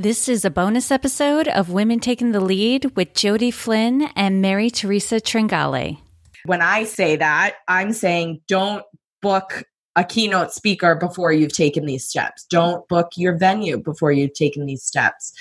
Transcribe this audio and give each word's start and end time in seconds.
This 0.00 0.30
is 0.30 0.46
a 0.46 0.50
bonus 0.50 0.90
episode 0.90 1.46
of 1.46 1.68
Women 1.68 2.00
Taking 2.00 2.32
the 2.32 2.40
Lead 2.40 2.96
with 2.96 3.12
Jody 3.12 3.50
Flynn 3.50 4.08
and 4.16 4.40
Mary 4.40 4.70
Teresa 4.70 5.16
Tringale. 5.16 5.98
When 6.46 6.62
I 6.62 6.84
say 6.84 7.16
that, 7.16 7.56
I'm 7.68 7.92
saying 7.92 8.40
don't 8.48 8.82
book 9.20 9.62
a 9.96 10.02
keynote 10.02 10.54
speaker 10.54 10.94
before 10.94 11.34
you've 11.34 11.52
taken 11.52 11.84
these 11.84 12.08
steps. 12.08 12.46
Don't 12.48 12.88
book 12.88 13.10
your 13.18 13.36
venue 13.36 13.76
before 13.76 14.10
you've 14.10 14.32
taken 14.32 14.64
these 14.64 14.82
steps. 14.82 15.34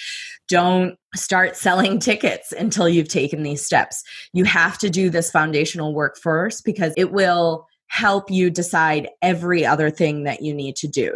Don't 0.49 0.97
start 1.15 1.55
selling 1.55 1.97
tickets 2.01 2.51
until 2.51 2.89
you've 2.89 3.07
taken 3.07 3.43
these 3.43 3.65
steps. 3.65 4.03
You 4.33 4.43
have 4.43 4.77
to 4.79 4.89
do 4.89 5.09
this 5.09 5.31
foundational 5.31 5.93
work 5.93 6.17
first 6.17 6.65
because 6.65 6.93
it 6.97 7.13
will 7.13 7.65
help 7.89 8.31
you 8.31 8.49
decide 8.49 9.09
every 9.21 9.65
other 9.65 9.89
thing 9.89 10.23
that 10.23 10.41
you 10.41 10.53
need 10.53 10.77
to 10.77 10.87
do. 10.87 11.13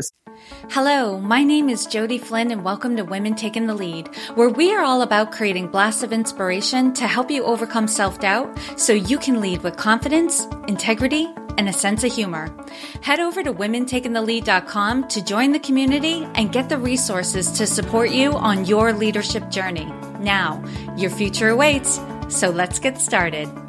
Hello, 0.72 1.20
my 1.20 1.44
name 1.44 1.70
is 1.70 1.86
Jody 1.86 2.18
Flynn, 2.18 2.52
and 2.52 2.66
welcome 2.66 2.98
to 2.98 3.04
Women 3.04 3.36
Taking 3.36 3.68
the 3.68 3.76
Lead, 3.76 4.08
where 4.36 4.50
we 4.50 4.74
are 4.74 4.84
all 4.84 5.04
about 5.04 5.32
creating 5.32 5.68
blasts 5.68 6.04
of 6.04 6.12
inspiration 6.12 6.92
to 6.96 7.08
help 7.08 7.30
you 7.30 7.44
overcome 7.44 7.88
self 7.88 8.20
doubt 8.20 8.60
so 8.76 8.92
you 8.92 9.20
can 9.20 9.40
lead 9.40 9.62
with 9.62 9.78
confidence, 9.78 10.48
integrity, 10.68 11.28
and 11.58 11.70
a 11.70 11.74
sense 11.74 12.04
of 12.04 12.12
humor. 12.12 12.54
Head 13.02 13.20
over 13.20 13.44
to 13.44 13.54
womentakingthelead.com 13.54 15.08
to 15.10 15.24
join 15.24 15.52
the 15.52 15.60
community 15.60 16.28
and 16.34 16.52
get 16.52 16.68
the 16.68 16.80
resources 16.80 17.52
to 17.52 17.68
support 17.68 18.10
you 18.10 18.34
on 18.34 18.66
your 18.66 18.92
leadership 18.92 19.50
journey. 19.52 19.86
Now, 20.20 20.64
your 20.98 21.12
future 21.12 21.50
awaits, 21.50 22.00
so 22.30 22.50
let's 22.50 22.80
get 22.80 23.00
started. 23.00 23.63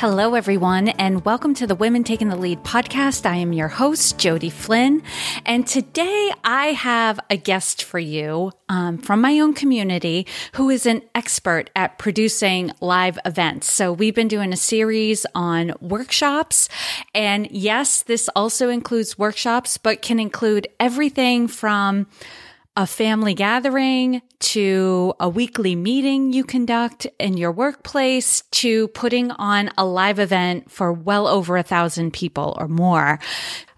Hello, 0.00 0.34
everyone, 0.34 0.88
and 0.88 1.26
welcome 1.26 1.52
to 1.52 1.66
the 1.66 1.74
Women 1.74 2.04
Taking 2.04 2.30
the 2.30 2.36
Lead 2.36 2.64
podcast. 2.64 3.26
I 3.26 3.36
am 3.36 3.52
your 3.52 3.68
host, 3.68 4.16
Jody 4.16 4.48
Flynn, 4.48 5.02
and 5.44 5.66
today 5.66 6.32
I 6.42 6.68
have 6.68 7.20
a 7.28 7.36
guest 7.36 7.84
for 7.84 7.98
you 7.98 8.50
um, 8.70 8.96
from 8.96 9.20
my 9.20 9.38
own 9.40 9.52
community 9.52 10.26
who 10.54 10.70
is 10.70 10.86
an 10.86 11.02
expert 11.14 11.68
at 11.76 11.98
producing 11.98 12.72
live 12.80 13.18
events. 13.26 13.70
So 13.70 13.92
we've 13.92 14.14
been 14.14 14.26
doing 14.26 14.54
a 14.54 14.56
series 14.56 15.26
on 15.34 15.74
workshops, 15.82 16.70
and 17.14 17.50
yes, 17.50 18.00
this 18.00 18.30
also 18.34 18.70
includes 18.70 19.18
workshops, 19.18 19.76
but 19.76 20.00
can 20.00 20.18
include 20.18 20.66
everything 20.80 21.46
from 21.46 22.06
a 22.80 22.86
family 22.86 23.34
gathering 23.34 24.22
to 24.38 25.12
a 25.20 25.28
weekly 25.28 25.76
meeting 25.76 26.32
you 26.32 26.42
conduct 26.42 27.06
in 27.18 27.36
your 27.36 27.52
workplace 27.52 28.40
to 28.52 28.88
putting 28.88 29.30
on 29.32 29.68
a 29.76 29.84
live 29.84 30.18
event 30.18 30.70
for 30.70 30.90
well 30.90 31.28
over 31.28 31.58
a 31.58 31.62
thousand 31.62 32.10
people 32.14 32.56
or 32.58 32.68
more. 32.68 33.18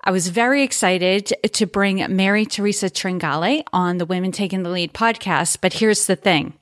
I 0.05 0.13
was 0.13 0.29
very 0.29 0.63
excited 0.63 1.33
to 1.53 1.67
bring 1.67 2.15
Mary 2.15 2.47
Teresa 2.47 2.89
Tringale 2.89 3.65
on 3.73 3.99
the 3.99 4.07
Women 4.07 4.31
Taking 4.31 4.63
the 4.63 4.71
Lead 4.71 4.95
podcast, 4.95 5.59
but 5.61 5.73
here's 5.73 6.07
the 6.07 6.15
thing. 6.15 6.53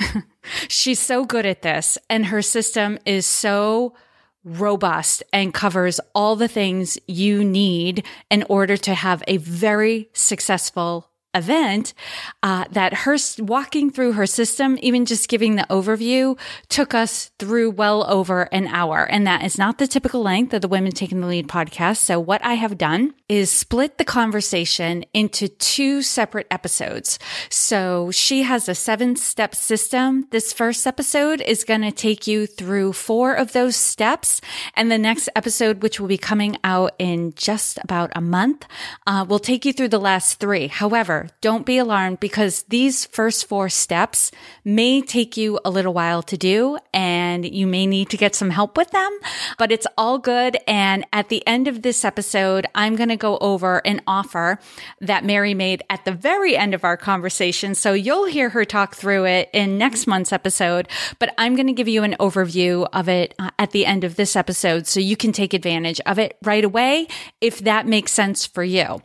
She's 0.66 0.98
so 0.98 1.24
good 1.24 1.46
at 1.46 1.62
this 1.62 1.98
and 2.10 2.26
her 2.26 2.42
system 2.42 2.98
is 3.06 3.26
so 3.26 3.94
robust 4.42 5.22
and 5.32 5.54
covers 5.54 6.00
all 6.16 6.34
the 6.34 6.48
things 6.48 6.98
you 7.06 7.44
need 7.44 8.04
in 8.28 8.42
order 8.48 8.76
to 8.76 8.92
have 8.92 9.22
a 9.28 9.36
very 9.36 10.10
successful 10.14 11.12
event 11.36 11.94
uh, 12.42 12.64
that 12.70 12.94
her 12.94 13.16
walking 13.38 13.90
through 13.90 14.12
her 14.12 14.26
system, 14.26 14.78
even 14.82 15.06
just 15.06 15.28
giving 15.28 15.56
the 15.56 15.66
overview, 15.70 16.38
took 16.68 16.94
us 16.94 17.30
through 17.38 17.70
well 17.70 18.08
over 18.10 18.42
an 18.52 18.66
hour. 18.68 19.04
And 19.10 19.26
that 19.26 19.44
is 19.44 19.58
not 19.58 19.78
the 19.78 19.86
typical 19.86 20.22
length 20.22 20.54
of 20.54 20.62
the 20.62 20.68
Women 20.68 20.92
Taking 20.92 21.20
the 21.20 21.26
Lead 21.26 21.48
podcast. 21.48 21.98
So 21.98 22.18
what 22.18 22.44
I 22.44 22.54
have 22.54 22.78
done 22.78 23.14
is 23.28 23.50
split 23.50 23.98
the 23.98 24.04
conversation 24.04 25.04
into 25.12 25.48
two 25.48 26.02
separate 26.02 26.46
episodes. 26.50 27.18
So 27.48 28.10
she 28.10 28.42
has 28.42 28.68
a 28.68 28.74
seven 28.74 29.16
step 29.16 29.54
system. 29.54 30.26
This 30.30 30.52
first 30.52 30.86
episode 30.86 31.40
is 31.40 31.64
going 31.64 31.82
to 31.82 31.92
take 31.92 32.26
you 32.26 32.46
through 32.46 32.92
four 32.92 33.34
of 33.34 33.52
those 33.52 33.76
steps. 33.76 34.40
And 34.74 34.90
the 34.90 34.98
next 34.98 35.28
episode, 35.34 35.82
which 35.82 36.00
will 36.00 36.08
be 36.08 36.18
coming 36.18 36.56
out 36.64 36.94
in 36.98 37.32
just 37.34 37.78
about 37.82 38.12
a 38.14 38.20
month, 38.20 38.66
uh, 39.06 39.24
will 39.28 39.38
take 39.38 39.64
you 39.64 39.72
through 39.72 39.88
the 39.88 39.98
last 39.98 40.38
three. 40.38 40.68
However, 40.68 41.25
don't 41.40 41.66
be 41.66 41.78
alarmed 41.78 42.20
because 42.20 42.62
these 42.64 43.06
first 43.06 43.46
four 43.46 43.68
steps 43.68 44.30
may 44.64 45.00
take 45.00 45.36
you 45.36 45.58
a 45.64 45.70
little 45.70 45.92
while 45.92 46.22
to 46.22 46.36
do 46.36 46.78
and 46.92 47.44
you 47.44 47.66
may 47.66 47.86
need 47.86 48.10
to 48.10 48.16
get 48.16 48.34
some 48.34 48.50
help 48.50 48.76
with 48.76 48.90
them, 48.90 49.18
but 49.58 49.72
it's 49.72 49.86
all 49.96 50.18
good. 50.18 50.56
And 50.66 51.06
at 51.12 51.28
the 51.28 51.46
end 51.46 51.68
of 51.68 51.82
this 51.82 52.04
episode, 52.04 52.66
I'm 52.74 52.96
going 52.96 53.08
to 53.08 53.16
go 53.16 53.38
over 53.38 53.78
an 53.86 54.02
offer 54.06 54.58
that 55.00 55.24
Mary 55.24 55.54
made 55.54 55.82
at 55.90 56.04
the 56.04 56.12
very 56.12 56.56
end 56.56 56.74
of 56.74 56.84
our 56.84 56.96
conversation. 56.96 57.74
So 57.74 57.92
you'll 57.92 58.26
hear 58.26 58.50
her 58.50 58.64
talk 58.64 58.94
through 58.94 59.26
it 59.26 59.50
in 59.52 59.78
next 59.78 60.06
month's 60.06 60.32
episode, 60.32 60.88
but 61.18 61.34
I'm 61.38 61.54
going 61.54 61.66
to 61.66 61.72
give 61.72 61.88
you 61.88 62.02
an 62.02 62.16
overview 62.20 62.88
of 62.92 63.08
it 63.08 63.34
uh, 63.38 63.50
at 63.58 63.70
the 63.70 63.86
end 63.86 64.04
of 64.04 64.16
this 64.16 64.36
episode 64.36 64.86
so 64.86 65.00
you 65.00 65.16
can 65.16 65.32
take 65.32 65.54
advantage 65.54 66.00
of 66.06 66.18
it 66.18 66.36
right 66.42 66.64
away 66.64 67.08
if 67.40 67.60
that 67.60 67.86
makes 67.86 68.12
sense 68.12 68.46
for 68.46 68.64
you. 68.64 69.00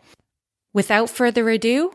Without 0.73 1.09
further 1.09 1.49
ado, 1.49 1.91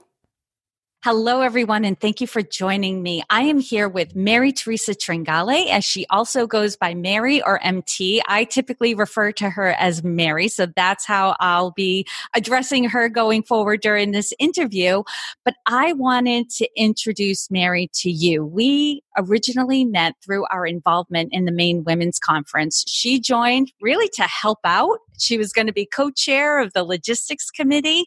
Hello, 1.09 1.41
everyone, 1.41 1.85
and 1.85 2.01
thank 2.01 2.21
you 2.21 2.27
for 2.27 2.43
joining 2.43 3.01
me. 3.01 3.23
I 3.31 3.43
am 3.43 3.61
here 3.61 3.89
with 3.89 4.17
Mary 4.17 4.51
Teresa 4.51 4.93
Tringale, 4.93 5.71
as 5.71 5.85
she 5.85 6.05
also 6.11 6.49
goes 6.49 6.77
by 6.77 6.95
Mary 6.95 7.41
or 7.41 7.63
MT. 7.63 8.25
I 8.27 8.43
typically 8.43 8.93
refer 8.93 9.31
to 9.31 9.49
her 9.51 9.69
as 9.79 10.03
Mary, 10.03 10.49
so 10.49 10.67
that's 10.67 11.07
how 11.07 11.37
I'll 11.39 11.71
be 11.71 12.09
addressing 12.35 12.89
her 12.89 13.09
going 13.09 13.45
forward 13.45 13.83
during 13.83 14.11
this 14.11 14.33
interview. 14.41 15.05
But 15.45 15.55
I 15.65 15.93
wanted 15.93 16.51
to 16.57 16.69
introduce 16.77 17.53
Mary 17.53 17.89
to 18.01 18.11
you. 18.11 18.45
We 18.45 19.05
originally 19.17 19.85
met 19.85 20.17
through 20.25 20.47
our 20.51 20.67
involvement 20.67 21.29
in 21.33 21.45
the 21.45 21.53
Maine 21.53 21.85
Women's 21.85 22.19
Conference. 22.19 22.83
She 22.89 23.21
joined 23.21 23.71
really 23.81 24.09
to 24.15 24.25
help 24.25 24.59
out. 24.65 24.99
She 25.21 25.39
was 25.39 25.53
going 25.53 25.69
to 25.69 25.73
be 25.73 25.87
co 25.87 26.11
chair 26.11 26.59
of 26.59 26.73
the 26.73 26.83
logistics 26.83 27.49
committee 27.49 28.07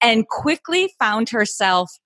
and 0.00 0.26
quickly 0.26 0.94
found 0.98 1.28
herself 1.28 1.98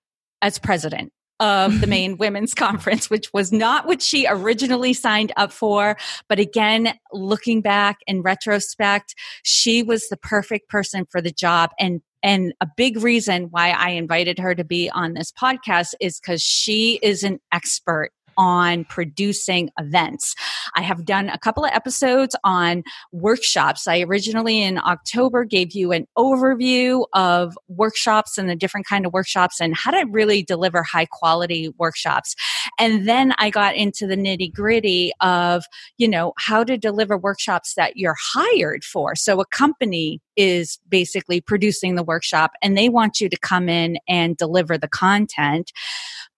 as 0.42 0.58
president 0.58 1.12
of 1.41 1.80
the 1.80 1.86
Maine 1.88 2.19
Women's 2.19 2.54
Conference, 2.54 3.08
which 3.08 3.32
was 3.32 3.53
not 3.53 3.86
what 3.86 4.03
she 4.03 4.26
originally 4.28 4.92
signed 4.92 5.32
up 5.36 5.53
for. 5.53 5.97
But 6.28 6.38
again, 6.38 6.94
looking 7.12 7.62
back 7.62 7.98
in 8.06 8.22
retrospect, 8.22 9.14
she 9.42 9.82
was 9.82 10.08
the 10.08 10.16
perfect 10.16 10.69
person 10.69 11.06
for 11.10 11.20
the 11.20 11.32
job. 11.32 11.70
And 11.78 12.00
and 12.25 12.53
a 12.60 12.69
big 12.76 13.03
reason 13.03 13.48
why 13.50 13.70
I 13.70 13.91
invited 13.91 14.38
her 14.38 14.54
to 14.54 14.62
be 14.62 14.88
on 14.91 15.14
this 15.14 15.32
podcast 15.32 15.94
is 16.00 16.20
because 16.20 16.41
she 16.41 17.00
is 17.03 17.24
an 17.24 17.41
expert 17.53 18.12
on 18.37 18.84
producing 18.84 19.70
events. 19.78 20.34
I 20.76 20.82
have 20.82 21.04
done 21.04 21.28
a 21.28 21.38
couple 21.38 21.65
of 21.65 21.70
episodes 21.72 22.37
on 22.44 22.82
workshops. 23.12 23.87
I 23.87 24.00
originally 24.00 24.62
in 24.62 24.78
October 24.78 25.44
gave 25.44 25.72
you 25.72 25.93
an 25.93 26.06
overview 26.16 27.06
of 27.12 27.56
workshops 27.69 28.38
and 28.38 28.48
the 28.48 28.56
different 28.56 28.87
kind 28.87 29.06
of 29.06 29.12
workshops 29.12 29.60
and 29.60 29.76
how 29.76 29.91
to 29.91 30.06
really 30.10 30.42
deliver 30.42 30.82
high 30.82 31.06
quality 31.06 31.72
workshops. 31.78 32.34
And 32.78 33.09
then 33.09 33.34
I 33.38 33.50
got 33.50 33.76
into 33.76 34.06
the 34.06 34.16
nitty 34.16 34.53
gritty 34.53 35.12
of, 35.21 35.65
you 35.98 36.09
know, 36.09 36.32
how 36.38 36.65
to 36.65 36.78
deliver 36.78 37.16
workshops 37.19 37.75
that 37.75 37.97
you're 37.97 38.16
hired 38.19 38.84
for. 38.84 39.15
So 39.15 39.41
a 39.41 39.47
company 39.47 40.21
is 40.37 40.78
basically 40.88 41.41
producing 41.41 41.94
the 41.94 42.03
workshop 42.03 42.53
and 42.62 42.76
they 42.76 42.88
want 42.88 43.21
you 43.21 43.28
to 43.28 43.38
come 43.38 43.69
in 43.69 43.98
and 44.09 44.37
deliver 44.37 44.78
the 44.78 44.88
content. 44.88 45.72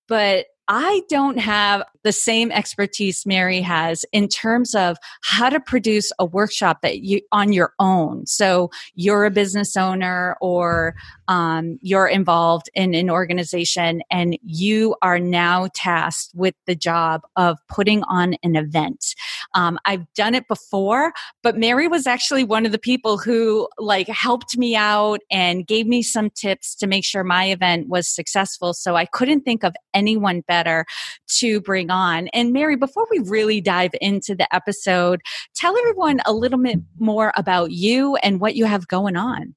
But 0.09 0.47
I 0.69 1.03
don't 1.09 1.39
have 1.39 1.85
the 2.05 2.13
same 2.13 2.53
expertise 2.53 3.27
Mary 3.27 3.61
has 3.61 4.05
in 4.13 4.29
terms 4.29 4.75
of 4.75 4.97
how 5.23 5.49
to 5.49 5.59
produce 5.59 6.13
a 6.19 6.25
workshop 6.25 6.83
that 6.83 7.01
you 7.01 7.21
on 7.33 7.53
your 7.53 7.73
own. 7.81 8.27
So 8.27 8.71
you're 8.95 9.25
a 9.25 9.31
business 9.31 9.77
owner 9.77 10.37
or 10.41 10.95
um, 11.29 11.79
you're 11.81 12.07
involved 12.07 12.69
in 12.75 12.95
an 12.95 13.11
organization 13.11 14.03
and 14.11 14.39
you 14.43 14.95
are 15.03 15.19
now 15.19 15.69
tasked 15.75 16.33
with 16.35 16.55
the 16.67 16.75
job 16.75 17.23
of 17.37 17.59
putting 17.69 18.03
on 18.05 18.35
an 18.43 18.55
event. 18.57 19.15
Um, 19.55 19.79
I've 19.85 20.13
done 20.15 20.35
it 20.35 20.47
before, 20.49 21.13
but 21.43 21.57
Mary 21.57 21.89
was 21.89 22.07
actually 22.07 22.45
one 22.45 22.67
of 22.67 22.73
the 22.73 22.79
people 22.79 23.19
who 23.19 23.69
like 23.79 24.09
helped 24.09 24.59
me 24.59 24.77
out 24.77 25.21
and 25.31 25.67
gave 25.67 25.87
me 25.87 26.03
some 26.03 26.29
tips 26.31 26.75
to 26.77 26.87
make 26.87 27.05
sure 27.05 27.25
my 27.25 27.47
event 27.47 27.89
was 27.89 28.09
successful. 28.09 28.75
So 28.75 28.95
I 28.95 29.07
couldn't 29.07 29.43
think 29.43 29.65
of 29.65 29.75
anyone 29.95 30.43
better 30.47 30.85
to 31.39 31.61
bring 31.61 31.91
on. 31.95 32.29
And 32.29 32.53
Mary, 32.53 32.77
before 32.77 33.07
we 33.11 33.21
really 33.21 33.61
dive 33.61 33.93
into 34.01 34.35
the 34.35 34.53
episode, 34.55 35.21
tell 35.55 35.79
everyone 35.79 36.21
a 36.27 36.33
little 36.33 36.59
bit 36.59 36.81
more 36.99 37.33
about 37.37 37.71
you 37.71 38.17
and 38.17 38.41
what 38.41 38.57
you 38.57 38.65
have 38.65 38.89
going 38.89 39.17
on. 39.17 39.55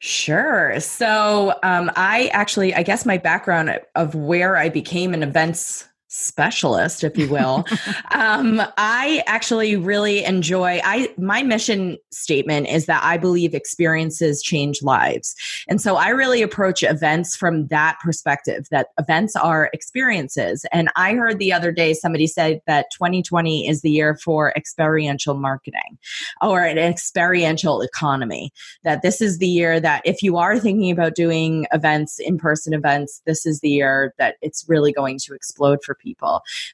Sure. 0.00 0.80
So, 0.80 1.54
um, 1.62 1.90
I 1.96 2.28
actually, 2.32 2.74
I 2.74 2.82
guess 2.82 3.06
my 3.06 3.16
background 3.16 3.78
of 3.94 4.14
where 4.14 4.56
I 4.56 4.68
became 4.68 5.14
an 5.14 5.22
events 5.22 5.88
specialist 6.14 7.02
if 7.02 7.18
you 7.18 7.28
will. 7.28 7.64
Um, 8.10 8.62
i 8.76 9.22
actually 9.26 9.76
really 9.76 10.24
enjoy 10.24 10.80
i 10.84 11.12
my 11.18 11.42
mission 11.42 11.96
statement 12.12 12.68
is 12.68 12.86
that 12.86 13.02
i 13.02 13.16
believe 13.16 13.54
experiences 13.54 14.42
change 14.42 14.82
lives. 14.82 15.34
And 15.68 15.80
so 15.80 15.96
i 15.96 16.08
really 16.08 16.42
approach 16.42 16.82
events 16.82 17.34
from 17.36 17.66
that 17.68 17.98
perspective 18.02 18.66
that 18.70 18.88
events 18.98 19.34
are 19.36 19.70
experiences. 19.72 20.64
And 20.72 20.88
i 20.96 21.14
heard 21.14 21.38
the 21.38 21.52
other 21.52 21.72
day 21.72 21.92
somebody 21.92 22.26
said 22.26 22.60
that 22.66 22.86
2020 22.92 23.68
is 23.68 23.82
the 23.82 23.90
year 23.90 24.16
for 24.16 24.52
experiential 24.56 25.34
marketing 25.34 25.98
or 26.40 26.60
an 26.60 26.78
experiential 26.78 27.80
economy 27.80 28.52
that 28.84 29.02
this 29.02 29.20
is 29.20 29.38
the 29.38 29.48
year 29.48 29.80
that 29.80 30.02
if 30.04 30.22
you 30.22 30.36
are 30.36 30.58
thinking 30.58 30.90
about 30.90 31.14
doing 31.14 31.66
events 31.72 32.18
in 32.20 32.38
person 32.38 32.74
events 32.74 33.22
this 33.26 33.44
is 33.44 33.60
the 33.60 33.70
year 33.70 34.14
that 34.18 34.36
it's 34.40 34.64
really 34.68 34.92
going 34.92 35.18
to 35.18 35.34
explode 35.34 35.82
for 35.82 35.94
people, 35.94 36.03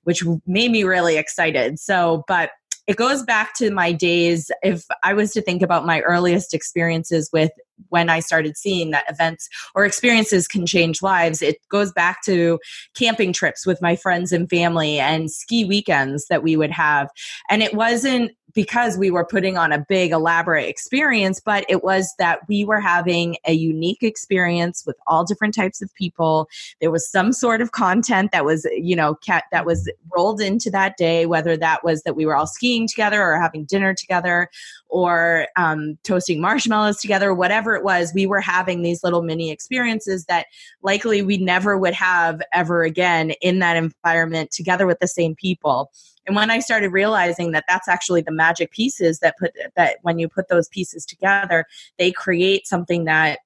which 0.04 0.24
made 0.46 0.70
me 0.70 0.84
really 0.84 1.16
excited. 1.16 1.78
So, 1.78 2.24
but 2.26 2.50
it 2.86 2.96
goes 2.96 3.22
back 3.22 3.54
to 3.54 3.70
my 3.70 3.92
days. 3.92 4.50
If 4.62 4.84
I 5.04 5.14
was 5.14 5.32
to 5.32 5.42
think 5.42 5.62
about 5.62 5.86
my 5.86 6.00
earliest 6.00 6.52
experiences 6.52 7.30
with 7.32 7.52
when 7.88 8.10
I 8.10 8.20
started 8.20 8.56
seeing 8.56 8.90
that 8.90 9.08
events 9.08 9.48
or 9.74 9.84
experiences 9.84 10.48
can 10.48 10.66
change 10.66 11.00
lives, 11.00 11.40
it 11.40 11.58
goes 11.68 11.92
back 11.92 12.24
to 12.24 12.58
camping 12.96 13.32
trips 13.32 13.64
with 13.64 13.80
my 13.80 13.96
friends 13.96 14.32
and 14.32 14.50
family 14.50 14.98
and 14.98 15.30
ski 15.30 15.64
weekends 15.64 16.26
that 16.26 16.42
we 16.42 16.56
would 16.56 16.72
have. 16.72 17.08
And 17.48 17.62
it 17.62 17.74
wasn't 17.74 18.32
because 18.54 18.96
we 18.96 19.10
were 19.10 19.24
putting 19.24 19.56
on 19.56 19.72
a 19.72 19.78
big 19.78 20.12
elaborate 20.12 20.68
experience 20.68 21.40
but 21.40 21.64
it 21.68 21.82
was 21.82 22.14
that 22.18 22.46
we 22.48 22.64
were 22.64 22.80
having 22.80 23.36
a 23.46 23.52
unique 23.52 24.02
experience 24.02 24.84
with 24.86 24.96
all 25.06 25.24
different 25.24 25.54
types 25.54 25.82
of 25.82 25.92
people. 25.94 26.48
There 26.80 26.90
was 26.90 27.08
some 27.08 27.32
sort 27.32 27.60
of 27.60 27.72
content 27.72 28.32
that 28.32 28.44
was 28.44 28.66
you 28.72 28.96
know 28.96 29.14
cat 29.16 29.44
that 29.52 29.66
was 29.66 29.90
rolled 30.14 30.40
into 30.40 30.70
that 30.70 30.96
day 30.96 31.26
whether 31.26 31.56
that 31.56 31.84
was 31.84 32.02
that 32.02 32.16
we 32.16 32.26
were 32.26 32.36
all 32.36 32.46
skiing 32.46 32.86
together 32.86 33.22
or 33.22 33.40
having 33.40 33.64
dinner 33.64 33.94
together 33.94 34.48
or 34.90 35.46
um, 35.56 35.98
toasting 36.04 36.40
marshmallows 36.40 37.00
together 37.00 37.32
whatever 37.32 37.74
it 37.74 37.84
was 37.84 38.12
we 38.14 38.26
were 38.26 38.40
having 38.40 38.82
these 38.82 39.02
little 39.02 39.22
mini 39.22 39.50
experiences 39.50 40.24
that 40.26 40.46
likely 40.82 41.22
we 41.22 41.38
never 41.38 41.78
would 41.78 41.94
have 41.94 42.42
ever 42.52 42.82
again 42.82 43.30
in 43.40 43.58
that 43.60 43.76
environment 43.76 44.50
together 44.50 44.86
with 44.86 44.98
the 45.00 45.08
same 45.08 45.34
people. 45.34 45.90
And 46.26 46.36
when 46.36 46.50
I 46.50 46.60
started 46.60 46.90
realizing 46.90 47.52
that 47.52 47.64
that's 47.66 47.88
actually 47.88 48.20
the 48.20 48.32
magic 48.32 48.70
pieces 48.70 49.20
that 49.20 49.38
put 49.38 49.52
that 49.76 49.98
when 50.02 50.18
you 50.18 50.28
put 50.28 50.48
those 50.48 50.68
pieces 50.68 51.06
together, 51.06 51.66
they 51.98 52.12
create 52.12 52.66
something 52.66 53.04
that 53.04 53.40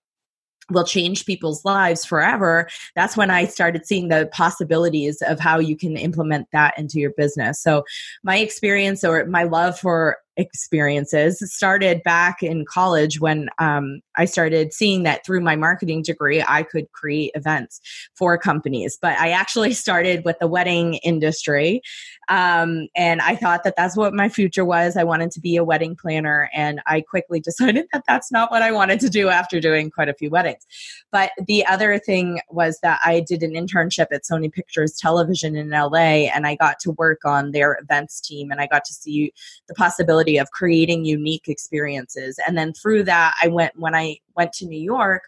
will 0.71 0.85
change 0.85 1.27
people's 1.27 1.63
lives 1.67 2.07
forever 2.07 2.67
that's 2.95 3.19
when 3.19 3.31
i 3.31 3.45
started 3.45 3.87
seeing 3.87 4.09
the 4.09 4.31
possibilities 4.33 5.21
of 5.21 5.39
how 5.39 5.59
you 5.59 5.77
can 5.77 5.95
implement 5.95 6.49
that 6.53 6.73
into 6.79 6.99
your 6.99 7.11
business. 7.11 7.61
So 7.61 7.85
my 8.23 8.39
experience 8.39 9.05
or 9.05 9.27
my 9.27 9.43
love 9.43 9.79
for 9.79 10.17
experiences 10.37 11.43
started 11.53 12.03
back 12.03 12.43
in 12.43 12.65
college 12.65 13.21
when 13.21 13.49
um, 13.59 14.01
I 14.17 14.25
started 14.25 14.73
seeing 14.73 15.03
that 15.05 15.25
through 15.25 15.41
my 15.41 15.57
marketing 15.57 16.03
degree, 16.03 16.43
I 16.47 16.63
could 16.63 16.91
create 16.93 17.33
events 17.35 17.81
for 18.15 18.37
companies. 18.39 18.99
But 19.01 19.19
I 19.19 19.31
actually 19.31 19.73
started 19.85 20.25
with 20.25 20.39
the 20.41 20.47
wedding 20.47 20.95
industry. 20.95 21.83
Um, 22.29 22.89
and 22.97 23.21
I 23.21 23.37
thought 23.37 23.65
that 23.65 23.75
that's 23.77 23.97
what 23.97 24.15
my 24.15 24.29
future 24.29 24.65
was. 24.65 24.97
I 24.97 25.05
wanted 25.05 25.31
to 25.33 25.41
be 25.41 25.57
a 25.57 25.65
wedding 25.65 25.95
planner. 25.95 26.49
And 26.55 26.81
I 26.87 27.03
quickly 27.03 27.41
decided 27.45 27.87
that 27.93 28.05
that's 28.07 28.33
not 28.33 28.51
what 28.51 28.63
I 28.63 28.73
wanted 28.73 29.01
to 29.01 29.11
do 29.11 29.29
after 29.29 29.61
doing 29.61 29.91
quite 29.91 30.09
a 30.09 30.15
few 30.15 30.31
weddings. 30.31 30.67
But 31.13 31.33
the 31.47 31.67
other 31.67 31.99
thing 31.99 32.41
was 32.49 32.79
that 32.83 33.01
I 33.05 33.21
did 33.21 33.43
an 33.43 33.53
internship 33.53 34.07
at 34.13 34.25
Sony 34.25 34.53
Pictures 34.53 34.97
Television 34.97 35.57
in 35.57 35.71
LA, 35.71 36.29
and 36.35 36.47
I 36.47 36.57
got 36.57 36.79
to 36.81 36.93
work 36.93 37.21
on 37.25 37.53
their 37.53 37.79
events 37.81 38.21
team 38.21 38.51
and 38.51 38.61
I 38.61 38.67
got 38.67 38.85
to 38.87 38.93
see 38.93 39.33
the 39.69 39.75
possibility 39.75 40.24
of 40.39 40.51
creating 40.51 41.05
unique 41.05 41.49
experiences. 41.49 42.39
And 42.47 42.57
then 42.57 42.73
through 42.73 43.05
that, 43.05 43.35
I 43.43 43.49
went 43.49 43.73
when 43.77 43.95
I 43.95 44.19
went 44.37 44.53
to 44.55 44.67
New 44.67 44.81
York, 44.81 45.23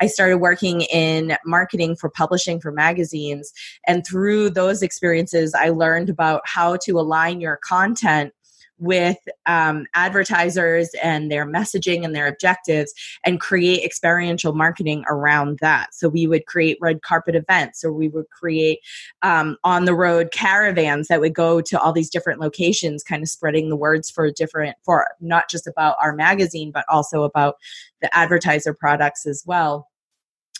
I 0.00 0.06
started 0.06 0.38
working 0.38 0.82
in 0.82 1.36
marketing 1.44 1.96
for 1.96 2.10
publishing 2.10 2.60
for 2.60 2.70
magazines. 2.70 3.52
And 3.86 4.06
through 4.06 4.50
those 4.50 4.82
experiences, 4.82 5.54
I 5.54 5.70
learned 5.70 6.10
about 6.10 6.42
how 6.44 6.76
to 6.84 7.00
align 7.00 7.40
your 7.40 7.58
content 7.64 8.32
with 8.80 9.18
um, 9.46 9.86
advertisers 9.94 10.90
and 11.02 11.30
their 11.30 11.46
messaging 11.46 12.04
and 12.04 12.14
their 12.14 12.26
objectives 12.26 12.92
and 13.24 13.40
create 13.40 13.84
experiential 13.84 14.54
marketing 14.54 15.04
around 15.08 15.58
that. 15.60 15.94
So 15.94 16.08
we 16.08 16.26
would 16.26 16.46
create 16.46 16.78
red 16.80 17.02
carpet 17.02 17.36
events 17.36 17.84
or 17.84 17.92
we 17.92 18.08
would 18.08 18.28
create 18.30 18.80
um, 19.22 19.56
on 19.62 19.84
the 19.84 19.94
road 19.94 20.30
caravans 20.32 21.08
that 21.08 21.20
would 21.20 21.34
go 21.34 21.60
to 21.60 21.78
all 21.78 21.92
these 21.92 22.10
different 22.10 22.40
locations, 22.40 23.04
kind 23.04 23.22
of 23.22 23.28
spreading 23.28 23.68
the 23.68 23.76
words 23.76 24.10
for 24.10 24.30
different, 24.30 24.76
for 24.82 25.06
not 25.20 25.48
just 25.50 25.66
about 25.66 25.96
our 26.00 26.14
magazine, 26.14 26.70
but 26.72 26.86
also 26.88 27.22
about 27.22 27.56
the 28.00 28.14
advertiser 28.16 28.72
products 28.72 29.26
as 29.26 29.44
well 29.46 29.88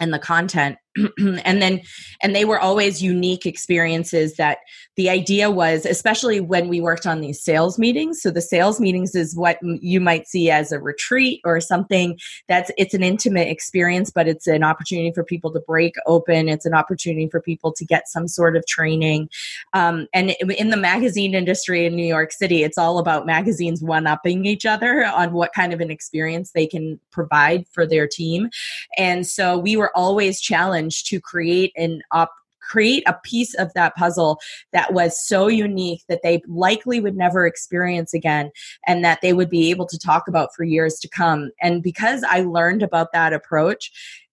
and 0.01 0.13
the 0.13 0.19
content 0.19 0.79
and 1.45 1.63
then 1.63 1.81
and 2.23 2.35
they 2.35 2.45
were 2.45 2.59
always 2.59 3.03
unique 3.03 3.47
experiences 3.47 4.37
that 4.37 4.59
the 4.97 5.09
idea 5.09 5.51
was 5.51 5.87
especially 5.87 6.41
when 6.41 6.69
we 6.69 6.81
worked 6.81 7.07
on 7.07 7.21
these 7.21 7.43
sales 7.43 7.79
meetings. 7.79 8.21
So 8.21 8.31
the 8.31 8.41
sales 8.41 8.81
meetings 8.81 9.15
is 9.15 9.37
what 9.37 9.59
you 9.63 10.01
might 10.01 10.27
see 10.27 10.51
as 10.51 10.73
a 10.73 10.79
retreat 10.81 11.41
or 11.45 11.61
something 11.61 12.19
that's 12.49 12.71
it's 12.77 12.95
an 12.95 13.03
intimate 13.03 13.49
experience 13.49 14.11
but 14.11 14.29
it's 14.29 14.47
an 14.47 14.63
opportunity 14.63 15.13
for 15.13 15.25
people 15.25 15.53
to 15.53 15.61
break 15.61 15.95
open. 16.07 16.49
It's 16.49 16.67
an 16.67 16.75
opportunity 16.75 17.29
for 17.29 17.41
people 17.41 17.73
to 17.73 17.85
get 17.85 18.09
some 18.09 18.29
sort 18.29 18.57
of 18.57 18.67
training. 18.67 19.29
Um, 19.73 20.07
and 20.13 20.31
in 20.31 20.71
the 20.71 20.77
magazine 20.77 21.35
industry 21.35 21.87
in 21.87 21.95
new 21.95 22.07
york 22.07 22.33
city 22.33 22.63
it's 22.63 22.79
all 22.79 22.99
about 22.99 23.27
magazines 23.27 23.83
one-upping 23.83 24.45
each 24.45 24.67
other 24.67 25.05
on 25.05 25.33
what 25.33 25.53
kind 25.53 25.73
of 25.73 25.81
an 25.81 25.91
experience 25.91 26.53
they 26.53 26.67
can 26.67 26.99
provide 27.11 27.67
for 27.69 27.87
their 27.87 28.07
team. 28.07 28.51
And 28.97 29.27
so 29.27 29.59
we 29.59 29.77
were 29.77 29.97
always 29.97 30.41
challenged 30.41 30.90
challenge 30.91 31.05
to 31.05 31.21
create 31.21 31.73
an 31.77 32.03
op 32.13 32.31
create 32.63 33.03
a 33.07 33.17
piece 33.25 33.55
of 33.55 33.73
that 33.75 33.97
puzzle 33.97 34.39
that 34.73 34.93
was 34.93 35.27
so 35.27 35.49
unique 35.49 36.03
that 36.09 36.21
they 36.23 36.41
likely 36.47 37.01
would 37.01 37.17
never 37.17 37.45
experience 37.45 38.15
again 38.15 38.49
and 38.87 39.03
that 39.03 39.19
they 39.23 39.33
would 39.33 39.51
be 39.51 39.71
able 39.71 39.87
to 39.87 39.99
talk 39.99 40.29
about 40.29 40.51
for 40.55 40.63
years 40.63 41.01
to 41.01 41.09
come. 41.09 41.51
And 41.61 41.83
because 41.83 42.23
I 42.23 42.43
learned 42.43 42.85
about 42.85 43.13
that 43.13 43.33
approach, 43.33 43.91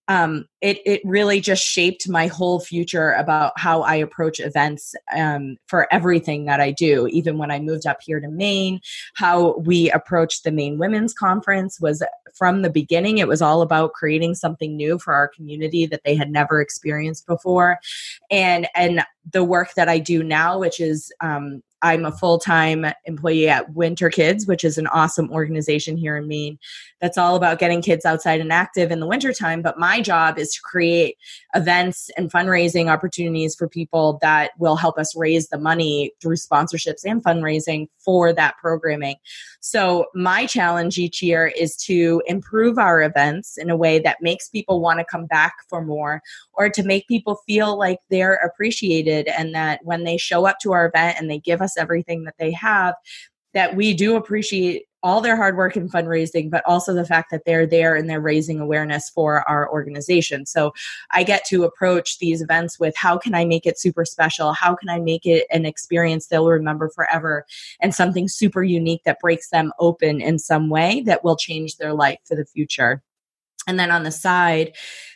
um, 0.08 0.48
it 0.62 0.80
it 0.86 1.02
really 1.04 1.40
just 1.40 1.62
shaped 1.62 2.08
my 2.08 2.26
whole 2.26 2.60
future 2.60 3.12
about 3.12 3.52
how 3.56 3.82
I 3.82 3.96
approach 3.96 4.40
events 4.40 4.94
um, 5.14 5.58
for 5.66 5.86
everything 5.92 6.46
that 6.46 6.60
I 6.60 6.70
do. 6.70 7.06
Even 7.08 7.36
when 7.36 7.50
I 7.50 7.60
moved 7.60 7.86
up 7.86 7.98
here 8.02 8.18
to 8.18 8.28
Maine, 8.28 8.80
how 9.14 9.58
we 9.58 9.90
approached 9.90 10.44
the 10.44 10.50
Maine 10.50 10.78
Women's 10.78 11.12
Conference 11.12 11.78
was 11.78 12.02
from 12.34 12.62
the 12.62 12.70
beginning. 12.70 13.18
It 13.18 13.28
was 13.28 13.42
all 13.42 13.60
about 13.60 13.92
creating 13.92 14.34
something 14.34 14.76
new 14.76 14.98
for 14.98 15.12
our 15.12 15.28
community 15.28 15.84
that 15.86 16.02
they 16.04 16.14
had 16.14 16.30
never 16.30 16.60
experienced 16.60 17.26
before, 17.26 17.78
and 18.30 18.66
and 18.74 19.04
the 19.30 19.44
work 19.44 19.74
that 19.74 19.90
I 19.90 19.98
do 19.98 20.22
now, 20.22 20.58
which 20.58 20.80
is 20.80 21.12
um, 21.20 21.62
I'm 21.82 22.04
a 22.04 22.12
full 22.12 22.38
time 22.38 22.86
employee 23.04 23.48
at 23.48 23.72
Winter 23.74 24.10
Kids, 24.10 24.46
which 24.46 24.64
is 24.64 24.78
an 24.78 24.86
awesome 24.88 25.30
organization 25.30 25.96
here 25.96 26.16
in 26.16 26.26
Maine 26.26 26.58
that's 27.00 27.18
all 27.18 27.36
about 27.36 27.58
getting 27.58 27.80
kids 27.80 28.04
outside 28.04 28.40
and 28.40 28.52
active 28.52 28.90
in 28.90 29.00
the 29.00 29.06
wintertime. 29.06 29.62
But 29.62 29.78
my 29.78 30.00
job 30.00 30.38
is 30.38 30.52
to 30.54 30.60
create 30.62 31.16
events 31.54 32.10
and 32.16 32.30
fundraising 32.30 32.90
opportunities 32.92 33.54
for 33.54 33.68
people 33.68 34.18
that 34.22 34.50
will 34.58 34.76
help 34.76 34.98
us 34.98 35.16
raise 35.16 35.48
the 35.48 35.58
money 35.58 36.12
through 36.20 36.36
sponsorships 36.36 37.04
and 37.04 37.22
fundraising 37.22 37.88
for 37.98 38.32
that 38.32 38.56
programming. 38.58 39.16
So, 39.60 40.06
my 40.14 40.46
challenge 40.46 40.98
each 40.98 41.22
year 41.22 41.46
is 41.46 41.76
to 41.84 42.22
improve 42.26 42.78
our 42.78 43.02
events 43.02 43.58
in 43.58 43.70
a 43.70 43.76
way 43.76 43.98
that 44.00 44.22
makes 44.22 44.48
people 44.48 44.80
want 44.80 44.98
to 44.98 45.04
come 45.04 45.26
back 45.26 45.54
for 45.68 45.84
more 45.84 46.22
or 46.54 46.68
to 46.70 46.82
make 46.82 47.06
people 47.08 47.40
feel 47.46 47.78
like 47.78 47.98
they're 48.10 48.34
appreciated 48.34 49.28
and 49.28 49.54
that 49.54 49.80
when 49.84 50.04
they 50.04 50.16
show 50.16 50.46
up 50.46 50.58
to 50.60 50.72
our 50.72 50.86
event 50.86 51.16
and 51.18 51.30
they 51.30 51.38
give 51.38 51.60
us 51.60 51.67
everything 51.76 52.24
that 52.24 52.34
they 52.38 52.52
have, 52.52 52.94
that 53.54 53.76
we 53.76 53.94
do 53.94 54.16
appreciate 54.16 54.84
all 55.02 55.20
their 55.20 55.36
hard 55.36 55.56
work 55.56 55.76
in 55.76 55.88
fundraising, 55.88 56.50
but 56.50 56.62
also 56.66 56.92
the 56.92 57.04
fact 57.04 57.30
that 57.30 57.42
they're 57.46 57.66
there 57.66 57.94
and 57.94 58.10
they're 58.10 58.20
raising 58.20 58.58
awareness 58.58 59.08
for 59.10 59.48
our 59.48 59.70
organization. 59.70 60.44
So 60.44 60.72
I 61.12 61.22
get 61.22 61.44
to 61.46 61.62
approach 61.64 62.18
these 62.18 62.42
events 62.42 62.80
with 62.80 62.96
how 62.96 63.16
can 63.16 63.34
I 63.34 63.44
make 63.44 63.64
it 63.64 63.78
super 63.78 64.04
special? 64.04 64.52
How 64.52 64.74
can 64.74 64.88
I 64.88 64.98
make 64.98 65.24
it 65.24 65.46
an 65.52 65.64
experience 65.66 66.26
they'll 66.26 66.48
remember 66.48 66.88
forever 66.88 67.46
and 67.80 67.94
something 67.94 68.26
super 68.26 68.62
unique 68.62 69.02
that 69.04 69.20
breaks 69.20 69.50
them 69.50 69.72
open 69.78 70.20
in 70.20 70.38
some 70.38 70.68
way 70.68 71.02
that 71.02 71.22
will 71.22 71.36
change 71.36 71.76
their 71.76 71.94
life 71.94 72.18
for 72.24 72.34
the 72.34 72.44
future? 72.44 73.02
And 73.68 73.78
then 73.78 73.90
on 73.90 74.02
the 74.02 74.10
side, 74.10 74.74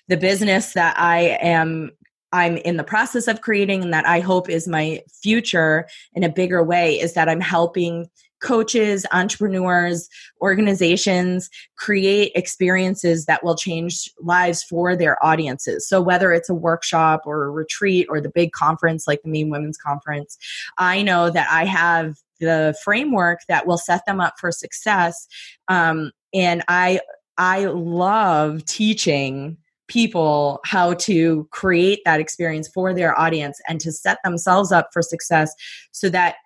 the 0.09 0.16
business 0.16 0.75
that 0.75 0.99
I 0.99 1.38
am 1.40 1.90
I'm 2.32 2.56
in 2.58 2.76
the 2.76 2.84
process 2.84 3.28
of 3.28 3.40
creating 3.40 3.82
and 3.82 3.92
that 3.92 4.06
I 4.06 4.20
hope 4.20 4.48
is 4.48 4.66
my 4.66 5.02
future 5.22 5.86
in 6.14 6.24
a 6.24 6.28
bigger 6.28 6.62
way 6.62 6.98
is 6.98 7.14
that 7.14 7.28
I'm 7.28 7.40
helping 7.40 8.08
coaches, 8.42 9.06
entrepreneurs, 9.12 10.08
organizations 10.40 11.48
create 11.76 12.32
experiences 12.34 13.24
that 13.26 13.42
will 13.44 13.54
change 13.54 14.10
lives 14.20 14.62
for 14.62 14.96
their 14.96 15.24
audiences. 15.24 15.88
So 15.88 16.02
whether 16.02 16.32
it's 16.32 16.50
a 16.50 16.54
workshop 16.54 17.22
or 17.24 17.44
a 17.44 17.50
retreat 17.50 18.06
or 18.10 18.20
the 18.20 18.30
big 18.30 18.52
conference 18.52 19.06
like 19.06 19.22
the 19.22 19.30
Maine 19.30 19.48
Women's 19.48 19.78
Conference, 19.78 20.36
I 20.76 21.02
know 21.02 21.30
that 21.30 21.48
I 21.50 21.64
have 21.64 22.16
the 22.40 22.74
framework 22.82 23.40
that 23.48 23.66
will 23.66 23.78
set 23.78 24.04
them 24.06 24.20
up 24.20 24.34
for 24.38 24.50
success. 24.50 25.28
Um, 25.68 26.10
and 26.34 26.64
I 26.68 27.00
I 27.38 27.66
love 27.66 28.64
teaching 28.66 29.56
people 29.92 30.58
how 30.64 30.94
to 30.94 31.46
create 31.50 32.00
that 32.06 32.18
experience 32.18 32.66
for 32.66 32.94
their 32.94 33.18
audience 33.20 33.61
and 33.68 33.78
to 33.78 33.92
set 33.92 34.16
themselves 34.25 34.72
up 34.72 34.88
for 34.90 35.02
success 35.02 35.54
so 35.92 36.08
that 36.08 36.37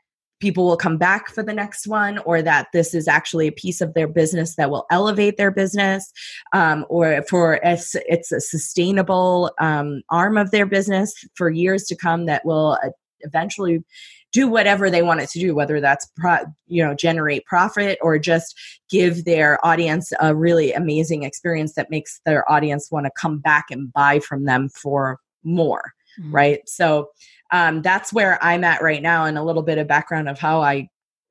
people 0.41 0.67
will 0.67 0.77
come 0.77 0.99
back 0.99 1.29
for 1.29 1.45
the 1.45 1.53
next 1.53 1.87
one 1.87 2.19
or 2.19 2.43
that 2.43 2.67
this 2.73 2.93
is 2.93 3.07
actually 3.07 3.47
a 3.47 3.53
piece 3.53 3.81
of 3.81 3.95
their 3.95 4.09
business 4.09 4.57
that 4.57 4.69
will 4.69 4.85
elevate 4.91 5.37
their 5.37 5.53
business 5.53 6.13
um, 6.53 6.85
or 6.89 7.23
for 7.31 7.61
it's, 7.63 7.95
it's 8.09 8.33
a 8.33 8.41
sustainable 8.41 9.53
um, 9.61 10.03
arm 10.11 10.37
of 10.37 10.51
their 10.51 10.67
business 10.67 11.15
for 11.37 11.49
years 11.49 11.85
to 11.85 11.95
come 11.95 12.27
that 12.27 12.45
will 12.45 12.77
uh, 12.85 12.91
eventually 13.21 13.85
do 14.37 14.47
whatever 14.47 14.91
they 14.91 15.01
want 15.01 15.19
it 15.19 15.31
to 15.31 15.39
do 15.39 15.55
whether 15.55 15.81
that's 15.81 16.07
pro, 16.15 16.37
you 16.67 16.85
know 16.85 16.93
generate 16.93 17.43
profit 17.47 17.99
or 18.03 18.19
just 18.19 18.55
give 18.91 19.25
their 19.25 19.59
audience 19.65 20.13
a 20.21 20.35
really 20.35 20.75
amazing 20.75 21.23
experience 21.23 21.73
that 21.73 21.91
makes 21.91 22.21
their 22.27 22.51
audience 22.53 22.91
want 22.91 23.07
to 23.07 23.11
come 23.19 23.39
back 23.39 23.65
and 23.71 23.91
buy 23.95 24.19
from 24.19 24.45
them 24.45 24.69
for 24.69 25.19
more 25.43 25.95
mm-hmm. 26.21 26.35
right 26.35 26.69
so 26.69 27.09
um, 27.51 27.81
that's 27.81 28.13
where 28.13 28.39
i'm 28.45 28.63
at 28.63 28.83
right 28.83 29.01
now 29.01 29.25
and 29.25 29.39
a 29.39 29.43
little 29.43 29.63
bit 29.63 29.79
of 29.79 29.89
background 29.89 30.29
of 30.29 30.39
how 30.39 30.61
i 30.61 30.87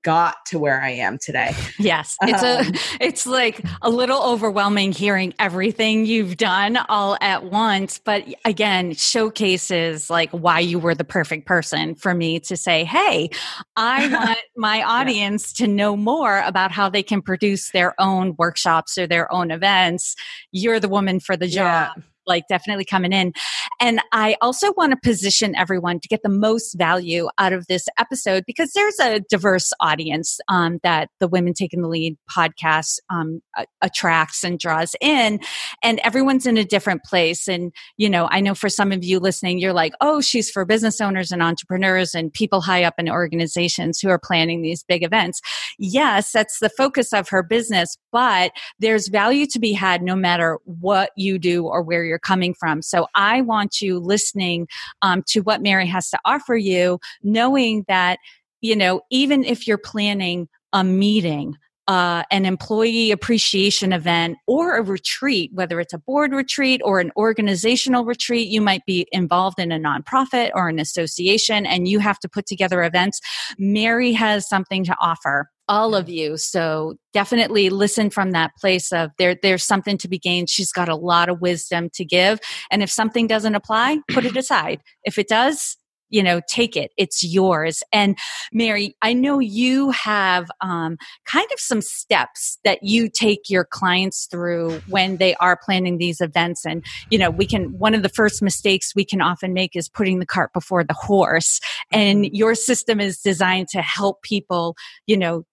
got 0.05 0.35
to 0.45 0.59
where 0.59 0.79
I 0.79 0.91
am 0.91 1.17
today. 1.17 1.55
Yes. 1.79 2.15
It's 2.21 2.43
um, 2.43 2.74
a 2.74 2.79
it's 3.03 3.25
like 3.25 3.59
a 3.81 3.89
little 3.89 4.21
overwhelming 4.21 4.91
hearing 4.91 5.33
everything 5.39 6.05
you've 6.05 6.38
done 6.38 6.77
all 6.77 7.17
at 7.21 7.45
once, 7.45 8.00
but 8.00 8.24
again, 8.45 8.93
showcases 8.93 10.09
like 10.09 10.29
why 10.29 10.59
you 10.59 10.77
were 10.77 10.93
the 10.93 11.03
perfect 11.03 11.47
person 11.47 11.95
for 11.95 12.13
me 12.13 12.39
to 12.41 12.55
say, 12.55 12.85
"Hey, 12.85 13.31
I 13.75 14.07
want 14.13 14.39
my 14.55 14.83
audience 14.83 15.59
yeah. 15.59 15.65
to 15.65 15.71
know 15.71 15.97
more 15.97 16.39
about 16.45 16.71
how 16.71 16.88
they 16.88 17.03
can 17.03 17.24
produce 17.24 17.71
their 17.71 18.00
own 18.00 18.35
workshops 18.38 19.00
or 19.00 19.07
their 19.07 19.31
own 19.33 19.50
events. 19.50 20.15
You're 20.51 20.79
the 20.79 20.89
woman 20.89 21.19
for 21.19 21.35
the 21.35 21.47
job." 21.47 21.93
Yeah 21.97 22.03
like 22.27 22.44
definitely 22.48 22.86
coming 22.86 23.13
in. 23.13 23.34
And 23.79 24.00
I 24.12 24.38
also 24.41 24.74
want 24.74 24.91
to 24.91 24.98
position 24.98 25.55
everyone 25.55 26.00
to 26.00 26.08
get 26.08 26.22
the 26.24 26.29
most 26.29 26.75
value 26.77 27.27
out 27.38 27.53
of 27.53 27.67
this 27.67 27.88
episode 28.00 28.44
because 28.46 28.72
there's 28.74 29.00
a 29.00 29.20
diverse 29.29 29.72
audience 29.79 30.39
um, 30.48 30.79
that 30.84 31.10
the 31.20 31.27
Women 31.27 31.53
Taking 31.53 31.82
the 31.82 31.88
Lead 31.88 32.17
podcast 32.29 33.00
um, 33.10 33.41
attracts 33.82 34.44
and 34.44 34.60
draws 34.60 34.96
in. 35.01 35.39
And 35.84 36.00
everyone's 36.03 36.46
in 36.46 36.58
a 36.58 36.63
different 36.63 37.03
place. 37.03 37.48
And, 37.48 37.72
you 37.98 38.10
know, 38.10 38.27
I 38.32 38.39
know 38.39 38.55
for 38.55 38.70
some 38.70 38.91
of 38.91 39.03
you 39.03 39.20
listening, 39.20 39.60
you're 39.60 39.74
like, 39.74 39.94
oh, 40.01 40.22
she's 40.22 40.50
for 40.50 40.65
business 40.65 41.01
owners 41.01 41.32
and 41.32 41.41
entrepreneurs 41.41 42.15
and 42.15 42.32
people 42.32 42.62
high 42.62 42.84
up 42.84 42.96
in 42.98 43.10
organizations 43.10 44.00
who 44.00 44.10
are 44.10 44.20
planning 44.20 44.62
these 44.62 44.84
big 44.84 45.03
events. 45.03 45.41
Yes, 45.77 46.32
that's 46.32 46.60
the 46.60 46.70
focus 46.70 47.13
of 47.13 47.29
her 47.29 47.44
business, 47.44 47.98
but 48.12 48.51
there's 48.79 49.08
value 49.08 49.46
to 49.48 49.60
be 49.60 49.74
had 49.74 50.01
no 50.01 50.15
matter 50.15 50.60
what 50.63 51.12
you 51.15 51.38
do 51.38 51.65
or 51.65 51.82
where 51.82 52.03
you're 52.03 52.14
you're 52.15 52.19
coming 52.19 52.53
from. 52.53 52.81
So 52.81 53.07
I 53.13 53.41
want 53.41 53.81
you 53.81 54.00
listening 54.00 54.67
um, 55.01 55.22
to 55.27 55.41
what 55.41 55.62
Mary 55.62 55.86
has 55.88 56.10
to 56.12 56.19
offer 56.24 56.55
you, 56.55 57.00
knowing 57.24 57.84
that, 57.89 58.19
you 58.62 58.74
know, 58.75 59.01
even 59.12 59.43
if 59.43 59.67
you're 59.67 59.77
planning 59.77 60.48
a 60.72 60.84
meeting, 60.84 61.57
uh, 61.88 62.24
an 62.32 62.46
employee 62.46 63.12
appreciation 63.12 63.94
event 63.94 64.38
or 64.48 64.75
a 64.77 64.82
retreat, 64.82 65.51
whether 65.54 65.80
it's 65.80 65.94
a 65.94 66.00
board 66.00 66.32
retreat 66.32 66.82
or 66.84 67.00
an 67.00 67.12
organizational 67.15 68.06
retreat, 68.06 68.48
you 68.48 68.62
might 68.62 68.86
be 68.86 69.08
involved 69.12 69.60
in 69.60 69.72
a 69.72 69.80
nonprofit 69.80 70.51
or 70.56 70.68
an 70.68 70.80
association 70.80 71.65
and 71.65 71.88
you 71.88 72.00
have 72.00 72.20
to 72.20 72.30
put 72.30 72.46
together 72.46 72.84
events. 72.84 73.20
Mary 73.58 74.13
has 74.13 74.48
something 74.48 74.84
to 74.84 74.96
offer 75.00 75.50
all 75.68 75.96
of 75.96 76.10
you. 76.10 76.38
So 76.38 76.96
definitely 77.13 77.70
listen 77.70 78.10
from 78.10 78.32
that 78.32 78.51
place 78.60 78.92
of 78.92 79.12
there 79.18 79.36
there's 79.42 79.63
something 79.63 79.98
to 79.98 80.08
be 80.08 80.20
gained. 80.20 80.50
She's 80.50 80.72
got 80.72 80.89
a 80.89 80.96
lot 80.96 81.30
of 81.30 81.42
wisdom 81.42 81.89
to 81.96 82.06
give. 82.06 82.39
And 82.70 82.84
if 82.84 82.92
something 82.92 83.27
doesn't 83.27 83.56
apply, 83.56 84.00
put 84.10 84.25
it 84.25 84.38
aside. 84.38 84.82
If 85.04 85.18
it 85.18 85.27
does, 85.27 85.77
you 86.09 86.24
know 86.24 86.41
take 86.47 86.75
it 86.75 86.91
it's 86.97 87.24
yours. 87.24 87.83
And 87.91 88.17
mary 88.51 88.95
i 89.01 89.13
know 89.13 89.39
you 89.39 89.91
have 89.91 90.50
um, 90.62 90.97
kind 91.25 91.47
of 91.51 91.59
some 91.59 91.81
steps 91.81 92.57
that 92.63 92.79
you 92.83 93.09
take 93.09 93.50
your 93.50 93.65
clients 93.65 94.27
through 94.29 94.79
when 94.88 95.17
they 95.17 95.35
are 95.35 95.57
planning 95.57 95.97
these 95.97 96.21
events. 96.21 96.65
And 96.65 96.83
you 97.09 97.17
know 97.17 97.29
we 97.29 97.45
can 97.45 97.77
one 97.77 97.93
of 97.93 98.03
the 98.03 98.09
first 98.09 98.41
mistakes 98.41 98.93
we 98.95 99.05
can 99.05 99.21
often 99.21 99.53
make 99.53 99.75
is 99.75 99.89
putting 99.89 100.19
the 100.19 100.25
cart 100.25 100.51
before 100.53 100.83
the 100.83 100.93
horse. 100.93 101.59
And 101.91 102.25
mm-hmm. 102.25 102.35
your 102.35 102.55
system 102.55 103.00
is 103.00 103.19
designed 103.19 103.69
to 103.69 103.81
help 103.81 104.21
people 104.21 104.75
you 105.07 105.17
know 105.17 105.43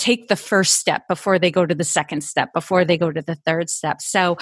take 0.00 0.28
the 0.28 0.36
first 0.36 0.80
step 0.80 1.06
before 1.08 1.38
they 1.38 1.50
go 1.50 1.66
to 1.66 1.74
the 1.74 1.84
second 1.84 2.22
step 2.22 2.54
before 2.54 2.86
they 2.86 2.96
go 2.96 3.12
to 3.12 3.20
the 3.20 3.34
third 3.34 3.68
step. 3.68 4.00
So 4.00 4.38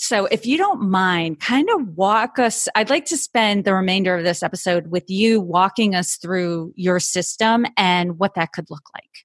so 0.00 0.26
if 0.26 0.46
you 0.46 0.56
don't 0.56 0.80
mind 0.80 1.40
kind 1.40 1.68
of 1.70 1.96
walk 1.96 2.38
us 2.38 2.68
i'd 2.76 2.88
like 2.88 3.04
to 3.04 3.16
spend 3.16 3.64
the 3.64 3.74
remainder 3.74 4.16
of 4.16 4.24
this 4.24 4.42
episode 4.42 4.86
with 4.88 5.10
you 5.10 5.40
walking 5.40 5.94
us 5.94 6.16
through 6.16 6.72
your 6.76 6.98
system 7.00 7.66
and 7.76 8.18
what 8.18 8.34
that 8.34 8.52
could 8.52 8.70
look 8.70 8.88
like 8.94 9.24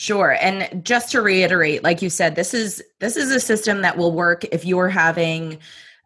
Sure. 0.00 0.34
And 0.40 0.82
just 0.82 1.10
to 1.10 1.20
reiterate, 1.20 1.84
like 1.84 2.00
you 2.00 2.08
said, 2.08 2.34
this 2.34 2.54
is 2.54 2.82
this 3.00 3.18
is 3.18 3.30
a 3.30 3.38
system 3.38 3.82
that 3.82 3.98
will 3.98 4.12
work 4.12 4.46
if 4.46 4.64
you're 4.64 4.88
having 4.88 5.58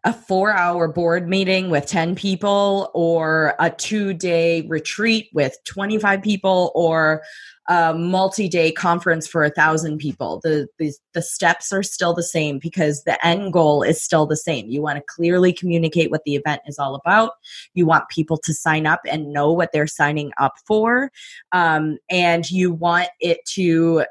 a 0.03 0.11
4-hour 0.11 0.89
board 0.89 1.29
meeting 1.29 1.69
with 1.69 1.87
10 1.87 2.13
people 2.13 2.91
or 2.93 3.55
a 3.57 3.71
2-day 3.71 4.63
retreat 4.67 5.29
with 5.33 5.57
25 5.63 6.21
people 6.21 6.73
or 6.75 7.23
a 7.67 7.93
multi-day 7.93 8.71
conference 8.71 9.27
for 9.27 9.43
a 9.43 9.49
thousand 9.49 9.97
people. 9.97 10.39
The, 10.43 10.67
the 10.77 10.93
the 11.13 11.21
steps 11.21 11.73
are 11.73 11.83
still 11.83 12.13
the 12.13 12.23
same 12.23 12.59
because 12.59 13.03
the 13.03 13.23
end 13.25 13.53
goal 13.53 13.81
is 13.81 14.01
still 14.01 14.25
the 14.25 14.37
same. 14.37 14.67
You 14.67 14.81
want 14.81 14.97
to 14.97 15.03
clearly 15.07 15.51
communicate 15.51 16.11
what 16.11 16.23
the 16.25 16.35
event 16.35 16.61
is 16.67 16.77
all 16.77 16.95
about. 16.95 17.31
You 17.73 17.85
want 17.85 18.09
people 18.09 18.37
to 18.37 18.53
sign 18.53 18.85
up 18.85 19.01
and 19.09 19.33
know 19.33 19.51
what 19.51 19.71
they're 19.71 19.87
signing 19.87 20.31
up 20.37 20.55
for. 20.67 21.11
Um, 21.51 21.97
and 22.09 22.49
you 22.51 22.71
want 22.71 23.09
it 23.19 23.39
to 23.53 24.05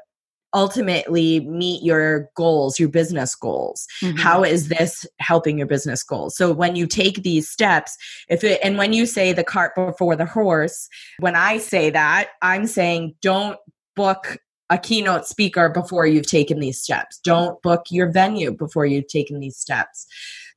ultimately 0.55 1.41
meet 1.41 1.83
your 1.83 2.29
goals, 2.35 2.79
your 2.79 2.89
business 2.89 3.35
goals. 3.35 3.85
Mm-hmm. 4.01 4.17
How 4.17 4.43
is 4.43 4.69
this 4.69 5.05
helping 5.19 5.57
your 5.57 5.67
business 5.67 6.01
goals? 6.01 6.35
So 6.35 6.51
when 6.51 6.75
you 6.75 6.87
take 6.87 7.21
these 7.21 7.49
steps, 7.49 7.95
if 8.29 8.43
it, 8.43 8.59
and 8.63 8.77
when 8.77 8.93
you 8.93 9.05
say 9.05 9.33
the 9.33 9.43
cart 9.43 9.75
before 9.75 10.15
the 10.15 10.25
horse, 10.25 10.87
when 11.19 11.35
I 11.35 11.57
say 11.57 11.89
that, 11.91 12.29
I'm 12.41 12.65
saying 12.65 13.15
don't 13.21 13.59
book 13.95 14.37
a 14.69 14.77
keynote 14.77 15.27
speaker 15.27 15.69
before 15.69 16.07
you've 16.07 16.27
taken 16.27 16.59
these 16.59 16.81
steps. 16.81 17.19
Don't 17.23 17.61
book 17.61 17.83
your 17.91 18.11
venue 18.11 18.51
before 18.51 18.85
you've 18.85 19.07
taken 19.07 19.39
these 19.39 19.57
steps. 19.57 20.07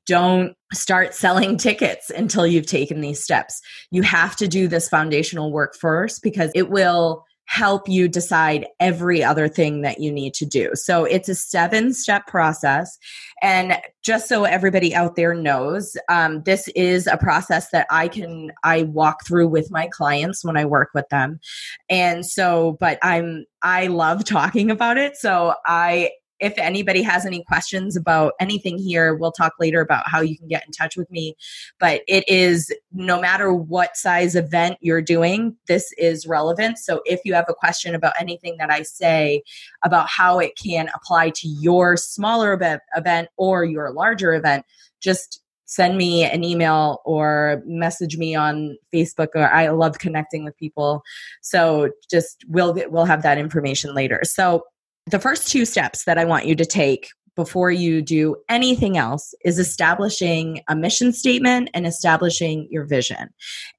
Don't 0.06 0.56
start 0.72 1.12
selling 1.12 1.58
tickets 1.58 2.08
until 2.08 2.46
you've 2.46 2.66
taken 2.66 3.02
these 3.02 3.22
steps. 3.22 3.60
You 3.90 4.02
have 4.02 4.36
to 4.36 4.48
do 4.48 4.66
this 4.66 4.88
foundational 4.88 5.52
work 5.52 5.76
first 5.76 6.22
because 6.22 6.50
it 6.54 6.70
will 6.70 7.26
help 7.48 7.88
you 7.88 8.08
decide 8.08 8.66
every 8.78 9.24
other 9.24 9.48
thing 9.48 9.80
that 9.80 10.00
you 10.00 10.12
need 10.12 10.34
to 10.34 10.44
do. 10.44 10.70
So 10.74 11.04
it's 11.06 11.30
a 11.30 11.34
seven 11.34 11.94
step 11.94 12.26
process. 12.26 12.98
And 13.40 13.78
just 14.02 14.28
so 14.28 14.44
everybody 14.44 14.94
out 14.94 15.16
there 15.16 15.32
knows, 15.32 15.96
um, 16.10 16.42
this 16.42 16.68
is 16.76 17.06
a 17.06 17.16
process 17.16 17.70
that 17.70 17.86
I 17.90 18.08
can, 18.08 18.52
I 18.64 18.82
walk 18.82 19.26
through 19.26 19.48
with 19.48 19.70
my 19.70 19.88
clients 19.90 20.44
when 20.44 20.58
I 20.58 20.66
work 20.66 20.90
with 20.94 21.08
them. 21.08 21.40
And 21.88 22.26
so, 22.26 22.76
but 22.80 22.98
I'm, 23.02 23.46
I 23.62 23.86
love 23.86 24.24
talking 24.26 24.70
about 24.70 24.98
it. 24.98 25.16
So 25.16 25.54
I 25.66 26.10
if 26.40 26.54
anybody 26.58 27.02
has 27.02 27.26
any 27.26 27.42
questions 27.44 27.96
about 27.96 28.34
anything 28.40 28.78
here, 28.78 29.14
we'll 29.14 29.32
talk 29.32 29.54
later 29.58 29.80
about 29.80 30.08
how 30.08 30.20
you 30.20 30.36
can 30.36 30.48
get 30.48 30.64
in 30.66 30.72
touch 30.72 30.96
with 30.96 31.10
me. 31.10 31.34
But 31.78 32.02
it 32.06 32.28
is 32.28 32.72
no 32.92 33.20
matter 33.20 33.52
what 33.52 33.96
size 33.96 34.36
event 34.36 34.78
you're 34.80 35.02
doing, 35.02 35.56
this 35.66 35.92
is 35.98 36.26
relevant. 36.26 36.78
So 36.78 37.00
if 37.04 37.20
you 37.24 37.34
have 37.34 37.46
a 37.48 37.54
question 37.54 37.94
about 37.94 38.14
anything 38.20 38.56
that 38.58 38.70
I 38.70 38.82
say 38.82 39.42
about 39.84 40.08
how 40.08 40.38
it 40.38 40.52
can 40.56 40.88
apply 40.94 41.30
to 41.30 41.48
your 41.48 41.96
smaller 41.96 42.58
event 42.96 43.28
or 43.36 43.64
your 43.64 43.90
larger 43.92 44.34
event, 44.34 44.64
just 45.00 45.42
send 45.68 45.98
me 45.98 46.24
an 46.24 46.42
email 46.44 47.02
or 47.04 47.62
message 47.66 48.16
me 48.16 48.34
on 48.34 48.76
Facebook 48.92 49.28
or 49.34 49.50
I 49.52 49.68
love 49.68 49.98
connecting 49.98 50.42
with 50.42 50.56
people. 50.56 51.02
So 51.42 51.90
just 52.10 52.42
we'll 52.48 52.74
we'll 52.88 53.04
have 53.04 53.22
that 53.22 53.36
information 53.36 53.94
later. 53.94 54.20
So 54.24 54.64
the 55.10 55.18
first 55.18 55.48
two 55.48 55.64
steps 55.64 56.04
that 56.04 56.18
I 56.18 56.24
want 56.24 56.46
you 56.46 56.54
to 56.56 56.64
take 56.64 57.08
before 57.38 57.70
you 57.70 58.02
do 58.02 58.34
anything 58.48 58.98
else 58.98 59.32
is 59.44 59.60
establishing 59.60 60.60
a 60.66 60.74
mission 60.74 61.12
statement 61.12 61.70
and 61.72 61.86
establishing 61.86 62.66
your 62.68 62.84
vision. 62.84 63.28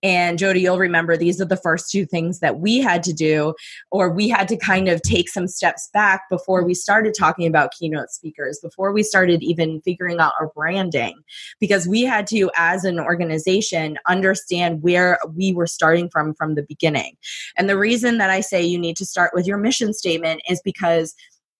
And 0.01 0.39
Jody, 0.39 0.61
you'll 0.61 0.79
remember 0.79 1.17
these 1.17 1.41
are 1.41 1.45
the 1.45 1.57
first 1.57 1.91
two 1.91 2.05
things 2.05 2.39
that 2.39 2.61
we 2.61 2.79
had 2.79 3.03
to 3.03 3.11
do, 3.11 3.53
or 3.91 4.11
we 4.11 4.29
had 4.29 4.47
to 4.47 4.55
kind 4.55 4.87
of 4.87 5.01
take 5.01 5.27
some 5.27 5.45
steps 5.45 5.89
back 5.93 6.21
before 6.29 6.63
we 6.63 6.73
started 6.73 7.13
talking 7.13 7.47
about 7.47 7.73
keynote 7.77 8.11
speakers, 8.11 8.61
before 8.63 8.93
we 8.93 9.03
started 9.03 9.43
even 9.43 9.81
figuring 9.81 10.21
out 10.21 10.31
our 10.39 10.53
branding, 10.55 11.19
because 11.59 11.85
we 11.85 12.03
had 12.03 12.27
to, 12.27 12.49
as 12.55 12.85
an 12.85 12.97
organization, 12.97 13.97
understand 14.07 14.81
where 14.81 15.19
we 15.35 15.51
were 15.51 15.67
starting 15.67 16.09
from 16.09 16.33
from 16.33 16.55
the 16.55 16.63
beginning. 16.63 17.17
And 17.57 17.67
the 17.67 17.77
reason 17.77 18.19
that 18.19 18.29
I 18.29 18.39
say 18.39 18.63
you 18.63 18.79
need 18.79 18.95
to 18.95 19.05
start 19.05 19.31
with 19.33 19.45
your 19.45 19.57
mission 19.57 19.91
statement 19.91 20.43
is 20.49 20.61
because 20.63 21.13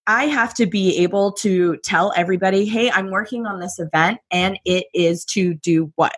I 0.07 0.25
have 0.25 0.53
to 0.55 0.65
be 0.65 0.97
able 0.97 1.31
to 1.33 1.77
tell 1.77 2.13
everybody, 2.15 2.65
hey, 2.65 2.89
I'm 2.89 3.11
working 3.11 3.45
on 3.45 3.59
this 3.59 3.79
event 3.79 4.19
and 4.31 4.59
it 4.65 4.85
is 4.93 5.23
to 5.25 5.53
do 5.53 5.91
what? 5.95 6.17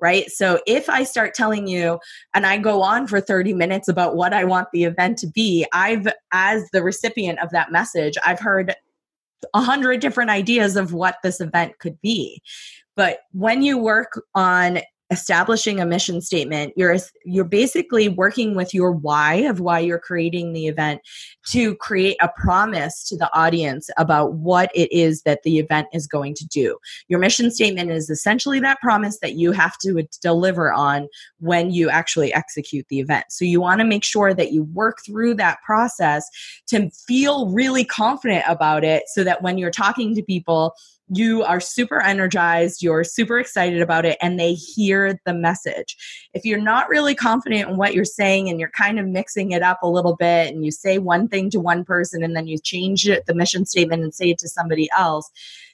Right. 0.00 0.30
So 0.30 0.60
if 0.66 0.90
I 0.90 1.04
start 1.04 1.34
telling 1.34 1.66
you 1.66 1.98
and 2.34 2.44
I 2.44 2.58
go 2.58 2.82
on 2.82 3.06
for 3.06 3.20
30 3.20 3.54
minutes 3.54 3.88
about 3.88 4.16
what 4.16 4.34
I 4.34 4.44
want 4.44 4.68
the 4.72 4.84
event 4.84 5.18
to 5.18 5.26
be, 5.26 5.66
I've, 5.72 6.08
as 6.32 6.68
the 6.72 6.82
recipient 6.82 7.38
of 7.40 7.50
that 7.50 7.72
message, 7.72 8.14
I've 8.24 8.40
heard 8.40 8.74
a 9.54 9.60
hundred 9.60 10.00
different 10.00 10.30
ideas 10.30 10.76
of 10.76 10.92
what 10.92 11.16
this 11.22 11.40
event 11.40 11.78
could 11.78 12.00
be. 12.00 12.42
But 12.96 13.20
when 13.32 13.62
you 13.62 13.78
work 13.78 14.20
on 14.34 14.80
establishing 15.10 15.80
a 15.80 15.86
mission 15.86 16.20
statement 16.20 16.72
you're 16.76 16.96
you're 17.24 17.44
basically 17.44 18.08
working 18.08 18.54
with 18.54 18.72
your 18.72 18.90
why 18.90 19.34
of 19.34 19.60
why 19.60 19.78
you're 19.78 19.98
creating 19.98 20.52
the 20.52 20.66
event 20.66 21.00
to 21.46 21.74
create 21.76 22.16
a 22.20 22.30
promise 22.36 23.06
to 23.08 23.16
the 23.16 23.30
audience 23.36 23.90
about 23.98 24.34
what 24.34 24.70
it 24.74 24.90
is 24.90 25.22
that 25.22 25.42
the 25.42 25.58
event 25.58 25.86
is 25.92 26.06
going 26.06 26.34
to 26.34 26.46
do. 26.46 26.78
Your 27.08 27.18
mission 27.18 27.50
statement 27.50 27.90
is 27.90 28.08
essentially 28.08 28.60
that 28.60 28.80
promise 28.80 29.18
that 29.20 29.34
you 29.34 29.52
have 29.52 29.76
to 29.78 30.06
deliver 30.22 30.72
on 30.72 31.08
when 31.40 31.70
you 31.70 31.90
actually 31.90 32.32
execute 32.32 32.86
the 32.88 33.00
event. 33.00 33.26
So 33.30 33.44
you 33.44 33.60
want 33.60 33.80
to 33.80 33.86
make 33.86 34.04
sure 34.04 34.32
that 34.32 34.52
you 34.52 34.64
work 34.64 34.98
through 35.04 35.34
that 35.34 35.58
process 35.64 36.28
to 36.68 36.90
feel 37.06 37.50
really 37.50 37.84
confident 37.84 38.44
about 38.48 38.84
it 38.84 39.04
so 39.08 39.22
that 39.24 39.42
when 39.42 39.58
you're 39.58 39.70
talking 39.70 40.14
to 40.14 40.22
people 40.22 40.74
you 41.08 41.42
are 41.44 41.60
super 41.60 42.00
energized, 42.00 42.82
you're 42.82 43.04
super 43.04 43.38
excited 43.38 43.82
about 43.82 44.06
it, 44.06 44.16
and 44.22 44.40
they 44.40 44.54
hear 44.54 45.20
the 45.26 45.34
message. 45.34 45.96
If 46.32 46.44
you're 46.44 46.60
not 46.60 46.88
really 46.88 47.14
confident 47.14 47.68
in 47.68 47.76
what 47.76 47.94
you're 47.94 48.04
saying 48.06 48.48
and 48.48 48.58
you're 48.58 48.70
kind 48.70 48.98
of 48.98 49.06
mixing 49.06 49.52
it 49.52 49.62
up 49.62 49.82
a 49.82 49.88
little 49.88 50.16
bit, 50.16 50.52
and 50.52 50.64
you 50.64 50.70
say 50.70 50.98
one 50.98 51.28
thing 51.28 51.50
to 51.50 51.60
one 51.60 51.84
person 51.84 52.24
and 52.24 52.34
then 52.34 52.46
you 52.46 52.58
change 52.58 53.06
it, 53.06 53.26
the 53.26 53.34
mission 53.34 53.66
statement 53.66 54.02
and 54.02 54.14
say 54.14 54.30
it 54.30 54.38
to 54.38 54.48
somebody 54.48 54.88
else, 54.96 55.30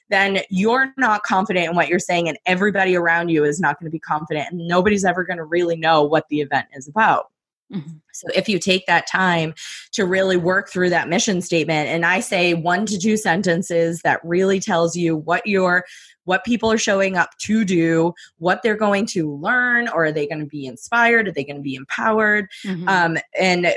then 0.09 0.39
you're 0.49 0.93
not 0.97 1.23
confident 1.23 1.69
in 1.69 1.75
what 1.75 1.87
you're 1.87 1.97
saying, 1.97 2.27
and 2.27 2.37
everybody 2.45 2.97
around 2.97 3.29
you 3.29 3.45
is 3.45 3.61
not 3.61 3.79
going 3.79 3.89
to 3.89 3.91
be 3.91 3.99
confident, 3.99 4.51
and 4.51 4.67
nobody's 4.67 5.05
ever 5.05 5.23
going 5.23 5.37
to 5.37 5.45
really 5.45 5.77
know 5.77 6.03
what 6.03 6.27
the 6.29 6.41
event 6.41 6.67
is 6.75 6.87
about. 6.89 7.30
Mm-hmm. 7.73 7.97
So 8.13 8.27
if 8.35 8.49
you 8.49 8.59
take 8.59 8.85
that 8.87 9.07
time 9.07 9.53
to 9.93 10.05
really 10.05 10.37
work 10.37 10.69
through 10.69 10.89
that 10.89 11.07
mission 11.07 11.41
statement 11.41 11.87
and 11.89 12.05
I 12.05 12.19
say 12.19 12.53
one 12.53 12.85
to 12.87 12.99
two 12.99 13.17
sentences 13.17 14.01
that 14.01 14.19
really 14.23 14.59
tells 14.59 14.95
you 14.95 15.15
what 15.15 15.45
your 15.47 15.85
what 16.25 16.43
people 16.43 16.71
are 16.71 16.77
showing 16.77 17.17
up 17.17 17.29
to 17.39 17.65
do, 17.65 18.13
what 18.37 18.61
they're 18.61 18.75
going 18.75 19.05
to 19.07 19.35
learn, 19.37 19.87
or 19.87 20.05
are 20.05 20.11
they 20.11 20.27
going 20.27 20.39
to 20.39 20.45
be 20.45 20.65
inspired? 20.65 21.27
Are 21.27 21.31
they 21.31 21.43
going 21.43 21.57
to 21.57 21.63
be 21.63 21.75
empowered? 21.75 22.47
Mm-hmm. 22.63 22.87
Um, 22.87 23.17
and 23.39 23.73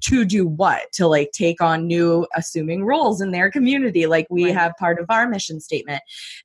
to 0.00 0.24
do 0.24 0.46
what? 0.46 0.90
To 0.94 1.06
like 1.06 1.30
take 1.32 1.60
on 1.60 1.86
new 1.86 2.26
assuming 2.34 2.84
roles 2.84 3.20
in 3.20 3.30
their 3.30 3.50
community, 3.50 4.06
like 4.06 4.26
we 4.30 4.46
right. 4.46 4.54
have 4.54 4.76
part 4.78 4.98
of 4.98 5.06
our 5.10 5.28
mission 5.28 5.60
statement. 5.60 6.02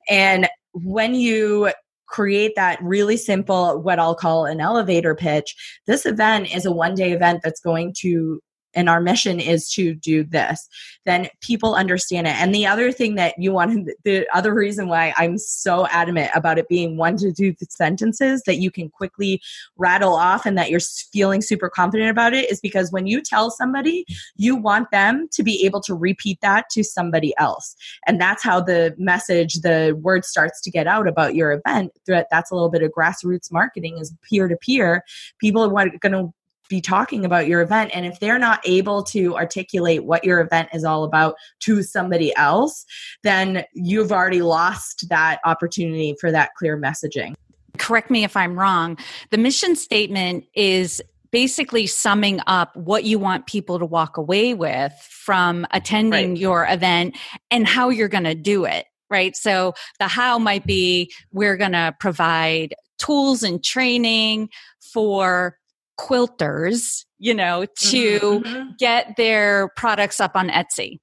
And 0.08 0.48
when 0.72 1.14
you 1.14 1.72
create 2.12 2.54
that 2.54 2.78
really 2.82 3.16
simple, 3.16 3.80
what 3.80 3.98
I'll 3.98 4.14
call 4.14 4.44
an 4.44 4.60
elevator 4.60 5.14
pitch. 5.14 5.56
This 5.86 6.06
event 6.06 6.54
is 6.54 6.66
a 6.66 6.70
one 6.70 6.94
day 6.94 7.12
event 7.12 7.40
that's 7.42 7.60
going 7.60 7.94
to 7.98 8.40
and 8.74 8.88
our 8.88 9.00
mission 9.00 9.40
is 9.40 9.70
to 9.70 9.94
do 9.94 10.24
this 10.24 10.68
then 11.04 11.28
people 11.40 11.74
understand 11.74 12.28
it. 12.28 12.34
And 12.40 12.54
the 12.54 12.64
other 12.64 12.92
thing 12.92 13.16
that 13.16 13.34
you 13.36 13.52
want 13.52 13.88
the 14.04 14.26
other 14.32 14.54
reason 14.54 14.88
why 14.88 15.12
i'm 15.16 15.38
so 15.38 15.86
adamant 15.88 16.30
about 16.34 16.58
it 16.58 16.68
being 16.68 16.96
one 16.96 17.16
to 17.18 17.32
two 17.32 17.54
sentences 17.68 18.42
that 18.46 18.56
you 18.56 18.70
can 18.70 18.88
quickly 18.88 19.40
rattle 19.76 20.14
off 20.14 20.46
and 20.46 20.56
that 20.58 20.70
you're 20.70 20.80
feeling 21.12 21.42
super 21.42 21.68
confident 21.68 22.10
about 22.10 22.32
it 22.34 22.50
is 22.50 22.60
because 22.60 22.92
when 22.92 23.06
you 23.06 23.20
tell 23.20 23.50
somebody 23.50 24.04
you 24.36 24.56
want 24.56 24.90
them 24.90 25.28
to 25.32 25.42
be 25.42 25.64
able 25.64 25.80
to 25.80 25.94
repeat 25.94 26.38
that 26.40 26.68
to 26.70 26.82
somebody 26.82 27.34
else. 27.38 27.74
And 28.06 28.20
that's 28.20 28.42
how 28.42 28.60
the 28.60 28.94
message 28.98 29.54
the 29.54 29.98
word 30.00 30.24
starts 30.24 30.60
to 30.62 30.70
get 30.70 30.86
out 30.86 31.08
about 31.08 31.34
your 31.34 31.52
event. 31.52 31.92
That's 32.06 32.50
a 32.50 32.54
little 32.54 32.70
bit 32.70 32.82
of 32.82 32.92
grassroots 32.92 33.52
marketing 33.52 33.98
is 33.98 34.14
peer 34.28 34.48
to 34.48 34.56
peer. 34.56 35.04
People 35.38 35.62
are 35.62 35.88
going 36.00 36.12
to 36.12 36.32
be 36.72 36.80
talking 36.80 37.26
about 37.26 37.46
your 37.46 37.60
event. 37.60 37.90
And 37.92 38.06
if 38.06 38.18
they're 38.18 38.38
not 38.38 38.60
able 38.64 39.02
to 39.04 39.36
articulate 39.36 40.04
what 40.04 40.24
your 40.24 40.40
event 40.40 40.70
is 40.72 40.84
all 40.84 41.04
about 41.04 41.34
to 41.60 41.82
somebody 41.82 42.34
else, 42.34 42.86
then 43.22 43.64
you've 43.74 44.10
already 44.10 44.40
lost 44.40 45.06
that 45.10 45.38
opportunity 45.44 46.16
for 46.18 46.32
that 46.32 46.54
clear 46.56 46.80
messaging. 46.80 47.34
Correct 47.76 48.10
me 48.10 48.24
if 48.24 48.38
I'm 48.38 48.58
wrong. 48.58 48.96
The 49.30 49.36
mission 49.36 49.76
statement 49.76 50.44
is 50.54 51.02
basically 51.30 51.86
summing 51.86 52.40
up 52.46 52.74
what 52.74 53.04
you 53.04 53.18
want 53.18 53.46
people 53.46 53.78
to 53.78 53.84
walk 53.84 54.16
away 54.16 54.54
with 54.54 54.94
from 55.10 55.66
attending 55.72 56.30
right. 56.30 56.38
your 56.38 56.66
event 56.66 57.18
and 57.50 57.66
how 57.66 57.90
you're 57.90 58.08
going 58.08 58.24
to 58.24 58.34
do 58.34 58.64
it 58.64 58.86
right? 59.10 59.36
So 59.36 59.74
the 59.98 60.08
how 60.08 60.38
might 60.38 60.64
be 60.64 61.12
we're 61.32 61.58
going 61.58 61.72
to 61.72 61.94
provide 62.00 62.74
tools 62.98 63.42
and 63.42 63.62
training 63.62 64.48
for 64.80 65.58
quilters, 66.02 67.04
you 67.18 67.34
know, 67.34 67.64
to 67.76 68.20
mm-hmm, 68.20 68.46
mm-hmm. 68.46 68.70
get 68.78 69.14
their 69.16 69.70
products 69.76 70.20
up 70.20 70.32
on 70.34 70.48
Etsy. 70.48 70.98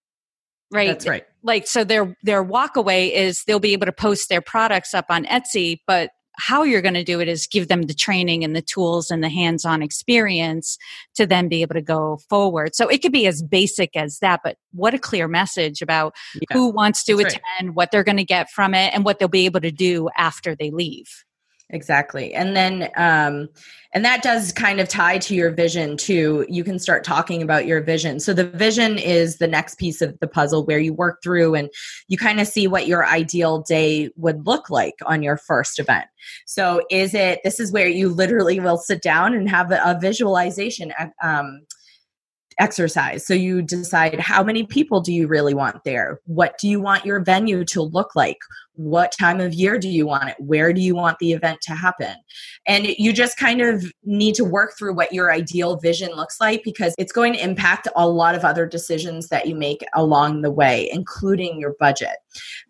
Right? 0.71 0.89
That's 0.89 1.07
right. 1.07 1.23
Like 1.41 1.67
so 1.67 1.83
their 1.83 2.15
their 2.21 2.43
walkaway 2.43 3.11
is 3.11 3.43
they'll 3.47 3.59
be 3.59 3.73
able 3.73 3.85
to 3.85 3.91
post 3.91 4.29
their 4.29 4.41
products 4.41 4.93
up 4.93 5.05
on 5.09 5.25
Etsy, 5.25 5.79
but 5.87 6.11
how 6.39 6.63
you're 6.63 6.81
going 6.81 6.93
to 6.93 7.03
do 7.03 7.19
it 7.19 7.27
is 7.27 7.47
give 7.47 7.67
them 7.67 7.83
the 7.83 7.93
training 7.93 8.43
and 8.43 8.55
the 8.55 8.61
tools 8.61 9.11
and 9.11 9.23
the 9.23 9.29
hands-on 9.29 9.81
experience 9.81 10.77
to 11.15 11.25
then 11.27 11.49
be 11.49 11.61
able 11.61 11.73
to 11.75 11.81
go 11.81 12.17
forward. 12.29 12.75
So 12.75 12.87
it 12.87 13.01
could 13.01 13.11
be 13.11 13.27
as 13.27 13.43
basic 13.43 13.95
as 13.95 14.19
that, 14.19 14.39
but 14.43 14.57
what 14.71 14.93
a 14.93 14.99
clear 14.99 15.27
message 15.27 15.81
about 15.81 16.15
yeah, 16.35 16.41
who 16.51 16.69
wants 16.69 17.03
to 17.05 17.19
attend, 17.19 17.41
right. 17.61 17.73
what 17.73 17.91
they're 17.91 18.05
going 18.05 18.17
to 18.17 18.23
get 18.23 18.49
from 18.49 18.73
it, 18.73 18.93
and 18.93 19.03
what 19.03 19.19
they'll 19.19 19.27
be 19.27 19.45
able 19.45 19.61
to 19.61 19.71
do 19.71 20.09
after 20.17 20.55
they 20.55 20.71
leave. 20.71 21.07
Exactly. 21.71 22.33
And 22.33 22.55
then, 22.55 22.89
um, 22.95 23.47
and 23.93 24.03
that 24.03 24.23
does 24.23 24.51
kind 24.51 24.79
of 24.79 24.87
tie 24.87 25.19
to 25.19 25.35
your 25.35 25.51
vision 25.51 25.97
too. 25.97 26.45
You 26.49 26.63
can 26.63 26.79
start 26.79 27.03
talking 27.03 27.43
about 27.43 27.67
your 27.67 27.81
vision. 27.81 28.19
So 28.19 28.33
the 28.33 28.45
vision 28.45 28.97
is 28.97 29.37
the 29.37 29.47
next 29.47 29.77
piece 29.77 30.01
of 30.01 30.17
the 30.19 30.27
puzzle 30.27 30.65
where 30.65 30.79
you 30.79 30.93
work 30.93 31.21
through 31.21 31.53
and 31.53 31.69
you 32.07 32.17
kind 32.17 32.39
of 32.39 32.47
see 32.47 32.67
what 32.67 32.87
your 32.87 33.05
ideal 33.05 33.61
day 33.61 34.09
would 34.15 34.47
look 34.47 34.71
like 34.71 34.95
on 35.05 35.21
your 35.21 35.37
first 35.37 35.77
event. 35.77 36.07
So 36.47 36.81
is 36.89 37.13
it, 37.13 37.41
this 37.43 37.59
is 37.59 37.71
where 37.71 37.87
you 37.87 38.09
literally 38.09 38.59
will 38.59 38.77
sit 38.77 39.03
down 39.03 39.35
and 39.35 39.47
have 39.47 39.71
a, 39.71 39.79
a 39.85 39.99
visualization, 39.99 40.91
um, 41.21 41.61
exercise. 42.59 43.25
So 43.25 43.33
you 43.33 43.61
decide 43.61 44.19
how 44.19 44.43
many 44.43 44.65
people 44.65 44.99
do 45.01 45.13
you 45.13 45.27
really 45.27 45.53
want 45.53 45.83
there? 45.85 46.19
What 46.25 46.57
do 46.59 46.67
you 46.67 46.81
want 46.81 47.05
your 47.05 47.21
venue 47.21 47.63
to 47.65 47.81
look 47.81 48.15
like? 48.15 48.37
What 48.79 49.11
time 49.11 49.41
of 49.41 49.53
year 49.53 49.77
do 49.77 49.89
you 49.89 50.07
want 50.07 50.29
it? 50.29 50.37
Where 50.39 50.71
do 50.71 50.79
you 50.79 50.95
want 50.95 51.19
the 51.19 51.33
event 51.33 51.59
to 51.63 51.73
happen? 51.73 52.15
And 52.65 52.87
you 52.87 53.11
just 53.11 53.37
kind 53.37 53.59
of 53.59 53.91
need 54.05 54.35
to 54.35 54.45
work 54.45 54.77
through 54.77 54.93
what 54.93 55.11
your 55.11 55.33
ideal 55.33 55.75
vision 55.75 56.11
looks 56.15 56.39
like 56.39 56.63
because 56.63 56.95
it's 56.97 57.11
going 57.11 57.33
to 57.33 57.43
impact 57.43 57.89
a 57.97 58.07
lot 58.07 58.35
of 58.35 58.45
other 58.45 58.65
decisions 58.65 59.27
that 59.27 59.47
you 59.47 59.55
make 59.55 59.83
along 59.93 60.43
the 60.43 60.51
way 60.51 60.89
including 60.93 61.59
your 61.59 61.75
budget. 61.77 62.17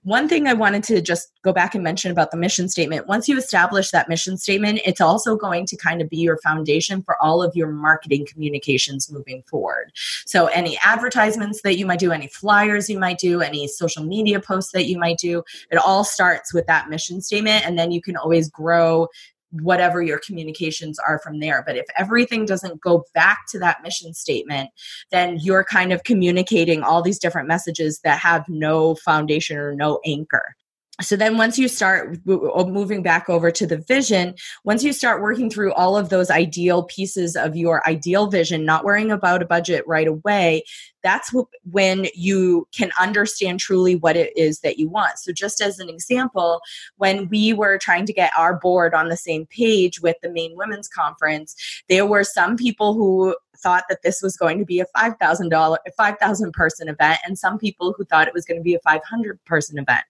One 0.04 0.28
thing 0.28 0.48
i 0.48 0.54
wanted 0.54 0.84
to 0.86 1.02
just 1.02 1.32
go 1.44 1.54
back 1.54 1.76
and 1.76 1.84
mention 1.84 2.12
about 2.12 2.32
the 2.32 2.38
mission 2.38 2.70
statement 2.70 3.08
once 3.08 3.28
you 3.28 3.38
establish 3.38 3.92
that 3.92 4.10
mission 4.10 4.38
statement 4.38 4.82
it's 4.86 5.02
also 5.02 5.36
going 5.36 5.66
to 5.68 5.78
kind 5.78 6.02
of 6.02 6.10
be 6.10 6.18
your 6.18 6.38
foundation 6.38 7.02
for 7.04 7.22
all 7.22 7.44
of 7.44 7.56
your 7.56 7.68
marketing 7.68 8.26
communications 8.26 9.12
moving 9.12 9.44
forward. 9.44 9.92
So 10.26 10.48
any 10.48 10.80
advertisements 10.84 11.62
that 11.62 11.78
you 11.78 11.86
might 11.86 12.00
do 12.00 12.12
any 12.12 12.28
flyers 12.28 12.90
you 12.90 12.98
might 12.98 13.20
do 13.20 13.42
any 13.42 13.68
social 13.68 14.04
media 14.04 14.40
posts 14.40 14.72
that 14.72 14.86
you 14.86 14.98
might 14.98 15.18
do 15.18 15.44
it 15.70 15.78
all 15.78 15.99
all 16.00 16.06
starts 16.06 16.54
with 16.54 16.66
that 16.66 16.88
mission 16.88 17.22
statement 17.22 17.66
and 17.66 17.78
then 17.78 17.92
you 17.92 18.02
can 18.02 18.16
always 18.16 18.50
grow 18.50 19.06
whatever 19.52 20.02
your 20.02 20.20
communications 20.26 20.98
are 20.98 21.20
from 21.20 21.42
there. 21.42 21.62
But 21.66 21.76
if 21.76 21.86
everything 21.98 22.46
doesn't 22.46 22.80
go 22.80 23.04
back 23.14 23.40
to 23.50 23.60
that 23.60 23.84
mission 23.84 24.14
statement, 24.14 24.70
then 25.12 25.40
you're 25.42 25.66
kind 25.66 25.92
of 25.92 26.04
communicating 26.06 26.84
all 26.84 27.02
these 27.02 27.20
different 27.20 27.50
messages 27.50 28.00
that 28.06 28.20
have 28.20 28.46
no 28.48 28.96
foundation 28.96 29.58
or 29.58 29.76
no 29.76 30.00
anchor. 30.06 30.56
So 31.02 31.16
then 31.16 31.38
once 31.38 31.58
you 31.58 31.68
start 31.68 32.18
moving 32.26 33.02
back 33.02 33.30
over 33.30 33.52
to 33.52 33.66
the 33.66 33.78
vision 33.78 34.34
once 34.64 34.84
you 34.84 34.92
start 34.92 35.22
working 35.22 35.50
through 35.50 35.74
all 35.74 35.98
of 35.98 36.10
those 36.10 36.30
ideal 36.30 36.84
pieces 36.84 37.36
of 37.36 37.56
your 37.56 37.88
ideal 37.88 38.28
vision 38.28 38.66
not 38.66 38.84
worrying 38.84 39.12
about 39.12 39.42
a 39.42 39.46
budget 39.46 39.84
right 39.88 40.08
away 40.08 40.64
that's 41.04 41.32
when 41.64 42.08
you 42.14 42.68
can 42.76 42.92
understand 43.00 43.60
truly 43.60 43.96
what 43.96 44.18
it 44.18 44.36
is 44.36 44.60
that 44.60 44.78
you 44.78 44.90
want. 44.90 45.18
So 45.18 45.32
just 45.32 45.62
as 45.62 45.80
an 45.80 45.90
example 45.90 46.62
when 46.98 47.30
we 47.30 47.54
were 47.54 47.78
trying 47.78 48.06
to 48.06 48.14
get 48.14 48.34
our 48.38 48.60
board 48.60 48.94
on 48.94 49.10
the 49.10 49.18
same 49.18 49.46
page 49.46 50.02
with 50.02 50.18
the 50.22 50.30
maine 50.30 50.56
women's 50.56 50.88
conference 50.88 51.56
there 51.88 52.06
were 52.06 52.24
some 52.24 52.58
people 52.58 52.94
who 52.94 53.36
thought 53.58 53.84
that 53.90 54.02
this 54.04 54.22
was 54.22 54.38
going 54.38 54.58
to 54.58 54.66
be 54.66 54.80
a 54.80 54.86
$5000 54.96 55.78
5000 55.98 56.54
person 56.54 56.88
event 56.88 57.20
and 57.26 57.38
some 57.38 57.58
people 57.58 57.94
who 57.98 58.06
thought 58.06 58.28
it 58.28 58.34
was 58.34 58.46
going 58.46 58.60
to 58.60 58.64
be 58.64 58.76
a 58.76 58.80
500 58.80 59.44
person 59.46 59.78
event 59.78 60.04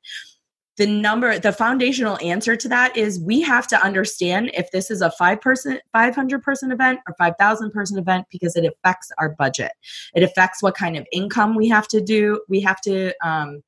the 0.80 0.88
number 0.88 1.38
the 1.38 1.52
foundational 1.52 2.18
answer 2.22 2.56
to 2.56 2.70
that 2.70 2.96
is 2.96 3.20
we 3.20 3.42
have 3.42 3.68
to 3.68 3.84
understand 3.84 4.50
if 4.54 4.72
this 4.72 4.90
is 4.90 5.02
a 5.02 5.12
5 5.12 5.42
person 5.42 5.78
500 5.92 6.42
person 6.42 6.72
event 6.72 7.00
or 7.06 7.14
5000 7.18 7.72
person 7.72 8.00
event 8.00 8.26
because 8.32 8.56
it 8.56 8.64
affects 8.66 9.12
our 9.18 9.36
budget. 9.38 9.74
It 10.16 10.24
affects 10.24 10.64
what 10.64 10.76
kind 10.76 10.96
of 10.96 11.06
income 11.12 11.54
we 11.54 11.68
have 11.68 11.88
to 11.90 12.02
do 12.02 12.42
we 12.48 12.62
have 12.62 12.80
to 12.82 13.14
um, 13.22 13.62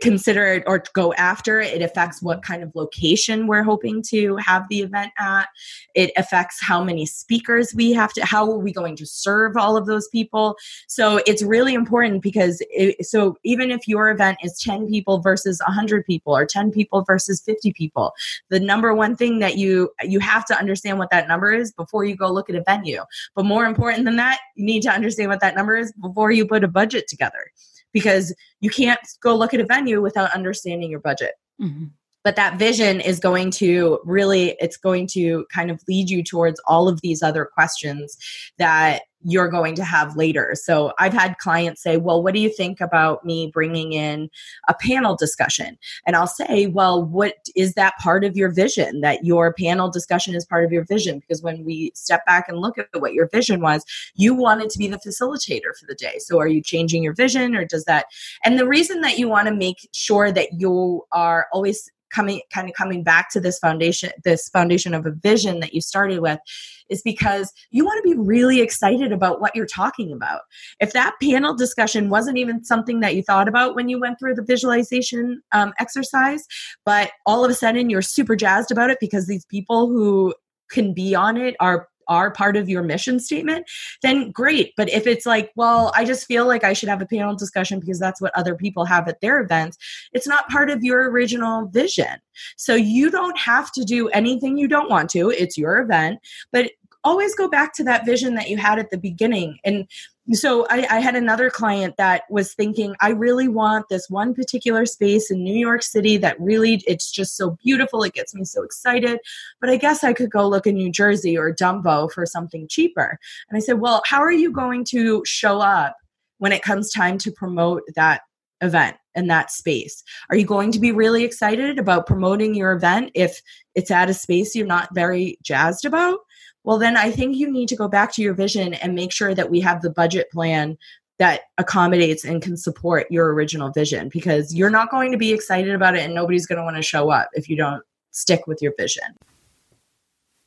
consider 0.00 0.46
it 0.46 0.64
or 0.66 0.82
go 0.94 1.12
after. 1.14 1.60
It 1.60 1.82
affects 1.82 2.22
what 2.22 2.42
kind 2.42 2.62
of 2.62 2.72
location 2.74 3.46
we're 3.46 3.62
hoping 3.62 4.02
to 4.08 4.36
have 4.36 4.68
the 4.68 4.80
event 4.80 5.12
at. 5.18 5.48
It 5.94 6.12
affects 6.16 6.58
how 6.62 6.82
many 6.82 7.06
speakers 7.06 7.74
we 7.74 7.92
have 7.92 8.12
to, 8.14 8.24
how 8.24 8.50
are 8.50 8.58
we 8.58 8.72
going 8.72 8.96
to 8.96 9.06
serve 9.06 9.56
all 9.56 9.76
of 9.76 9.86
those 9.86 10.08
people. 10.08 10.56
So 10.88 11.20
it's 11.26 11.42
really 11.42 11.74
important 11.74 12.22
because, 12.22 12.62
it, 12.70 13.04
so 13.04 13.36
even 13.44 13.70
if 13.70 13.86
your 13.86 14.08
event 14.08 14.38
is 14.42 14.58
10 14.60 14.88
people 14.88 15.20
versus 15.20 15.60
100 15.66 16.04
people 16.06 16.36
or 16.36 16.46
10 16.46 16.70
people 16.70 17.02
versus 17.02 17.40
50 17.40 17.72
people, 17.72 18.12
the 18.50 18.60
number 18.60 18.94
one 18.94 19.16
thing 19.16 19.38
that 19.40 19.56
you, 19.56 19.90
you 20.02 20.20
have 20.20 20.44
to 20.46 20.58
understand 20.58 20.98
what 20.98 21.10
that 21.10 21.28
number 21.28 21.52
is 21.52 21.72
before 21.72 22.04
you 22.04 22.16
go 22.16 22.30
look 22.30 22.50
at 22.50 22.56
a 22.56 22.62
venue. 22.62 23.02
But 23.34 23.44
more 23.44 23.66
important 23.66 24.04
than 24.04 24.16
that, 24.16 24.38
you 24.54 24.64
need 24.64 24.82
to 24.82 24.90
understand 24.90 25.30
what 25.30 25.40
that 25.40 25.54
number 25.54 25.76
is 25.76 25.92
before 25.92 26.30
you 26.30 26.46
put 26.46 26.64
a 26.64 26.68
budget 26.68 27.08
together 27.08 27.46
because 27.92 28.34
you 28.60 28.70
can't 28.70 29.00
go 29.22 29.34
look 29.34 29.54
at 29.54 29.60
a 29.60 29.66
venue 29.66 30.02
without 30.02 30.32
understanding 30.32 30.90
your 30.90 31.00
budget. 31.00 31.32
Mm-hmm. 31.60 31.86
But 32.26 32.34
that 32.34 32.58
vision 32.58 33.00
is 33.00 33.20
going 33.20 33.52
to 33.52 34.00
really, 34.04 34.56
it's 34.58 34.76
going 34.76 35.06
to 35.12 35.46
kind 35.54 35.70
of 35.70 35.80
lead 35.86 36.10
you 36.10 36.24
towards 36.24 36.60
all 36.66 36.88
of 36.88 37.00
these 37.00 37.22
other 37.22 37.44
questions 37.44 38.18
that 38.58 39.02
you're 39.22 39.48
going 39.48 39.76
to 39.76 39.84
have 39.84 40.16
later. 40.16 40.52
So 40.54 40.92
I've 40.98 41.12
had 41.12 41.38
clients 41.38 41.82
say, 41.82 41.96
Well, 41.96 42.22
what 42.22 42.34
do 42.34 42.40
you 42.40 42.48
think 42.48 42.80
about 42.80 43.24
me 43.24 43.50
bringing 43.52 43.92
in 43.92 44.28
a 44.68 44.74
panel 44.74 45.16
discussion? 45.16 45.78
And 46.04 46.16
I'll 46.16 46.26
say, 46.26 46.66
Well, 46.66 47.04
what 47.04 47.34
is 47.54 47.74
that 47.74 47.94
part 48.00 48.24
of 48.24 48.36
your 48.36 48.50
vision? 48.50 49.02
That 49.02 49.24
your 49.24 49.52
panel 49.54 49.88
discussion 49.88 50.34
is 50.34 50.44
part 50.44 50.64
of 50.64 50.72
your 50.72 50.84
vision? 50.84 51.20
Because 51.20 51.42
when 51.42 51.64
we 51.64 51.92
step 51.94 52.26
back 52.26 52.48
and 52.48 52.58
look 52.58 52.76
at 52.76 52.88
what 53.00 53.14
your 53.14 53.28
vision 53.28 53.60
was, 53.60 53.84
you 54.14 54.34
wanted 54.34 54.70
to 54.70 54.78
be 54.78 54.88
the 54.88 54.98
facilitator 54.98 55.76
for 55.78 55.86
the 55.88 55.94
day. 55.94 56.18
So 56.18 56.40
are 56.40 56.48
you 56.48 56.62
changing 56.62 57.02
your 57.02 57.14
vision 57.14 57.54
or 57.54 57.64
does 57.64 57.84
that? 57.84 58.06
And 58.44 58.58
the 58.58 58.68
reason 58.68 59.00
that 59.02 59.18
you 59.18 59.28
want 59.28 59.48
to 59.48 59.54
make 59.54 59.88
sure 59.92 60.30
that 60.32 60.54
you 60.54 61.04
are 61.12 61.46
always 61.52 61.88
coming 62.16 62.40
kind 62.52 62.68
of 62.68 62.74
coming 62.74 63.02
back 63.02 63.30
to 63.30 63.40
this 63.40 63.58
foundation 63.58 64.10
this 64.24 64.48
foundation 64.48 64.94
of 64.94 65.04
a 65.06 65.10
vision 65.10 65.60
that 65.60 65.74
you 65.74 65.80
started 65.80 66.20
with 66.20 66.40
is 66.88 67.02
because 67.02 67.52
you 67.70 67.84
want 67.84 68.02
to 68.02 68.08
be 68.08 68.16
really 68.16 68.60
excited 68.60 69.10
about 69.10 69.40
what 69.40 69.56
you're 69.56 69.66
talking 69.66 70.12
about. 70.12 70.42
If 70.78 70.92
that 70.92 71.16
panel 71.20 71.52
discussion 71.52 72.10
wasn't 72.10 72.38
even 72.38 72.64
something 72.64 73.00
that 73.00 73.16
you 73.16 73.24
thought 73.24 73.48
about 73.48 73.74
when 73.74 73.88
you 73.88 73.98
went 73.98 74.20
through 74.20 74.36
the 74.36 74.44
visualization 74.44 75.42
um, 75.52 75.72
exercise 75.78 76.44
but 76.84 77.10
all 77.26 77.44
of 77.44 77.50
a 77.50 77.54
sudden 77.54 77.90
you're 77.90 78.02
super 78.02 78.36
jazzed 78.36 78.70
about 78.70 78.90
it 78.90 78.98
because 79.00 79.26
these 79.26 79.44
people 79.46 79.88
who 79.88 80.34
can 80.70 80.92
be 80.92 81.14
on 81.14 81.36
it 81.36 81.54
are 81.60 81.88
are 82.08 82.30
part 82.30 82.56
of 82.56 82.68
your 82.68 82.82
mission 82.82 83.18
statement, 83.18 83.66
then 84.02 84.30
great. 84.30 84.72
But 84.76 84.88
if 84.90 85.06
it's 85.06 85.26
like, 85.26 85.52
well, 85.56 85.92
I 85.94 86.04
just 86.04 86.26
feel 86.26 86.46
like 86.46 86.64
I 86.64 86.72
should 86.72 86.88
have 86.88 87.02
a 87.02 87.06
panel 87.06 87.34
discussion 87.34 87.80
because 87.80 87.98
that's 87.98 88.20
what 88.20 88.36
other 88.36 88.54
people 88.54 88.84
have 88.84 89.08
at 89.08 89.20
their 89.20 89.40
events, 89.40 89.78
it's 90.12 90.26
not 90.26 90.48
part 90.48 90.70
of 90.70 90.82
your 90.82 91.10
original 91.10 91.66
vision. 91.66 92.16
So 92.56 92.74
you 92.74 93.10
don't 93.10 93.38
have 93.38 93.72
to 93.72 93.84
do 93.84 94.08
anything 94.08 94.58
you 94.58 94.68
don't 94.68 94.90
want 94.90 95.10
to. 95.10 95.30
It's 95.30 95.58
your 95.58 95.80
event, 95.80 96.20
but 96.52 96.70
always 97.04 97.34
go 97.34 97.48
back 97.48 97.72
to 97.72 97.84
that 97.84 98.04
vision 98.04 98.34
that 98.34 98.50
you 98.50 98.56
had 98.56 98.78
at 98.78 98.90
the 98.90 98.98
beginning. 98.98 99.58
And 99.64 99.86
so 100.32 100.66
I, 100.70 100.86
I, 100.90 101.00
had 101.00 101.14
another 101.14 101.50
client 101.50 101.96
that 101.98 102.24
was 102.30 102.54
thinking 102.54 102.94
i 103.00 103.10
really 103.10 103.48
want 103.48 103.88
this 103.88 104.10
one 104.10 104.34
particular 104.34 104.86
space 104.86 105.30
in 105.30 105.42
new 105.42 105.56
york 105.56 105.82
city 105.82 106.16
that 106.18 106.40
really 106.40 106.82
it's 106.86 107.10
just 107.10 107.36
so 107.36 107.56
beautiful. 107.62 108.02
It 108.02 108.14
gets 108.14 108.34
me 108.34 108.44
so 108.44 108.62
excited. 108.62 109.20
But 109.60 109.70
i 109.70 109.76
guess 109.76 110.02
i 110.04 110.12
could 110.12 110.30
go 110.30 110.48
look 110.48 110.66
in 110.66 110.74
new 110.74 110.90
jersey 110.90 111.36
or 111.36 111.54
dumbo 111.54 112.10
for 112.10 112.26
something 112.26 112.66
cheaper. 112.68 113.18
And 113.48 113.56
i 113.56 113.60
said 113.60 113.80
well 113.80 114.02
how 114.04 114.20
are 114.20 114.32
you 114.32 114.52
going 114.52 114.84
to 114.86 115.22
show 115.24 115.60
up 115.60 115.96
when 116.38 116.52
it 116.52 116.62
comes 116.62 116.90
time 116.92 117.18
to 117.18 117.30
promote 117.30 117.82
that 117.94 118.22
event 118.62 118.96
in 119.14 119.26
that 119.28 119.50
space? 119.50 120.02
Are 120.30 120.36
you 120.36 120.46
going 120.46 120.72
to 120.72 120.78
be 120.78 120.92
really 120.92 121.24
excited 121.24 121.78
about 121.78 122.06
promoting 122.06 122.54
your 122.54 122.72
event 122.72 123.10
if 123.14 123.40
it's 123.74 123.90
at 123.90 124.10
a 124.10 124.14
space 124.14 124.54
you're 124.54 124.66
not 124.66 124.94
very 124.94 125.38
jazzed 125.42 125.84
about 125.84 126.18
well 126.66 126.78
then 126.78 126.98
i 126.98 127.10
think 127.10 127.34
you 127.34 127.50
need 127.50 127.68
to 127.68 127.76
go 127.76 127.88
back 127.88 128.12
to 128.12 128.20
your 128.20 128.34
vision 128.34 128.74
and 128.74 128.94
make 128.94 129.10
sure 129.12 129.34
that 129.34 129.50
we 129.50 129.60
have 129.60 129.80
the 129.80 129.90
budget 129.90 130.30
plan 130.30 130.76
that 131.18 131.42
accommodates 131.58 132.24
and 132.24 132.42
can 132.42 132.56
support 132.56 133.06
your 133.10 133.32
original 133.32 133.70
vision 133.70 134.10
because 134.12 134.54
you're 134.54 134.70
not 134.70 134.90
going 134.90 135.12
to 135.12 135.18
be 135.18 135.32
excited 135.32 135.74
about 135.74 135.96
it 135.96 136.00
and 136.00 136.14
nobody's 136.14 136.46
going 136.46 136.58
to 136.58 136.62
want 136.62 136.76
to 136.76 136.82
show 136.82 137.10
up 137.10 137.30
if 137.32 137.48
you 137.48 137.56
don't 137.56 137.82
stick 138.10 138.46
with 138.46 138.60
your 138.60 138.72
vision. 138.78 139.04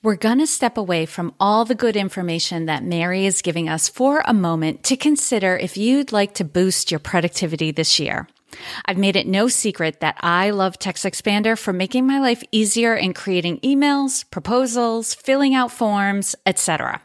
We're 0.01 0.15
going 0.15 0.39
to 0.39 0.47
step 0.47 0.77
away 0.77 1.05
from 1.05 1.33
all 1.39 1.65
the 1.65 1.75
good 1.75 1.97
information 1.97 2.67
that 2.67 2.83
Mary 2.83 3.25
is 3.25 3.41
giving 3.41 3.67
us 3.67 3.89
for 3.89 4.21
a 4.25 4.33
moment 4.33 4.83
to 4.83 4.95
consider 4.95 5.57
if 5.57 5.75
you'd 5.75 6.13
like 6.13 6.35
to 6.35 6.45
boost 6.45 6.89
your 6.89 6.99
productivity 6.99 7.71
this 7.71 7.99
year. 7.99 8.27
I've 8.85 8.97
made 8.97 9.15
it 9.15 9.27
no 9.27 9.47
secret 9.47 9.99
that 9.99 10.17
I 10.21 10.49
love 10.51 10.79
Text 10.79 11.05
Expander 11.05 11.57
for 11.57 11.73
making 11.73 12.07
my 12.07 12.19
life 12.19 12.43
easier 12.51 12.95
in 12.95 13.13
creating 13.13 13.59
emails, 13.59 14.29
proposals, 14.29 15.13
filling 15.13 15.53
out 15.53 15.71
forms, 15.71 16.35
etc. 16.45 17.01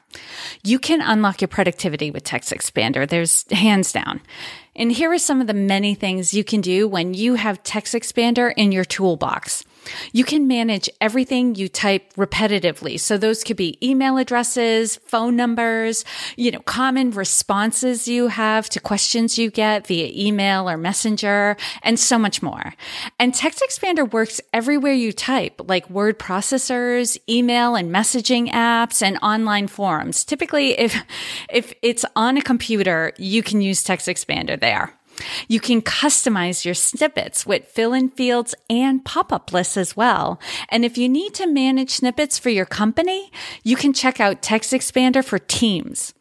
You 0.62 0.78
can 0.78 1.00
unlock 1.00 1.40
your 1.40 1.48
productivity 1.48 2.10
with 2.10 2.24
Text 2.24 2.52
Expander. 2.52 3.08
There's 3.08 3.50
hands 3.50 3.92
down. 3.92 4.20
And 4.76 4.90
here 4.90 5.12
are 5.12 5.18
some 5.18 5.40
of 5.40 5.46
the 5.46 5.54
many 5.54 5.94
things 5.94 6.34
you 6.34 6.44
can 6.44 6.60
do 6.60 6.88
when 6.88 7.14
you 7.14 7.34
have 7.34 7.62
Text 7.62 7.94
Expander 7.94 8.52
in 8.56 8.72
your 8.72 8.84
toolbox. 8.84 9.64
You 10.12 10.24
can 10.24 10.46
manage 10.46 10.88
everything 11.00 11.54
you 11.54 11.68
type 11.68 12.12
repetitively. 12.14 12.98
So 12.98 13.16
those 13.16 13.44
could 13.44 13.56
be 13.56 13.78
email 13.82 14.16
addresses, 14.16 14.96
phone 15.06 15.36
numbers, 15.36 16.04
you 16.36 16.50
know, 16.50 16.60
common 16.60 17.10
responses 17.10 18.08
you 18.08 18.28
have 18.28 18.68
to 18.70 18.80
questions 18.80 19.38
you 19.38 19.50
get 19.50 19.86
via 19.86 20.10
email 20.14 20.68
or 20.68 20.76
messenger, 20.76 21.56
and 21.82 21.98
so 21.98 22.18
much 22.18 22.42
more. 22.42 22.74
And 23.18 23.34
Text 23.34 23.62
Expander 23.66 24.10
works 24.10 24.40
everywhere 24.52 24.92
you 24.92 25.12
type, 25.12 25.60
like 25.64 25.88
word 25.90 26.18
processors, 26.18 27.18
email 27.28 27.74
and 27.74 27.92
messaging 27.92 28.50
apps, 28.50 29.02
and 29.02 29.18
online 29.22 29.66
forums. 29.66 30.24
Typically, 30.24 30.78
if, 30.78 31.02
if 31.50 31.74
it's 31.82 32.04
on 32.16 32.36
a 32.36 32.42
computer, 32.42 33.12
you 33.18 33.42
can 33.42 33.60
use 33.60 33.82
Text 33.82 34.08
Expander 34.08 34.58
there. 34.58 34.92
You 35.48 35.60
can 35.60 35.82
customize 35.82 36.64
your 36.64 36.74
snippets 36.74 37.46
with 37.46 37.66
fill 37.66 37.92
in 37.92 38.10
fields 38.10 38.54
and 38.68 39.04
pop 39.04 39.32
up 39.32 39.52
lists 39.52 39.76
as 39.76 39.96
well. 39.96 40.40
And 40.68 40.84
if 40.84 40.98
you 40.98 41.08
need 41.08 41.34
to 41.34 41.46
manage 41.46 41.90
snippets 41.90 42.38
for 42.38 42.50
your 42.50 42.66
company, 42.66 43.30
you 43.62 43.76
can 43.76 43.92
check 43.92 44.20
out 44.20 44.42
Text 44.42 44.72
Expander 44.72 45.24
for 45.24 45.38
Teams. 45.38 46.14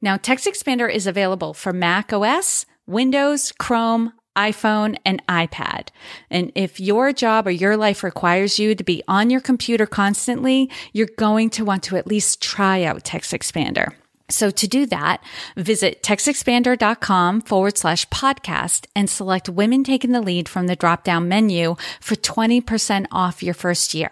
Now, 0.00 0.16
Text 0.16 0.46
Expander 0.46 0.92
is 0.92 1.06
available 1.06 1.54
for 1.54 1.72
Mac 1.72 2.12
OS, 2.12 2.66
Windows, 2.86 3.52
Chrome, 3.52 4.12
iPhone, 4.36 4.98
and 5.04 5.24
iPad. 5.26 5.88
And 6.30 6.52
if 6.54 6.80
your 6.80 7.12
job 7.12 7.46
or 7.46 7.50
your 7.50 7.76
life 7.76 8.02
requires 8.02 8.58
you 8.58 8.74
to 8.74 8.84
be 8.84 9.02
on 9.06 9.30
your 9.30 9.40
computer 9.40 9.86
constantly, 9.86 10.70
you're 10.92 11.08
going 11.16 11.50
to 11.50 11.64
want 11.64 11.84
to 11.84 11.96
at 11.96 12.06
least 12.06 12.42
try 12.42 12.82
out 12.82 13.04
TextExpander. 13.04 13.94
So 14.28 14.50
to 14.50 14.68
do 14.68 14.86
that, 14.86 15.22
visit 15.56 16.02
textexpander.com 16.02 17.42
forward 17.42 17.76
slash 17.76 18.08
podcast 18.08 18.86
and 18.96 19.08
select 19.08 19.48
women 19.48 19.84
taking 19.84 20.12
the 20.12 20.22
lead 20.22 20.48
from 20.48 20.66
the 20.66 20.76
drop 20.76 21.04
down 21.04 21.28
menu 21.28 21.76
for 22.00 22.14
20% 22.14 23.06
off 23.12 23.42
your 23.42 23.54
first 23.54 23.94
year. 23.94 24.10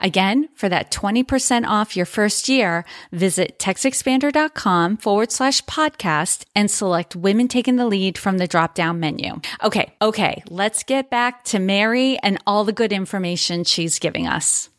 Again, 0.00 0.48
for 0.54 0.68
that 0.68 0.90
20% 0.90 1.66
off 1.66 1.96
your 1.96 2.06
first 2.06 2.48
year, 2.48 2.84
visit 3.12 3.58
textexpander.com 3.58 4.96
forward 4.96 5.30
slash 5.30 5.62
podcast 5.64 6.44
and 6.54 6.70
select 6.70 7.14
women 7.14 7.48
taking 7.48 7.76
the 7.76 7.86
lead 7.86 8.16
from 8.16 8.38
the 8.38 8.46
drop 8.46 8.74
down 8.74 8.98
menu. 8.98 9.40
Okay. 9.62 9.92
Okay. 10.00 10.42
Let's 10.48 10.82
get 10.84 11.10
back 11.10 11.44
to 11.46 11.58
Mary 11.58 12.18
and 12.22 12.38
all 12.46 12.64
the 12.64 12.72
good 12.72 12.92
information 12.92 13.64
she's 13.64 13.98
giving 13.98 14.26
us. 14.26 14.70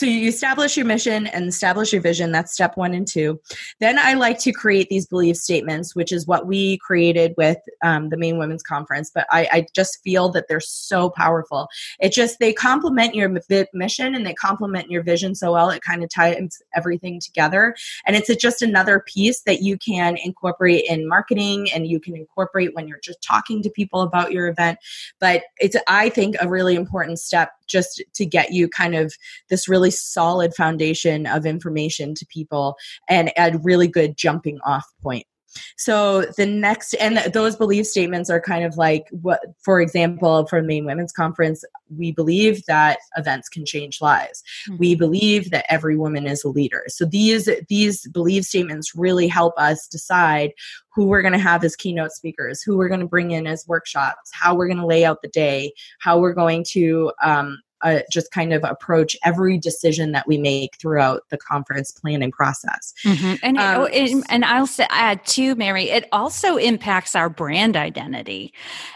So 0.00 0.06
you 0.06 0.28
establish 0.28 0.76
your 0.76 0.86
mission 0.86 1.28
and 1.28 1.46
establish 1.46 1.92
your 1.92 2.02
vision. 2.02 2.32
That's 2.32 2.52
step 2.52 2.76
one 2.76 2.94
and 2.94 3.06
two. 3.06 3.40
Then 3.78 3.96
I 3.96 4.14
like 4.14 4.40
to 4.40 4.50
create 4.50 4.88
these 4.88 5.06
belief 5.06 5.36
statements, 5.36 5.94
which 5.94 6.10
is 6.10 6.26
what 6.26 6.48
we 6.48 6.78
created 6.78 7.32
with 7.36 7.58
um, 7.84 8.08
the 8.08 8.16
Maine 8.16 8.36
Women's 8.36 8.64
Conference. 8.64 9.12
But 9.14 9.26
I, 9.30 9.48
I, 9.52 9.66
just 9.74 10.02
feel 10.02 10.28
that 10.30 10.46
they're 10.48 10.60
so 10.60 11.10
powerful. 11.10 11.68
It 12.00 12.12
just 12.12 12.38
they 12.40 12.52
complement 12.52 13.14
your 13.14 13.28
mission 13.72 14.14
and 14.14 14.26
they 14.26 14.34
complement 14.34 14.90
your 14.90 15.02
vision 15.02 15.34
so 15.34 15.52
well. 15.52 15.70
It 15.70 15.82
kind 15.82 16.02
of 16.02 16.10
ties 16.10 16.58
everything 16.74 17.20
together, 17.20 17.74
and 18.04 18.16
it's 18.16 18.34
just 18.36 18.62
another 18.62 19.00
piece 19.00 19.42
that 19.42 19.62
you 19.62 19.78
can 19.78 20.16
incorporate 20.24 20.84
in 20.88 21.08
marketing 21.08 21.68
and 21.72 21.86
you 21.86 22.00
can 22.00 22.16
incorporate 22.16 22.74
when 22.74 22.88
you're 22.88 23.00
just 23.02 23.22
talking 23.22 23.62
to 23.62 23.70
people 23.70 24.00
about 24.00 24.32
your 24.32 24.48
event. 24.48 24.78
But 25.20 25.44
it's 25.58 25.76
I 25.86 26.08
think 26.08 26.34
a 26.40 26.48
really 26.48 26.74
important 26.74 27.20
step 27.20 27.52
just 27.66 28.02
to 28.14 28.26
get 28.26 28.52
you 28.52 28.68
kind 28.68 28.94
of 28.94 29.14
this 29.48 29.68
really 29.68 29.90
solid 29.90 30.54
foundation 30.54 31.26
of 31.26 31.46
information 31.46 32.14
to 32.14 32.26
people 32.26 32.76
and 33.08 33.32
a 33.36 33.58
really 33.62 33.88
good 33.88 34.16
jumping 34.16 34.58
off 34.64 34.86
point. 35.02 35.26
So 35.76 36.22
the 36.36 36.46
next, 36.46 36.94
and 36.94 37.18
those 37.32 37.56
belief 37.56 37.86
statements 37.86 38.30
are 38.30 38.40
kind 38.40 38.64
of 38.64 38.76
like 38.76 39.08
what, 39.10 39.40
for 39.62 39.80
example, 39.80 40.46
for 40.46 40.60
the 40.60 40.66
Maine 40.66 40.84
Women's 40.84 41.12
Conference, 41.12 41.64
we 41.96 42.12
believe 42.12 42.64
that 42.66 42.98
events 43.16 43.48
can 43.48 43.64
change 43.64 44.00
lives. 44.00 44.42
Mm-hmm. 44.68 44.76
We 44.78 44.94
believe 44.94 45.50
that 45.50 45.66
every 45.68 45.96
woman 45.96 46.26
is 46.26 46.44
a 46.44 46.48
leader. 46.48 46.84
So 46.88 47.04
these 47.04 47.48
these 47.68 48.06
belief 48.08 48.44
statements 48.44 48.94
really 48.94 49.28
help 49.28 49.54
us 49.58 49.86
decide 49.88 50.52
who 50.94 51.06
we're 51.06 51.22
going 51.22 51.32
to 51.32 51.38
have 51.38 51.64
as 51.64 51.76
keynote 51.76 52.12
speakers, 52.12 52.62
who 52.62 52.76
we're 52.76 52.88
going 52.88 53.00
to 53.00 53.06
bring 53.06 53.32
in 53.32 53.46
as 53.46 53.66
workshops, 53.66 54.30
how 54.32 54.54
we're 54.54 54.68
going 54.68 54.78
to 54.78 54.86
lay 54.86 55.04
out 55.04 55.22
the 55.22 55.28
day, 55.28 55.72
how 56.00 56.18
we're 56.18 56.34
going 56.34 56.64
to 56.70 57.12
um, 57.22 57.58
uh, 57.84 58.00
just 58.10 58.32
kind 58.32 58.52
of 58.52 58.64
approach 58.64 59.16
every 59.24 59.58
decision 59.58 60.12
that 60.12 60.26
we 60.26 60.38
make 60.38 60.76
throughout 60.76 61.22
the 61.28 61.36
conference 61.36 61.92
planning 61.92 62.32
process. 62.32 62.92
Mm-hmm. 63.04 63.34
And, 63.42 63.58
um, 63.58 63.86
it, 63.92 64.10
it, 64.10 64.24
and 64.28 64.44
I'll 64.44 64.66
say, 64.66 64.86
add 64.90 65.24
too, 65.24 65.54
Mary, 65.54 65.90
it 65.90 66.08
also 66.10 66.56
impacts 66.56 67.14
our 67.14 67.28
brand 67.28 67.76
identity 67.76 68.52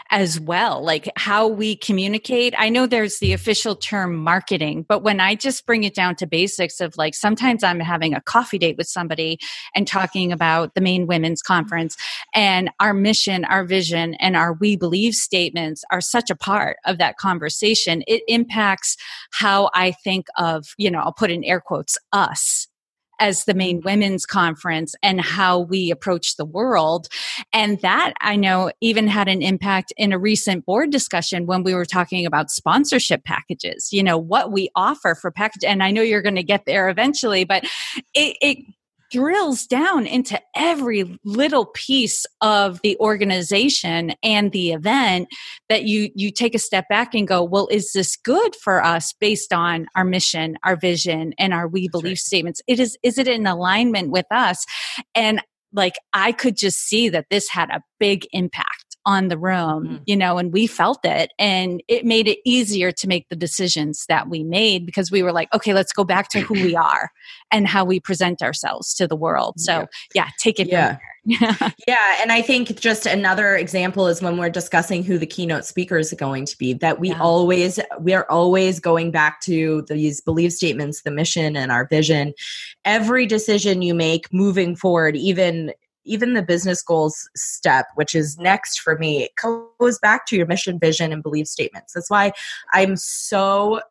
as 0.09 0.39
well, 0.39 0.83
like 0.83 1.07
how 1.15 1.47
we 1.47 1.75
communicate. 1.75 2.55
I 2.57 2.69
know 2.69 2.87
there's 2.87 3.19
the 3.19 3.33
official 3.33 3.75
term 3.75 4.15
marketing, 4.15 4.85
but 4.87 5.03
when 5.03 5.19
I 5.19 5.35
just 5.35 5.67
bring 5.67 5.83
it 5.83 5.93
down 5.93 6.15
to 6.15 6.25
basics 6.25 6.81
of 6.81 6.97
like 6.97 7.13
sometimes 7.13 7.63
I'm 7.63 7.79
having 7.79 8.15
a 8.15 8.21
coffee 8.21 8.57
date 8.57 8.77
with 8.77 8.87
somebody 8.87 9.39
and 9.75 9.87
talking 9.87 10.31
about 10.31 10.73
the 10.73 10.81
Maine 10.81 11.05
women's 11.05 11.43
conference 11.43 11.95
and 12.33 12.71
our 12.79 12.93
mission, 12.93 13.45
our 13.45 13.63
vision, 13.63 14.15
and 14.15 14.35
our 14.35 14.53
we 14.53 14.75
believe 14.75 15.13
statements 15.13 15.83
are 15.91 16.01
such 16.01 16.31
a 16.31 16.35
part 16.35 16.77
of 16.85 16.97
that 16.97 17.17
conversation. 17.17 18.03
It 18.07 18.23
impacts 18.27 18.78
how 19.31 19.69
I 19.73 19.91
think 19.91 20.27
of, 20.37 20.67
you 20.77 20.91
know, 20.91 20.99
I'll 20.99 21.13
put 21.13 21.31
in 21.31 21.43
air 21.43 21.61
quotes, 21.61 21.97
us 22.11 22.67
as 23.19 23.45
the 23.45 23.53
Maine 23.53 23.81
mm. 23.81 23.85
women's 23.85 24.25
conference 24.25 24.95
and 25.03 25.21
how 25.21 25.59
we 25.59 25.91
approach 25.91 26.35
the 26.35 26.45
world. 26.45 27.07
And 27.53 27.79
that 27.81 28.13
I 28.21 28.35
know 28.35 28.71
even 28.81 29.07
had 29.07 29.27
an 29.27 29.41
impact 29.41 29.93
in 29.97 30.13
a 30.13 30.19
recent 30.19 30.65
board 30.65 30.91
discussion 30.91 31.45
when 31.45 31.63
we 31.63 31.73
were 31.73 31.85
talking 31.85 32.25
about 32.25 32.49
sponsorship 32.49 33.23
packages, 33.25 33.89
you 33.91 34.03
know, 34.03 34.17
what 34.17 34.51
we 34.51 34.69
offer 34.75 35.15
for 35.15 35.31
package. 35.31 35.63
And 35.63 35.83
I 35.83 35.91
know 35.91 36.01
you're 36.01 36.21
going 36.21 36.35
to 36.35 36.43
get 36.43 36.65
there 36.65 36.89
eventually, 36.89 37.43
but 37.43 37.63
it, 38.13 38.37
it 38.41 38.57
drills 39.11 39.65
down 39.65 40.05
into 40.05 40.39
every 40.55 41.19
little 41.23 41.65
piece 41.65 42.25
of 42.41 42.79
the 42.83 42.97
organization 42.99 44.13
and 44.23 44.51
the 44.51 44.71
event 44.71 45.27
that 45.67 45.83
you 45.83 46.09
you 46.15 46.31
take 46.31 46.55
a 46.55 46.59
step 46.59 46.87
back 46.89 47.13
and 47.13 47.27
go 47.27 47.43
well 47.43 47.67
is 47.71 47.91
this 47.93 48.15
good 48.15 48.55
for 48.55 48.83
us 48.83 49.13
based 49.19 49.53
on 49.53 49.87
our 49.95 50.03
mission 50.03 50.57
our 50.63 50.75
vision 50.75 51.33
and 51.37 51.53
our 51.53 51.67
we 51.67 51.87
believe 51.89 52.11
right. 52.11 52.17
statements? 52.17 52.61
It 52.67 52.79
is 52.79 52.97
is 53.03 53.17
it 53.17 53.27
in 53.27 53.45
alignment 53.47 54.11
with 54.11 54.27
us? 54.31 54.65
And 55.15 55.41
like 55.73 55.93
i 56.13 56.31
could 56.31 56.57
just 56.57 56.79
see 56.79 57.09
that 57.09 57.27
this 57.29 57.47
had 57.49 57.69
a 57.69 57.81
big 57.99 58.25
impact 58.31 58.78
on 59.05 59.27
the 59.27 59.37
room, 59.37 59.85
mm-hmm. 59.85 59.95
you 60.05 60.15
know, 60.15 60.37
and 60.37 60.51
we 60.51 60.67
felt 60.67 60.99
it. 61.03 61.31
And 61.39 61.81
it 61.87 62.05
made 62.05 62.27
it 62.27 62.39
easier 62.45 62.91
to 62.91 63.07
make 63.07 63.27
the 63.29 63.35
decisions 63.35 64.05
that 64.07 64.29
we 64.29 64.43
made 64.43 64.85
because 64.85 65.11
we 65.11 65.23
were 65.23 65.31
like, 65.31 65.53
okay, 65.53 65.73
let's 65.73 65.93
go 65.93 66.03
back 66.03 66.29
to 66.29 66.41
who 66.41 66.53
we 66.53 66.75
are 66.75 67.11
and 67.51 67.67
how 67.67 67.85
we 67.85 67.99
present 67.99 68.41
ourselves 68.41 68.93
to 68.95 69.07
the 69.07 69.15
world. 69.15 69.59
So, 69.59 69.73
yeah, 69.73 69.87
yeah 70.13 70.27
take 70.37 70.59
it 70.59 70.67
yeah. 70.69 70.97
yeah. 71.87 72.17
And 72.21 72.31
I 72.31 72.41
think 72.41 72.79
just 72.79 73.05
another 73.05 73.55
example 73.55 74.07
is 74.07 74.21
when 74.21 74.37
we're 74.37 74.49
discussing 74.49 75.03
who 75.03 75.17
the 75.17 75.25
keynote 75.25 75.65
speaker 75.65 75.97
is 75.97 76.13
going 76.13 76.45
to 76.45 76.57
be, 76.57 76.73
that 76.73 76.99
we 76.99 77.09
yeah. 77.09 77.19
always, 77.19 77.79
we 77.99 78.13
are 78.13 78.25
always 78.29 78.79
going 78.79 79.11
back 79.11 79.41
to 79.41 79.83
these 79.89 80.21
belief 80.21 80.53
statements, 80.53 81.01
the 81.01 81.11
mission 81.11 81.55
and 81.55 81.71
our 81.71 81.87
vision. 81.87 82.33
Every 82.85 83.25
decision 83.25 83.81
you 83.81 83.93
make 83.93 84.31
moving 84.33 84.75
forward, 84.75 85.15
even 85.15 85.73
even 86.05 86.33
the 86.33 86.41
business 86.41 86.81
goals 86.81 87.29
step, 87.35 87.87
which 87.95 88.15
is 88.15 88.37
next 88.37 88.79
for 88.79 88.97
me, 88.97 89.29
goes 89.41 89.99
back 89.99 90.25
to 90.27 90.35
your 90.35 90.45
mission, 90.45 90.79
vision, 90.79 91.11
and 91.11 91.23
belief 91.23 91.47
statements. 91.47 91.93
That's 91.93 92.09
why 92.09 92.31
I'm 92.73 92.95
so 92.95 93.81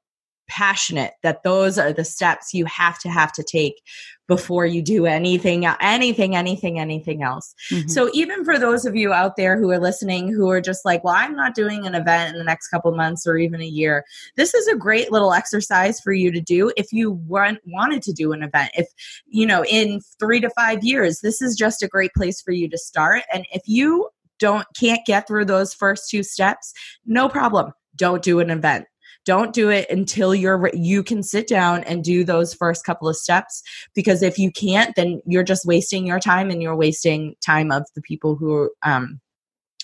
passionate 0.48 1.12
that 1.22 1.42
those 1.42 1.78
are 1.78 1.92
the 1.92 2.04
steps 2.04 2.54
you 2.54 2.64
have 2.64 2.98
to 2.98 3.08
have 3.08 3.32
to 3.32 3.42
take 3.42 3.82
before 4.26 4.66
you 4.66 4.82
do 4.82 5.06
anything 5.06 5.66
anything 5.80 6.36
anything 6.36 6.78
anything 6.78 7.22
else. 7.22 7.54
Mm-hmm. 7.70 7.88
so 7.88 8.10
even 8.12 8.44
for 8.44 8.58
those 8.58 8.84
of 8.84 8.94
you 8.94 9.12
out 9.12 9.36
there 9.36 9.58
who 9.58 9.70
are 9.70 9.78
listening 9.78 10.32
who 10.32 10.50
are 10.50 10.60
just 10.60 10.84
like 10.84 11.02
well 11.04 11.14
i'm 11.14 11.34
not 11.34 11.54
doing 11.54 11.86
an 11.86 11.94
event 11.94 12.32
in 12.32 12.38
the 12.38 12.44
next 12.44 12.68
couple 12.68 12.94
months 12.94 13.26
or 13.26 13.36
even 13.36 13.60
a 13.60 13.66
year 13.66 14.04
this 14.36 14.54
is 14.54 14.68
a 14.68 14.76
great 14.76 15.10
little 15.10 15.32
exercise 15.32 16.00
for 16.00 16.12
you 16.12 16.30
to 16.30 16.40
do 16.40 16.72
if 16.76 16.92
you 16.92 17.10
want, 17.10 17.58
wanted 17.66 18.02
to 18.02 18.12
do 18.12 18.32
an 18.32 18.42
event. 18.42 18.70
If 18.74 18.88
you 19.26 19.46
know 19.46 19.64
in 19.64 20.00
three 20.18 20.40
to 20.40 20.50
five 20.50 20.82
years 20.82 21.20
this 21.20 21.40
is 21.42 21.56
just 21.56 21.82
a 21.82 21.88
great 21.88 22.12
place 22.14 22.40
for 22.40 22.52
you 22.52 22.68
to 22.68 22.78
start. 22.78 23.22
And 23.32 23.46
if 23.52 23.62
you 23.66 24.08
don't 24.38 24.66
can't 24.78 25.04
get 25.06 25.26
through 25.26 25.44
those 25.46 25.74
first 25.74 26.10
two 26.10 26.22
steps 26.22 26.72
no 27.06 27.28
problem. 27.28 27.72
Don't 27.96 28.22
do 28.22 28.38
an 28.38 28.50
event 28.50 28.86
don't 29.28 29.52
do 29.52 29.68
it 29.68 29.86
until 29.90 30.34
you're 30.34 30.70
you 30.72 31.02
can 31.02 31.22
sit 31.22 31.46
down 31.46 31.84
and 31.84 32.02
do 32.02 32.24
those 32.24 32.54
first 32.54 32.82
couple 32.82 33.06
of 33.06 33.14
steps 33.14 33.62
because 33.94 34.22
if 34.22 34.38
you 34.38 34.50
can't 34.50 34.96
then 34.96 35.20
you're 35.26 35.42
just 35.42 35.66
wasting 35.66 36.06
your 36.06 36.18
time 36.18 36.48
and 36.48 36.62
you're 36.62 36.74
wasting 36.74 37.34
time 37.44 37.70
of 37.70 37.84
the 37.94 38.00
people 38.00 38.36
who 38.36 38.70
um, 38.84 39.20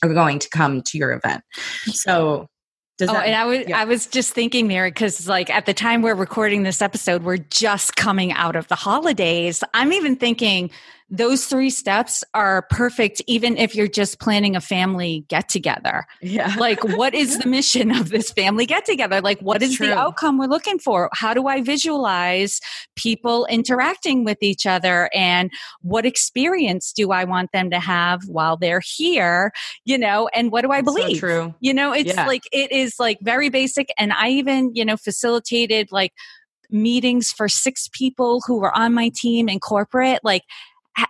are 0.02 0.14
going 0.14 0.38
to 0.38 0.48
come 0.48 0.80
to 0.80 0.96
your 0.96 1.12
event 1.12 1.42
so 1.92 2.48
does 2.96 3.10
oh, 3.10 3.12
that, 3.12 3.26
and 3.26 3.34
I 3.34 3.44
was 3.44 3.68
yeah. 3.68 3.80
I 3.80 3.84
was 3.84 4.06
just 4.06 4.32
thinking, 4.32 4.68
there 4.68 4.88
because 4.88 5.28
like 5.28 5.50
at 5.50 5.66
the 5.66 5.74
time 5.74 6.00
we're 6.00 6.14
recording 6.14 6.62
this 6.62 6.80
episode, 6.80 7.24
we're 7.24 7.38
just 7.38 7.96
coming 7.96 8.32
out 8.32 8.54
of 8.54 8.68
the 8.68 8.76
holidays. 8.76 9.64
I'm 9.74 9.92
even 9.92 10.14
thinking 10.14 10.70
those 11.16 11.46
three 11.46 11.70
steps 11.70 12.24
are 12.34 12.62
perfect 12.70 13.22
even 13.26 13.56
if 13.56 13.74
you're 13.74 13.86
just 13.86 14.18
planning 14.18 14.56
a 14.56 14.60
family 14.60 15.24
get 15.28 15.48
together. 15.48 16.04
Yeah. 16.20 16.56
Like 16.64 16.82
what 16.82 17.14
is 17.14 17.40
the 17.40 17.48
mission 17.48 17.90
of 17.90 18.08
this 18.08 18.30
family 18.30 18.64
get 18.64 18.86
together? 18.86 19.20
Like 19.20 19.38
what 19.40 19.62
is 19.62 19.76
True. 19.76 19.88
the 19.88 19.98
outcome 19.98 20.38
we're 20.38 20.46
looking 20.46 20.78
for? 20.78 21.10
How 21.12 21.34
do 21.34 21.46
I 21.46 21.60
visualize 21.60 22.58
people 22.96 23.44
interacting 23.46 24.24
with 24.24 24.38
each 24.40 24.64
other 24.64 25.10
and 25.12 25.50
what 25.82 26.06
experience 26.06 26.90
do 26.92 27.10
I 27.12 27.24
want 27.24 27.52
them 27.52 27.70
to 27.70 27.78
have 27.80 28.22
while 28.28 28.56
they're 28.56 28.80
here, 28.82 29.52
you 29.84 29.98
know, 29.98 30.30
and 30.34 30.50
what 30.50 30.62
do 30.62 30.70
I 30.70 30.80
believe? 30.80 31.16
So 31.16 31.20
true. 31.20 31.54
You 31.60 31.74
know, 31.74 31.92
it's 31.92 32.14
yeah. 32.14 32.26
like 32.26 32.44
it 32.50 32.72
is 32.72 32.94
like 32.98 33.18
very 33.20 33.50
basic 33.50 33.88
and 33.98 34.12
I 34.12 34.30
even, 34.30 34.74
you 34.74 34.86
know, 34.86 34.96
facilitated 34.96 35.92
like 35.92 36.12
meetings 36.70 37.30
for 37.30 37.48
six 37.48 37.90
people 37.92 38.40
who 38.46 38.58
were 38.58 38.76
on 38.76 38.94
my 38.94 39.10
team 39.14 39.48
in 39.50 39.60
corporate 39.60 40.20
like 40.24 40.42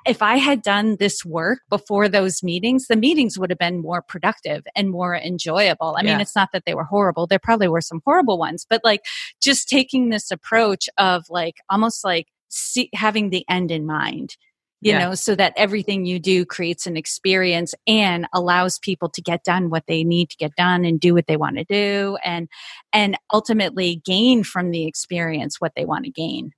if 0.07 0.23
I 0.23 0.37
had 0.37 0.63
done 0.63 0.97
this 0.99 1.25
work 1.25 1.61
before 1.69 2.09
those 2.09 2.43
meetings, 2.43 2.87
the 2.87 2.97
meetings 2.97 3.39
would 3.39 3.51
have 3.51 3.59
been 3.59 3.81
more 3.81 4.03
productive 4.03 4.65
and 4.75 4.91
more 4.91 5.15
enjoyable. 5.15 5.97
I 5.99 6.03
yeah. 6.03 6.13
mean, 6.13 6.21
it's 6.21 6.37
not 6.37 6.51
that 6.53 6.65
they 6.67 6.75
were 6.75 6.85
horrible. 6.85 7.27
There 7.27 7.39
probably 7.39 7.69
were 7.69 7.81
some 7.81 8.01
horrible 8.05 8.39
ones, 8.39 8.67
but 8.69 8.81
like 8.85 9.03
just 9.43 9.69
taking 9.69 10.09
this 10.09 10.31
approach 10.31 10.89
of 10.99 11.25
like 11.29 11.57
almost 11.71 12.05
like 12.05 12.29
see, 12.49 12.89
having 12.95 13.31
the 13.31 13.45
end 13.49 13.71
in 13.71 13.85
mind, 13.85 14.37
you 14.81 14.93
yeah. 14.93 15.01
know, 15.01 15.15
so 15.15 15.35
that 15.35 15.53
everything 15.57 16.07
you 16.07 16.19
do 16.19 16.45
creates 16.45 16.87
an 16.87 16.97
experience 16.97 17.75
and 17.87 18.27
allows 18.33 18.79
people 18.79 19.09
to 19.11 19.23
get 19.23 19.45
done 19.45 19.71
what 19.71 19.85
they 19.87 20.05
need 20.05 20.31
to 20.31 20.37
get 20.37 20.55
done 20.57 20.85
and 20.85 21.01
do 21.01 21.15
what 21.15 21.27
they 21.27 21.37
want 21.37 21.57
to 21.57 21.65
do 21.65 22.17
and, 22.25 22.49
and 22.93 23.19
ultimately 23.33 24.01
gain 24.05 24.45
from 24.45 24.71
the 24.71 24.87
experience 24.87 25.61
what 25.61 25.73
they 25.77 25.85
want 25.85 26.05
to 26.05 26.11
gain. 26.11 26.53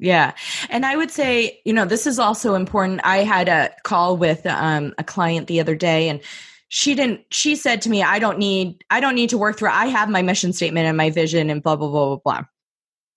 Yeah. 0.00 0.32
And 0.70 0.86
I 0.86 0.96
would 0.96 1.10
say, 1.10 1.60
you 1.66 1.74
know, 1.74 1.84
this 1.84 2.06
is 2.06 2.18
also 2.18 2.54
important. 2.54 3.02
I 3.04 3.18
had 3.18 3.48
a 3.48 3.70
call 3.84 4.16
with 4.16 4.46
um, 4.46 4.94
a 4.96 5.04
client 5.04 5.46
the 5.46 5.60
other 5.60 5.76
day 5.76 6.08
and 6.08 6.20
she 6.68 6.94
didn't 6.94 7.20
she 7.30 7.54
said 7.54 7.82
to 7.82 7.90
me, 7.90 8.02
I 8.02 8.18
don't 8.18 8.38
need 8.38 8.82
I 8.88 9.00
don't 9.00 9.14
need 9.14 9.28
to 9.30 9.38
work 9.38 9.58
through 9.58 9.68
I 9.68 9.86
have 9.86 10.08
my 10.08 10.22
mission 10.22 10.54
statement 10.54 10.86
and 10.86 10.96
my 10.96 11.10
vision 11.10 11.50
and 11.50 11.62
blah 11.62 11.76
blah 11.76 11.90
blah 11.90 12.16
blah 12.16 12.20
blah. 12.24 12.44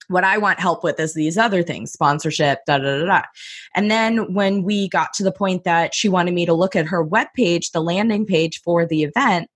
What 0.10 0.26
I 0.26 0.38
want 0.38 0.60
help 0.60 0.84
with 0.84 1.00
is 1.00 1.14
these 1.14 1.38
other 1.38 1.64
things, 1.64 1.94
sponsorship, 1.94 2.60
da 2.68 2.80
da 2.80 3.00
da 3.00 3.06
da. 3.06 3.22
And 3.76 3.90
then 3.90 4.34
when 4.34 4.64
we 4.64 4.90
got 4.90 5.14
to 5.14 5.24
the 5.24 5.32
point 5.32 5.64
that 5.64 5.96
she 5.96 6.10
wanted 6.10 6.34
me 6.34 6.46
to 6.46 6.54
look 6.54 6.76
at 6.76 6.88
her 6.88 7.02
web 7.02 7.28
page, 7.34 7.72
the 7.72 7.82
landing 7.82 8.26
page 8.26 8.60
for 8.62 8.86
the 8.86 9.04
event, 9.04 9.50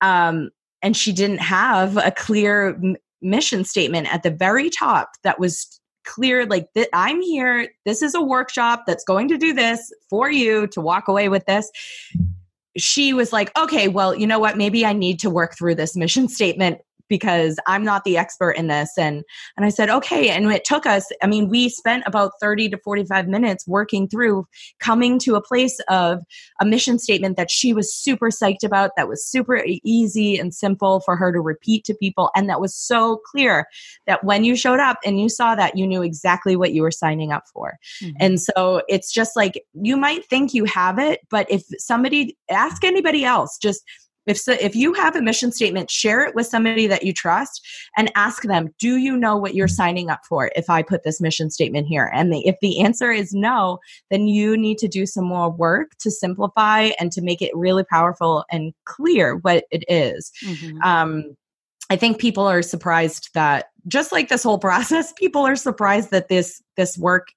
um, 0.00 0.50
and 0.80 0.96
she 0.96 1.12
didn't 1.12 1.40
have 1.40 1.96
a 1.96 2.12
clear 2.12 2.80
mission 3.20 3.64
statement 3.64 4.12
at 4.14 4.22
the 4.22 4.30
very 4.30 4.70
top 4.70 5.10
that 5.24 5.40
was 5.40 5.80
clear 6.04 6.46
like 6.46 6.68
that 6.74 6.88
I'm 6.92 7.20
here. 7.20 7.68
This 7.84 8.02
is 8.02 8.14
a 8.14 8.22
workshop 8.22 8.84
that's 8.86 9.04
going 9.04 9.28
to 9.28 9.38
do 9.38 9.52
this 9.52 9.92
for 10.08 10.30
you 10.30 10.66
to 10.68 10.80
walk 10.80 11.08
away 11.08 11.28
with 11.28 11.46
this. 11.46 11.70
She 12.76 13.12
was 13.12 13.32
like 13.32 13.56
okay 13.56 13.88
well 13.88 14.14
you 14.14 14.26
know 14.26 14.38
what? 14.38 14.56
Maybe 14.56 14.86
I 14.86 14.92
need 14.92 15.18
to 15.20 15.30
work 15.30 15.56
through 15.56 15.74
this 15.74 15.96
mission 15.96 16.28
statement 16.28 16.80
because 17.12 17.58
I'm 17.66 17.84
not 17.84 18.04
the 18.04 18.16
expert 18.16 18.52
in 18.52 18.68
this. 18.68 18.92
And 18.96 19.22
and 19.58 19.66
I 19.66 19.68
said, 19.68 19.90
okay. 19.90 20.30
And 20.30 20.50
it 20.50 20.64
took 20.64 20.86
us, 20.86 21.12
I 21.22 21.26
mean, 21.26 21.50
we 21.50 21.68
spent 21.68 22.04
about 22.06 22.32
30 22.40 22.70
to 22.70 22.78
45 22.78 23.28
minutes 23.28 23.68
working 23.68 24.08
through 24.08 24.46
coming 24.80 25.18
to 25.18 25.34
a 25.34 25.42
place 25.42 25.78
of 25.90 26.20
a 26.58 26.64
mission 26.64 26.98
statement 26.98 27.36
that 27.36 27.50
she 27.50 27.74
was 27.74 27.92
super 27.94 28.30
psyched 28.30 28.64
about, 28.64 28.92
that 28.96 29.08
was 29.08 29.26
super 29.26 29.62
easy 29.84 30.38
and 30.38 30.54
simple 30.54 31.00
for 31.00 31.14
her 31.14 31.30
to 31.32 31.40
repeat 31.40 31.84
to 31.84 31.94
people. 31.94 32.30
And 32.34 32.48
that 32.48 32.62
was 32.62 32.74
so 32.74 33.20
clear 33.30 33.66
that 34.06 34.24
when 34.24 34.42
you 34.42 34.56
showed 34.56 34.80
up 34.80 34.96
and 35.04 35.20
you 35.20 35.28
saw 35.28 35.54
that, 35.54 35.76
you 35.76 35.86
knew 35.86 36.00
exactly 36.00 36.56
what 36.56 36.72
you 36.72 36.80
were 36.80 36.90
signing 36.90 37.30
up 37.30 37.44
for. 37.52 37.74
Mm-hmm. 38.02 38.16
And 38.20 38.40
so 38.40 38.80
it's 38.88 39.12
just 39.12 39.36
like 39.36 39.62
you 39.74 39.98
might 39.98 40.24
think 40.24 40.54
you 40.54 40.64
have 40.64 40.98
it, 40.98 41.20
but 41.28 41.46
if 41.50 41.62
somebody 41.76 42.38
ask 42.50 42.84
anybody 42.84 43.22
else, 43.22 43.58
just 43.58 43.82
if 44.26 44.38
so, 44.38 44.52
if 44.60 44.74
you 44.76 44.92
have 44.94 45.16
a 45.16 45.22
mission 45.22 45.52
statement, 45.52 45.90
share 45.90 46.24
it 46.26 46.34
with 46.34 46.46
somebody 46.46 46.86
that 46.86 47.02
you 47.02 47.12
trust 47.12 47.66
and 47.96 48.12
ask 48.14 48.42
them, 48.42 48.68
"Do 48.78 48.96
you 48.96 49.16
know 49.16 49.36
what 49.36 49.54
you're 49.54 49.68
signing 49.68 50.10
up 50.10 50.20
for 50.28 50.50
if 50.54 50.70
I 50.70 50.82
put 50.82 51.02
this 51.02 51.20
mission 51.20 51.50
statement 51.50 51.86
here?" 51.86 52.10
And 52.14 52.32
the, 52.32 52.46
if 52.46 52.56
the 52.60 52.80
answer 52.80 53.10
is 53.10 53.32
no, 53.32 53.78
then 54.10 54.28
you 54.28 54.56
need 54.56 54.78
to 54.78 54.88
do 54.88 55.06
some 55.06 55.24
more 55.24 55.50
work 55.50 55.92
to 56.00 56.10
simplify 56.10 56.90
and 57.00 57.10
to 57.12 57.22
make 57.22 57.42
it 57.42 57.54
really 57.54 57.84
powerful 57.84 58.44
and 58.50 58.72
clear 58.84 59.36
what 59.36 59.64
it 59.70 59.84
is. 59.88 60.30
Mm-hmm. 60.44 60.80
Um, 60.82 61.36
I 61.90 61.96
think 61.96 62.18
people 62.18 62.46
are 62.46 62.62
surprised 62.62 63.28
that 63.34 63.66
just 63.86 64.12
like 64.12 64.28
this 64.28 64.42
whole 64.42 64.58
process, 64.58 65.12
people 65.18 65.46
are 65.46 65.56
surprised 65.56 66.10
that 66.10 66.28
this 66.28 66.62
this 66.76 66.96
work 66.96 67.28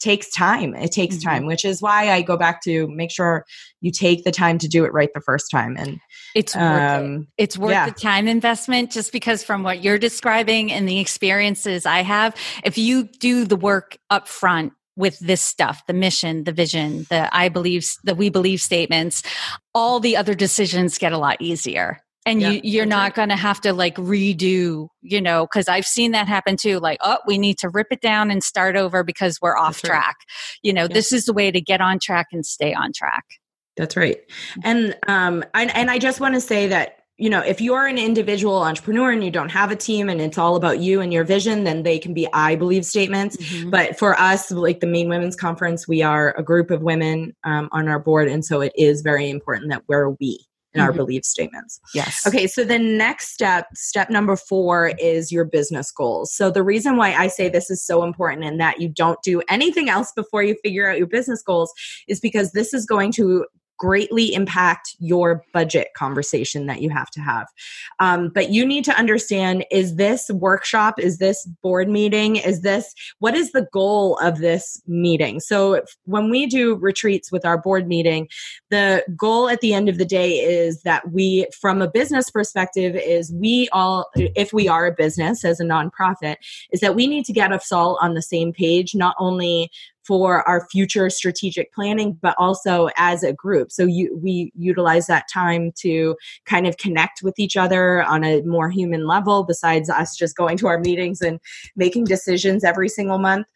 takes 0.00 0.30
time. 0.30 0.74
It 0.74 0.92
takes 0.92 1.16
mm-hmm. 1.16 1.28
time, 1.28 1.46
which 1.46 1.64
is 1.64 1.80
why 1.80 2.10
I 2.10 2.22
go 2.22 2.36
back 2.36 2.62
to 2.64 2.88
make 2.88 3.10
sure 3.10 3.44
you 3.80 3.90
take 3.90 4.24
the 4.24 4.32
time 4.32 4.58
to 4.58 4.68
do 4.68 4.84
it 4.84 4.92
right 4.92 5.10
the 5.14 5.20
first 5.20 5.50
time. 5.50 5.76
And 5.78 6.00
it's 6.34 6.54
um, 6.56 6.62
worth 6.62 6.80
it. 6.80 7.04
Um, 7.04 7.28
it's 7.38 7.58
worth 7.58 7.70
yeah. 7.70 7.86
the 7.86 7.92
time 7.92 8.28
investment 8.28 8.90
just 8.90 9.12
because 9.12 9.42
from 9.42 9.62
what 9.62 9.82
you're 9.82 9.98
describing 9.98 10.72
and 10.72 10.88
the 10.88 10.98
experiences 10.98 11.86
I 11.86 12.02
have, 12.02 12.34
if 12.64 12.78
you 12.78 13.04
do 13.20 13.44
the 13.44 13.56
work 13.56 13.96
up 14.10 14.28
front 14.28 14.72
with 14.96 15.18
this 15.18 15.40
stuff 15.40 15.84
the 15.88 15.92
mission 15.92 16.44
the 16.44 16.52
vision 16.52 17.04
the 17.10 17.28
i 17.36 17.48
believe 17.48 17.84
the 18.04 18.14
we 18.14 18.28
believe 18.28 18.60
statements 18.60 19.24
all 19.74 19.98
the 19.98 20.16
other 20.16 20.34
decisions 20.34 20.98
get 20.98 21.12
a 21.12 21.18
lot 21.18 21.36
easier 21.40 21.98
and 22.26 22.40
yeah, 22.40 22.50
you 22.50 22.60
you're 22.64 22.86
not 22.86 23.02
right. 23.02 23.14
going 23.14 23.28
to 23.28 23.36
have 23.36 23.60
to 23.60 23.72
like 23.72 23.96
redo 23.96 24.88
you 25.02 25.20
know 25.20 25.46
because 25.46 25.68
i've 25.68 25.86
seen 25.86 26.12
that 26.12 26.28
happen 26.28 26.56
too 26.56 26.78
like 26.78 26.98
oh 27.02 27.18
we 27.26 27.38
need 27.38 27.58
to 27.58 27.68
rip 27.68 27.88
it 27.90 28.00
down 28.00 28.30
and 28.30 28.42
start 28.42 28.76
over 28.76 29.02
because 29.02 29.38
we're 29.40 29.56
off 29.56 29.80
that's 29.80 29.88
track 29.88 30.16
right. 30.18 30.58
you 30.62 30.72
know 30.72 30.82
yeah. 30.82 30.88
this 30.88 31.12
is 31.12 31.24
the 31.26 31.32
way 31.32 31.50
to 31.50 31.60
get 31.60 31.80
on 31.80 31.98
track 31.98 32.26
and 32.32 32.44
stay 32.46 32.72
on 32.72 32.92
track 32.92 33.24
that's 33.76 33.96
right 33.96 34.18
and 34.62 34.96
um 35.06 35.44
and, 35.54 35.74
and 35.74 35.90
i 35.90 35.98
just 35.98 36.20
want 36.20 36.34
to 36.34 36.40
say 36.40 36.66
that 36.66 36.98
you 37.16 37.30
know 37.30 37.40
if 37.40 37.60
you're 37.60 37.86
an 37.86 37.98
individual 37.98 38.62
entrepreneur 38.62 39.12
and 39.12 39.22
you 39.22 39.30
don't 39.30 39.50
have 39.50 39.70
a 39.70 39.76
team 39.76 40.08
and 40.08 40.20
it's 40.20 40.38
all 40.38 40.56
about 40.56 40.80
you 40.80 41.00
and 41.00 41.12
your 41.12 41.24
vision 41.24 41.64
then 41.64 41.82
they 41.82 41.98
can 41.98 42.12
be 42.12 42.26
i 42.32 42.56
believe 42.56 42.84
statements 42.84 43.36
mm-hmm. 43.36 43.70
but 43.70 43.98
for 43.98 44.18
us 44.18 44.50
like 44.50 44.80
the 44.80 44.86
Maine 44.86 45.08
women's 45.08 45.36
conference 45.36 45.86
we 45.86 46.02
are 46.02 46.34
a 46.36 46.42
group 46.42 46.70
of 46.70 46.82
women 46.82 47.34
um, 47.44 47.68
on 47.72 47.88
our 47.88 48.00
board 48.00 48.28
and 48.28 48.44
so 48.44 48.60
it 48.60 48.72
is 48.76 49.02
very 49.02 49.30
important 49.30 49.70
that 49.70 49.82
we're 49.86 50.10
we 50.20 50.44
in 50.74 50.80
mm-hmm. 50.80 50.88
our 50.88 50.92
belief 50.92 51.24
statements. 51.24 51.80
Yes. 51.94 52.26
Okay, 52.26 52.46
so 52.46 52.64
the 52.64 52.78
next 52.78 53.32
step, 53.32 53.66
step 53.74 54.10
number 54.10 54.36
four, 54.36 54.92
is 54.98 55.30
your 55.30 55.44
business 55.44 55.90
goals. 55.90 56.34
So 56.34 56.50
the 56.50 56.62
reason 56.62 56.96
why 56.96 57.14
I 57.14 57.28
say 57.28 57.48
this 57.48 57.70
is 57.70 57.84
so 57.84 58.02
important 58.02 58.44
and 58.44 58.60
that 58.60 58.80
you 58.80 58.88
don't 58.88 59.20
do 59.22 59.42
anything 59.48 59.88
else 59.88 60.12
before 60.12 60.42
you 60.42 60.56
figure 60.62 60.88
out 60.88 60.98
your 60.98 61.06
business 61.06 61.42
goals 61.42 61.72
is 62.08 62.20
because 62.20 62.52
this 62.52 62.74
is 62.74 62.86
going 62.86 63.12
to 63.12 63.46
greatly 63.84 64.32
impact 64.32 64.96
your 64.98 65.44
budget 65.52 65.88
conversation 65.94 66.64
that 66.64 66.80
you 66.80 66.88
have 66.88 67.10
to 67.10 67.20
have. 67.20 67.46
Um, 68.00 68.30
but 68.34 68.48
you 68.48 68.64
need 68.64 68.82
to 68.86 68.96
understand 68.96 69.66
is 69.70 69.96
this 69.96 70.30
workshop, 70.30 70.98
is 70.98 71.18
this 71.18 71.46
board 71.62 71.90
meeting, 71.90 72.36
is 72.36 72.62
this 72.62 72.94
what 73.18 73.34
is 73.34 73.52
the 73.52 73.68
goal 73.74 74.16
of 74.22 74.38
this 74.38 74.80
meeting? 74.86 75.38
So 75.38 75.82
when 76.06 76.30
we 76.30 76.46
do 76.46 76.76
retreats 76.76 77.30
with 77.30 77.44
our 77.44 77.58
board 77.58 77.86
meeting, 77.86 78.26
the 78.70 79.04
goal 79.14 79.50
at 79.50 79.60
the 79.60 79.74
end 79.74 79.90
of 79.90 79.98
the 79.98 80.06
day 80.06 80.38
is 80.38 80.80
that 80.82 81.12
we, 81.12 81.46
from 81.60 81.82
a 81.82 81.90
business 81.90 82.30
perspective, 82.30 82.96
is 82.96 83.32
we 83.34 83.68
all, 83.70 84.08
if 84.16 84.54
we 84.54 84.66
are 84.66 84.86
a 84.86 84.92
business 84.92 85.44
as 85.44 85.60
a 85.60 85.64
nonprofit, 85.64 86.36
is 86.72 86.80
that 86.80 86.94
we 86.94 87.06
need 87.06 87.26
to 87.26 87.34
get 87.34 87.52
us 87.52 87.70
all 87.70 87.98
on 88.00 88.14
the 88.14 88.22
same 88.22 88.50
page, 88.50 88.94
not 88.94 89.14
only 89.18 89.70
for 90.06 90.46
our 90.48 90.66
future 90.68 91.08
strategic 91.10 91.72
planning, 91.72 92.18
but 92.20 92.34
also 92.38 92.88
as 92.96 93.22
a 93.22 93.32
group. 93.32 93.72
So 93.72 93.84
you, 93.84 94.18
we 94.22 94.52
utilize 94.54 95.06
that 95.06 95.28
time 95.32 95.72
to 95.76 96.16
kind 96.44 96.66
of 96.66 96.76
connect 96.76 97.22
with 97.22 97.38
each 97.38 97.56
other 97.56 98.02
on 98.02 98.24
a 98.24 98.42
more 98.42 98.70
human 98.70 99.06
level, 99.06 99.44
besides 99.44 99.88
us 99.88 100.16
just 100.16 100.36
going 100.36 100.56
to 100.58 100.66
our 100.66 100.78
meetings 100.78 101.20
and 101.20 101.40
making 101.76 102.04
decisions 102.04 102.64
every 102.64 102.88
single 102.88 103.18
month. 103.18 103.46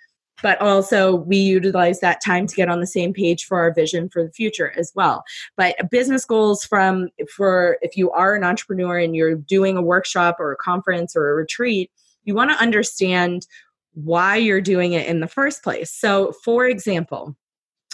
But 0.41 0.61
also, 0.61 1.17
we 1.17 1.37
utilize 1.37 1.99
that 1.99 2.23
time 2.25 2.47
to 2.47 2.55
get 2.55 2.69
on 2.69 2.79
the 2.79 2.87
same 2.87 3.13
page 3.13 3.45
for 3.45 3.59
our 3.59 3.75
vision 3.75 4.09
for 4.09 4.23
the 4.23 4.31
future 4.31 4.73
as 4.77 4.93
well. 4.95 5.25
But 5.57 5.75
business 5.91 6.25
goals 6.25 6.65
from 6.65 7.09
for 7.35 7.77
if 7.83 7.97
you 7.97 8.13
are 8.13 8.37
an 8.37 8.45
entrepreneur 8.45 8.99
and 8.99 9.17
you're 9.17 9.35
doing 9.35 9.77
a 9.77 9.83
workshop 9.83 10.37
or 10.39 10.53
a 10.53 10.57
conference 10.57 11.17
or 11.17 11.31
a 11.31 11.35
retreat, 11.35 11.91
you 12.23 12.35
want 12.35 12.51
to 12.53 12.63
understand 12.63 13.49
why 13.95 14.37
you're 14.37 14.61
doing 14.61 14.93
it 14.93 15.07
in 15.07 15.21
the 15.21 15.29
first 15.29 15.63
place. 15.63 15.91
So, 15.91 16.33
for 16.45 16.67
example, 16.67 17.37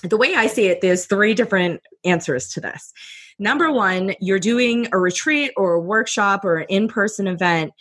the 0.03 0.17
way 0.17 0.35
I 0.35 0.47
see 0.47 0.67
it, 0.67 0.81
there's 0.81 1.07
three 1.07 1.35
different 1.35 1.81
answers 2.05 2.49
to 2.51 2.61
this. 2.61 2.93
Number 3.39 3.73
one, 3.73 4.15
you're 4.21 4.39
doing 4.39 4.89
a 4.93 4.99
retreat 4.99 5.53
or 5.57 5.75
a 5.75 5.81
workshop 5.81 6.45
or 6.45 6.59
an 6.59 6.67
in 6.69 6.89
person 6.89 7.27
event 7.27 7.73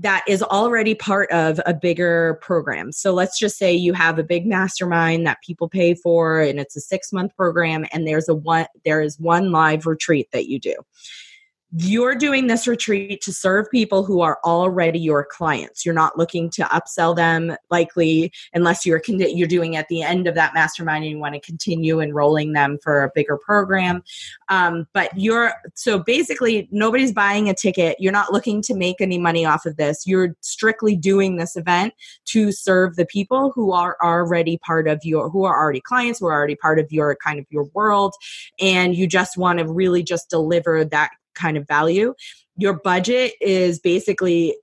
that 0.00 0.24
is 0.26 0.42
already 0.42 0.94
part 0.94 1.30
of 1.30 1.60
a 1.66 1.74
bigger 1.74 2.38
program. 2.42 2.90
So 2.92 3.12
let's 3.12 3.38
just 3.38 3.56
say 3.56 3.72
you 3.72 3.92
have 3.92 4.18
a 4.18 4.24
big 4.24 4.44
mastermind 4.44 5.26
that 5.26 5.42
people 5.42 5.68
pay 5.68 5.94
for 5.94 6.40
and 6.40 6.58
it's 6.58 6.76
a 6.76 6.80
6 6.80 7.12
month 7.12 7.34
program 7.36 7.86
and 7.92 8.06
there's 8.06 8.28
a 8.28 8.34
one 8.34 8.66
there 8.84 9.00
is 9.00 9.20
one 9.20 9.52
live 9.52 9.86
retreat 9.86 10.28
that 10.32 10.48
you 10.48 10.58
do 10.58 10.74
you're 11.76 12.14
doing 12.14 12.46
this 12.46 12.68
retreat 12.68 13.20
to 13.20 13.32
serve 13.32 13.68
people 13.68 14.04
who 14.04 14.20
are 14.20 14.38
already 14.44 15.00
your 15.00 15.24
clients. 15.24 15.84
You're 15.84 15.92
not 15.92 16.16
looking 16.16 16.48
to 16.50 16.62
upsell 16.64 17.16
them 17.16 17.56
likely 17.68 18.32
unless 18.52 18.86
you're 18.86 19.00
con- 19.00 19.18
you're 19.18 19.48
doing 19.48 19.74
at 19.74 19.88
the 19.88 20.00
end 20.00 20.28
of 20.28 20.36
that 20.36 20.54
mastermind 20.54 21.02
and 21.02 21.10
you 21.10 21.18
want 21.18 21.34
to 21.34 21.40
continue 21.40 22.00
enrolling 22.00 22.52
them 22.52 22.78
for 22.80 23.02
a 23.02 23.10
bigger 23.12 23.36
program. 23.36 24.04
Um, 24.48 24.86
but 24.94 25.10
you're 25.18 25.52
so 25.74 25.98
basically 25.98 26.68
nobody's 26.70 27.12
buying 27.12 27.48
a 27.48 27.54
ticket. 27.54 27.96
You're 27.98 28.12
not 28.12 28.32
looking 28.32 28.62
to 28.62 28.74
make 28.74 29.00
any 29.00 29.18
money 29.18 29.44
off 29.44 29.66
of 29.66 29.76
this. 29.76 30.06
You're 30.06 30.36
strictly 30.42 30.94
doing 30.94 31.38
this 31.38 31.56
event 31.56 31.92
to 32.26 32.52
serve 32.52 32.94
the 32.94 33.06
people 33.06 33.50
who 33.52 33.72
are 33.72 33.96
already 34.00 34.58
part 34.58 34.86
of 34.86 35.00
your 35.02 35.28
who 35.28 35.42
are 35.44 35.60
already 35.60 35.80
clients, 35.80 36.20
who 36.20 36.26
are 36.26 36.34
already 36.34 36.54
part 36.54 36.78
of 36.78 36.92
your 36.92 37.16
kind 37.16 37.40
of 37.40 37.46
your 37.50 37.64
world, 37.74 38.14
and 38.60 38.94
you 38.94 39.08
just 39.08 39.36
want 39.36 39.58
to 39.58 39.66
really 39.66 40.04
just 40.04 40.30
deliver 40.30 40.84
that 40.84 41.10
kind 41.34 41.56
of 41.56 41.66
value. 41.66 42.14
Your 42.56 42.80
budget 42.80 43.32
is 43.40 43.78
basically 43.78 44.56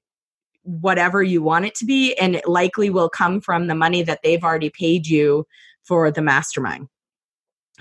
whatever 0.64 1.24
you 1.24 1.42
want 1.42 1.66
it 1.66 1.76
to 1.76 1.86
be, 1.86 2.14
and 2.16 2.36
it 2.36 2.48
likely 2.48 2.90
will 2.90 3.10
come 3.10 3.42
from 3.42 3.68
the 3.68 3.76
money 3.76 4.04
that 4.04 4.20
they've 4.24 4.44
already 4.44 4.70
paid 4.70 5.08
you 5.08 5.46
for 5.84 6.12
the 6.12 6.22
mastermind. 6.22 6.88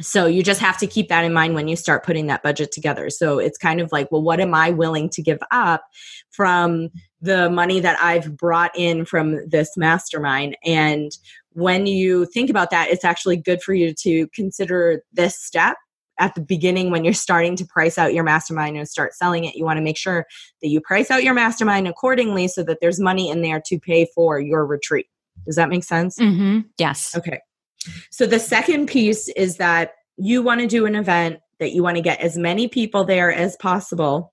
So 0.00 0.26
you 0.26 0.42
just 0.42 0.60
have 0.60 0.78
to 0.78 0.86
keep 0.86 1.08
that 1.08 1.24
in 1.24 1.34
mind 1.34 1.54
when 1.54 1.68
you 1.68 1.76
start 1.76 2.06
putting 2.06 2.26
that 2.28 2.42
budget 2.42 2.72
together. 2.72 3.10
So 3.10 3.38
it's 3.38 3.58
kind 3.58 3.80
of 3.80 3.92
like, 3.92 4.10
well, 4.10 4.22
what 4.22 4.40
am 4.40 4.54
I 4.54 4.70
willing 4.70 5.10
to 5.10 5.22
give 5.22 5.40
up 5.50 5.84
from 6.30 6.88
the 7.20 7.50
money 7.50 7.80
that 7.80 8.00
I've 8.00 8.34
brought 8.36 8.70
in 8.74 9.04
from 9.04 9.46
this 9.46 9.76
mastermind? 9.76 10.56
And 10.64 11.10
when 11.52 11.86
you 11.86 12.24
think 12.26 12.48
about 12.48 12.70
that, 12.70 12.88
it's 12.88 13.04
actually 13.04 13.36
good 13.36 13.62
for 13.62 13.74
you 13.74 13.92
to 14.00 14.26
consider 14.28 15.02
this 15.12 15.38
step 15.38 15.76
at 16.20 16.34
the 16.34 16.40
beginning 16.40 16.90
when 16.90 17.04
you're 17.04 17.12
starting 17.12 17.56
to 17.56 17.64
price 17.64 17.98
out 17.98 18.14
your 18.14 18.22
mastermind 18.22 18.76
and 18.76 18.88
start 18.88 19.14
selling 19.14 19.44
it 19.44 19.56
you 19.56 19.64
want 19.64 19.78
to 19.78 19.82
make 19.82 19.96
sure 19.96 20.26
that 20.62 20.68
you 20.68 20.80
price 20.80 21.10
out 21.10 21.24
your 21.24 21.34
mastermind 21.34 21.88
accordingly 21.88 22.46
so 22.46 22.62
that 22.62 22.78
there's 22.80 23.00
money 23.00 23.28
in 23.28 23.42
there 23.42 23.60
to 23.66 23.78
pay 23.78 24.06
for 24.14 24.38
your 24.38 24.64
retreat. 24.64 25.06
Does 25.46 25.56
that 25.56 25.68
make 25.68 25.84
sense? 25.84 26.18
Mm-hmm. 26.18 26.60
yes. 26.78 27.16
Okay. 27.16 27.40
So 28.10 28.26
the 28.26 28.38
second 28.38 28.86
piece 28.86 29.28
is 29.28 29.56
that 29.56 29.94
you 30.16 30.42
want 30.42 30.60
to 30.60 30.66
do 30.66 30.84
an 30.86 30.94
event 30.94 31.40
that 31.58 31.72
you 31.72 31.82
want 31.82 31.96
to 31.96 32.02
get 32.02 32.20
as 32.20 32.36
many 32.36 32.68
people 32.68 33.04
there 33.04 33.32
as 33.32 33.56
possible. 33.56 34.32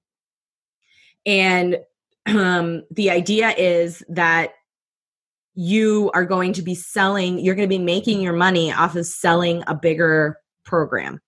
And 1.25 1.77
um, 2.25 2.83
the 2.91 3.09
idea 3.09 3.49
is 3.51 4.03
that 4.09 4.51
you 5.53 6.11
are 6.13 6.25
going 6.25 6.53
to 6.53 6.61
be 6.61 6.75
selling 6.75 7.39
you're 7.39 7.55
going 7.55 7.67
to 7.67 7.75
be 7.75 7.83
making 7.83 8.21
your 8.21 8.33
money 8.33 8.71
off 8.71 8.95
of 8.95 9.07
selling 9.07 9.63
a 9.65 9.73
bigger 9.73 10.37
program 10.63 11.19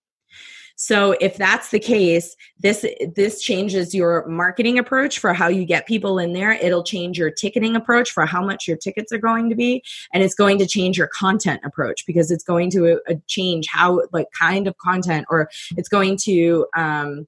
So 0.81 1.13
if 1.19 1.35
that's 1.35 1.71
the 1.71 1.79
case, 1.79 2.37
this 2.57 2.85
this 3.13 3.41
changes 3.41 3.93
your 3.93 4.25
marketing 4.27 4.79
approach 4.79 5.19
for 5.19 5.33
how 5.33 5.49
you 5.49 5.65
get 5.65 5.85
people 5.85 6.17
in 6.19 6.31
there. 6.31 6.53
It'll 6.53 6.85
change 6.85 7.17
your 7.17 7.29
ticketing 7.29 7.75
approach 7.75 8.11
for 8.11 8.25
how 8.25 8.41
much 8.41 8.65
your 8.65 8.77
tickets 8.77 9.11
are 9.11 9.17
going 9.17 9.49
to 9.49 9.57
be, 9.57 9.83
and 10.13 10.23
it's 10.23 10.33
going 10.33 10.57
to 10.59 10.65
change 10.65 10.97
your 10.97 11.07
content 11.07 11.59
approach 11.65 12.05
because 12.07 12.31
it's 12.31 12.45
going 12.45 12.71
to 12.71 13.01
uh, 13.09 13.15
change 13.27 13.67
how 13.67 14.03
like 14.13 14.27
kind 14.31 14.67
of 14.67 14.77
content 14.77 15.25
or 15.29 15.49
it's 15.75 15.89
going 15.89 16.15
to 16.23 16.65
um, 16.77 17.27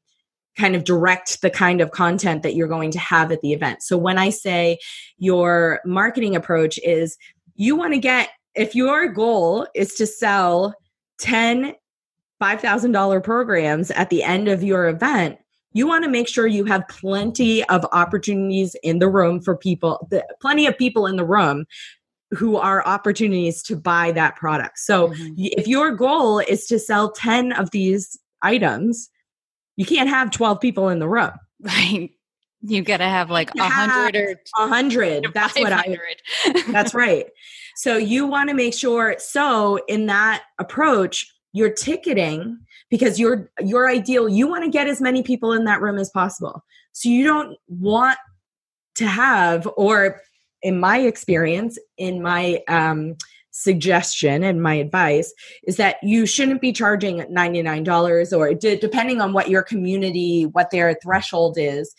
kind 0.57 0.73
of 0.73 0.85
direct 0.85 1.41
the 1.41 1.49
kind 1.49 1.81
of 1.81 1.91
content 1.91 2.43
that 2.43 2.55
you're 2.55 2.69
going 2.69 2.91
to 2.91 2.99
have 2.99 3.33
at 3.33 3.41
the 3.41 3.51
event. 3.51 3.83
So 3.83 3.97
when 3.97 4.17
I 4.17 4.29
say 4.29 4.77
your 5.17 5.81
marketing 5.83 6.37
approach 6.37 6.79
is 6.85 7.17
you 7.55 7.75
want 7.75 7.91
to 7.91 7.99
get 7.99 8.29
if 8.55 8.75
your 8.75 9.09
goal 9.09 9.67
is 9.75 9.95
to 9.95 10.07
sell 10.07 10.73
10 11.19 11.75
$5,000 12.41 13.23
programs 13.23 13.91
at 13.91 14.09
the 14.09 14.23
end 14.23 14.47
of 14.47 14.63
your 14.63 14.87
event, 14.87 15.37
you 15.73 15.87
want 15.87 16.03
to 16.03 16.09
make 16.09 16.27
sure 16.27 16.47
you 16.47 16.65
have 16.65 16.87
plenty 16.89 17.63
of 17.65 17.85
opportunities 17.93 18.75
in 18.83 18.99
the 18.99 19.07
room 19.07 19.41
for 19.41 19.55
people, 19.55 20.07
the, 20.11 20.25
plenty 20.41 20.67
of 20.67 20.77
people 20.77 21.07
in 21.07 21.15
the 21.15 21.25
room 21.25 21.65
who 22.31 22.57
are 22.57 22.85
opportunities 22.85 23.61
to 23.63 23.75
buy 23.75 24.11
that 24.13 24.35
product. 24.35 24.79
So 24.79 25.09
mm-hmm. 25.09 25.33
if 25.37 25.67
your 25.67 25.91
goal 25.91 26.39
is 26.39 26.65
to 26.67 26.79
sell 26.79 27.11
10 27.11 27.51
of 27.53 27.71
these 27.71 28.17
items, 28.41 29.09
you 29.75 29.85
can't 29.85 30.09
have 30.09 30.31
12 30.31 30.59
people 30.59 30.89
in 30.89 30.99
the 30.99 31.09
room. 31.09 31.31
Right. 31.61 32.09
You 32.63 32.83
got 32.83 32.97
to 32.97 33.05
have 33.05 33.31
like 33.31 33.49
a 33.55 33.63
hundred 33.63 34.15
or 34.15 34.65
a 34.65 34.67
hundred. 34.67 35.27
That's 35.33 35.59
what 35.59 35.73
I. 35.73 35.97
that's 36.71 36.93
right. 36.93 37.25
So 37.75 37.97
you 37.97 38.27
want 38.27 38.49
to 38.49 38.55
make 38.55 38.73
sure. 38.73 39.15
So 39.17 39.79
in 39.87 40.05
that 40.07 40.43
approach, 40.59 41.31
your 41.53 41.69
ticketing 41.69 42.59
because 42.89 43.19
your 43.19 43.49
your 43.59 43.89
ideal 43.89 44.29
you 44.29 44.47
want 44.47 44.63
to 44.63 44.69
get 44.69 44.87
as 44.87 45.01
many 45.01 45.23
people 45.23 45.51
in 45.53 45.65
that 45.65 45.81
room 45.81 45.97
as 45.97 46.09
possible. 46.09 46.63
So 46.93 47.09
you 47.09 47.23
don't 47.23 47.57
want 47.67 48.17
to 48.95 49.07
have 49.07 49.67
or 49.77 50.21
in 50.61 50.79
my 50.79 50.99
experience 50.99 51.77
in 51.97 52.21
my 52.21 52.61
um, 52.67 53.15
suggestion 53.51 54.43
and 54.43 54.61
my 54.61 54.75
advice 54.75 55.33
is 55.63 55.75
that 55.77 55.97
you 56.01 56.25
shouldn't 56.25 56.61
be 56.61 56.71
charging 56.71 57.19
$99 57.19 58.37
or 58.37 58.53
depending 58.53 59.19
on 59.19 59.33
what 59.33 59.49
your 59.49 59.61
community 59.61 60.45
what 60.45 60.71
their 60.71 60.95
threshold 61.03 61.57
is 61.59 61.93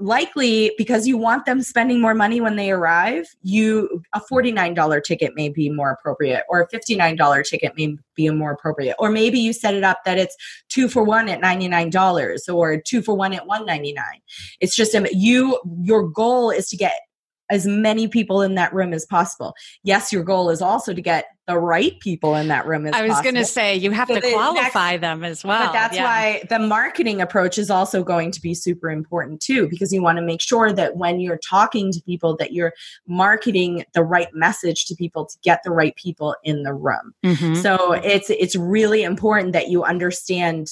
likely 0.00 0.72
because 0.78 1.06
you 1.06 1.16
want 1.16 1.44
them 1.46 1.62
spending 1.62 2.00
more 2.00 2.14
money 2.14 2.40
when 2.40 2.56
they 2.56 2.70
arrive 2.70 3.26
you 3.42 4.02
a 4.14 4.20
$49 4.20 5.04
ticket 5.04 5.34
may 5.34 5.48
be 5.48 5.70
more 5.70 5.90
appropriate 5.90 6.42
or 6.48 6.60
a 6.60 6.68
$59 6.68 7.44
ticket 7.44 7.76
may 7.76 7.96
be 8.14 8.30
more 8.30 8.52
appropriate. 8.52 8.96
Or 8.98 9.10
maybe 9.10 9.38
you 9.38 9.52
set 9.52 9.74
it 9.74 9.84
up 9.84 9.98
that 10.04 10.18
it's 10.18 10.36
two 10.68 10.88
for 10.88 11.04
one 11.04 11.28
at 11.28 11.40
$99 11.40 12.48
or 12.52 12.76
two 12.78 13.02
for 13.02 13.14
one 13.14 13.32
at 13.32 13.46
199 13.46 14.04
it's 14.60 14.74
just 14.74 14.94
a, 14.94 15.08
you 15.12 15.60
your 15.82 16.08
goal 16.08 16.50
is 16.50 16.68
to 16.68 16.76
get 16.76 16.94
as 17.50 17.66
many 17.66 18.08
people 18.08 18.42
in 18.42 18.54
that 18.54 18.72
room 18.72 18.92
as 18.92 19.04
possible. 19.04 19.54
Yes, 19.82 20.12
your 20.12 20.22
goal 20.22 20.50
is 20.50 20.62
also 20.62 20.94
to 20.94 21.02
get 21.02 21.26
the 21.46 21.58
right 21.58 21.98
people 21.98 22.36
in 22.36 22.46
that 22.46 22.64
room 22.64 22.86
as 22.86 22.92
I 22.92 23.02
was 23.02 23.20
going 23.22 23.34
to 23.34 23.44
say 23.44 23.74
you 23.74 23.90
have 23.90 24.06
so 24.06 24.20
to 24.20 24.32
qualify 24.32 24.92
next, 24.92 25.00
them 25.00 25.24
as 25.24 25.42
well. 25.42 25.66
But 25.66 25.72
that's 25.72 25.96
yeah. 25.96 26.04
why 26.04 26.42
the 26.48 26.60
marketing 26.60 27.20
approach 27.20 27.58
is 27.58 27.70
also 27.70 28.04
going 28.04 28.30
to 28.30 28.40
be 28.40 28.54
super 28.54 28.88
important 28.88 29.40
too 29.40 29.68
because 29.68 29.92
you 29.92 30.00
want 30.00 30.18
to 30.18 30.22
make 30.22 30.40
sure 30.40 30.72
that 30.72 30.96
when 30.96 31.18
you're 31.18 31.38
talking 31.38 31.90
to 31.90 32.00
people 32.02 32.36
that 32.36 32.52
you're 32.52 32.72
marketing 33.08 33.84
the 33.94 34.04
right 34.04 34.28
message 34.32 34.84
to 34.86 34.94
people 34.94 35.26
to 35.26 35.36
get 35.42 35.60
the 35.64 35.72
right 35.72 35.96
people 35.96 36.36
in 36.44 36.62
the 36.62 36.72
room. 36.72 37.12
Mm-hmm. 37.24 37.56
So 37.56 37.94
it's 37.94 38.30
it's 38.30 38.54
really 38.54 39.02
important 39.02 39.52
that 39.52 39.68
you 39.68 39.82
understand 39.82 40.68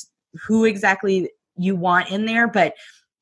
who 0.46 0.64
exactly 0.64 1.30
you 1.56 1.74
want 1.74 2.08
in 2.08 2.24
there 2.24 2.46
but 2.46 2.74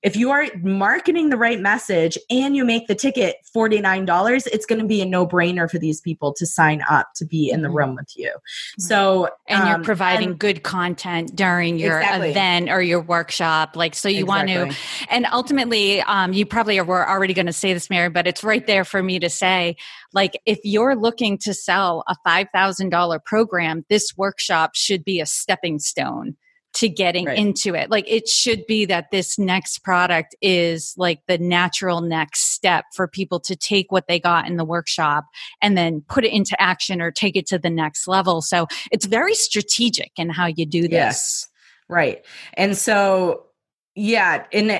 if 0.07 0.14
you 0.14 0.30
are 0.30 0.46
marketing 0.62 1.30
the 1.30 1.36
right 1.36 1.59
message 1.59 2.16
and 2.30 2.54
you 2.54 2.64
make 2.64 2.86
the 2.86 2.94
ticket 2.94 3.38
$49 3.54 4.46
it's 4.52 4.64
going 4.64 4.80
to 4.80 4.86
be 4.86 5.02
a 5.02 5.04
no-brainer 5.04 5.68
for 5.68 5.78
these 5.78 6.00
people 6.00 6.32
to 6.34 6.46
sign 6.46 6.82
up 6.88 7.09
to 7.16 7.26
be 7.26 7.50
in 7.50 7.62
the 7.62 7.68
mm-hmm. 7.68 7.76
room 7.76 7.96
with 7.96 8.12
you 8.16 8.32
so 8.78 9.28
and 9.48 9.66
you're 9.66 9.76
um, 9.76 9.82
providing 9.82 10.30
and, 10.30 10.38
good 10.38 10.62
content 10.62 11.34
during 11.34 11.76
your 11.76 11.98
exactly. 11.98 12.30
event 12.30 12.70
or 12.70 12.80
your 12.80 13.00
workshop 13.00 13.74
like 13.74 13.96
so 13.96 14.09
you 14.09 14.24
exactly. 14.24 14.57
want 14.57 14.72
to 14.72 14.78
and 15.11 15.26
ultimately 15.32 16.00
um, 16.02 16.32
you 16.32 16.46
probably 16.46 16.80
were 16.80 17.07
already 17.09 17.34
going 17.34 17.46
to 17.46 17.52
say 17.52 17.74
this 17.74 17.90
mary 17.90 18.09
but 18.09 18.28
it's 18.28 18.44
right 18.44 18.66
there 18.68 18.84
for 18.84 19.02
me 19.02 19.18
to 19.18 19.28
say 19.28 19.76
like 20.12 20.40
if 20.46 20.61
you're 20.62 20.94
looking 20.94 21.36
to 21.36 21.52
sell 21.52 22.04
a 22.07 22.16
$5000 22.24 23.24
program 23.24 23.84
this 23.88 24.16
workshop 24.16 24.76
should 24.76 25.04
be 25.04 25.18
a 25.20 25.26
stepping 25.26 25.80
stone 25.80 26.36
to 26.77 26.89
getting 26.91 27.24
right. 27.24 27.39
into 27.39 27.74
it. 27.74 27.91
Like 27.91 28.05
it 28.07 28.29
should 28.29 28.66
be 28.66 28.85
that 28.85 29.11
this 29.11 29.39
next 29.39 29.79
product 29.83 30.37
is 30.43 30.95
like 30.99 31.20
the 31.27 31.39
natural 31.39 32.03
next 32.03 32.53
step 32.53 32.85
for 32.95 33.09
people 33.09 33.41
to 33.41 33.57
take 33.57 33.91
what 33.91 34.09
they 34.09 34.20
got 34.20 34.47
in 34.47 34.57
the 34.57 34.64
workshop 34.64 35.24
and 35.62 35.77
then 35.77 36.03
put 36.09 36.24
it 36.24 36.33
into 36.33 36.61
action 36.61 37.01
or 37.01 37.11
take 37.11 37.35
it 37.35 37.47
to 37.47 37.59
the 37.59 37.70
next 37.70 38.07
level. 38.07 38.43
So 38.43 38.66
it's 38.93 39.07
very 39.07 39.35
strategic 39.35 40.12
in 40.16 40.29
how 40.29 40.47
you 40.47 40.66
do 40.66 40.83
this. 40.83 40.93
Yes. 40.93 41.49
Right. 41.89 42.24
And 42.55 42.77
so 42.77 43.47
yeah, 43.95 44.45
and 44.53 44.70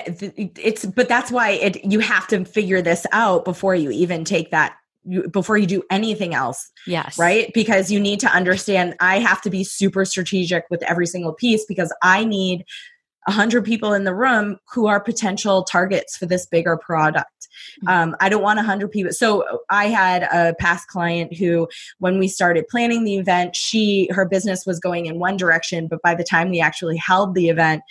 it's 0.55 0.85
but 0.85 1.09
that's 1.09 1.31
why 1.31 1.51
it 1.51 1.83
you 1.83 1.99
have 1.99 2.27
to 2.27 2.45
figure 2.45 2.83
this 2.83 3.07
out 3.11 3.43
before 3.43 3.73
you 3.73 3.89
even 3.89 4.23
take 4.23 4.51
that 4.51 4.75
you, 5.07 5.27
before 5.29 5.57
you 5.57 5.65
do 5.65 5.83
anything 5.89 6.33
else. 6.33 6.71
Yes. 6.85 7.17
Right? 7.17 7.51
Because 7.53 7.91
you 7.91 7.99
need 7.99 8.19
to 8.21 8.27
understand 8.27 8.95
I 8.99 9.19
have 9.19 9.41
to 9.41 9.49
be 9.49 9.63
super 9.63 10.05
strategic 10.05 10.65
with 10.69 10.83
every 10.83 11.07
single 11.07 11.33
piece 11.33 11.65
because 11.65 11.93
I 12.01 12.25
need 12.25 12.65
100 13.27 13.65
people 13.65 13.93
in 13.93 14.05
the 14.05 14.15
room 14.15 14.57
who 14.73 14.87
are 14.87 15.01
potential 15.01 15.63
targets 15.63 16.15
for 16.15 16.25
this 16.25 16.45
bigger 16.45 16.77
product. 16.77 17.49
Mm-hmm. 17.83 17.87
Um, 17.89 18.15
I 18.21 18.29
don't 18.29 18.41
want 18.41 18.57
100 18.57 18.89
people. 18.89 19.11
So 19.11 19.43
I 19.69 19.87
had 19.87 20.23
a 20.23 20.55
past 20.59 20.87
client 20.87 21.35
who, 21.35 21.67
when 21.99 22.19
we 22.19 22.29
started 22.29 22.67
planning 22.69 23.03
the 23.03 23.17
event, 23.17 23.55
she 23.55 24.09
her 24.13 24.25
business 24.25 24.65
was 24.65 24.79
going 24.79 25.07
in 25.07 25.19
one 25.19 25.35
direction, 25.35 25.87
but 25.87 26.01
by 26.01 26.15
the 26.15 26.23
time 26.23 26.49
we 26.49 26.61
actually 26.61 26.95
held 26.95 27.35
the 27.35 27.49
event, 27.49 27.83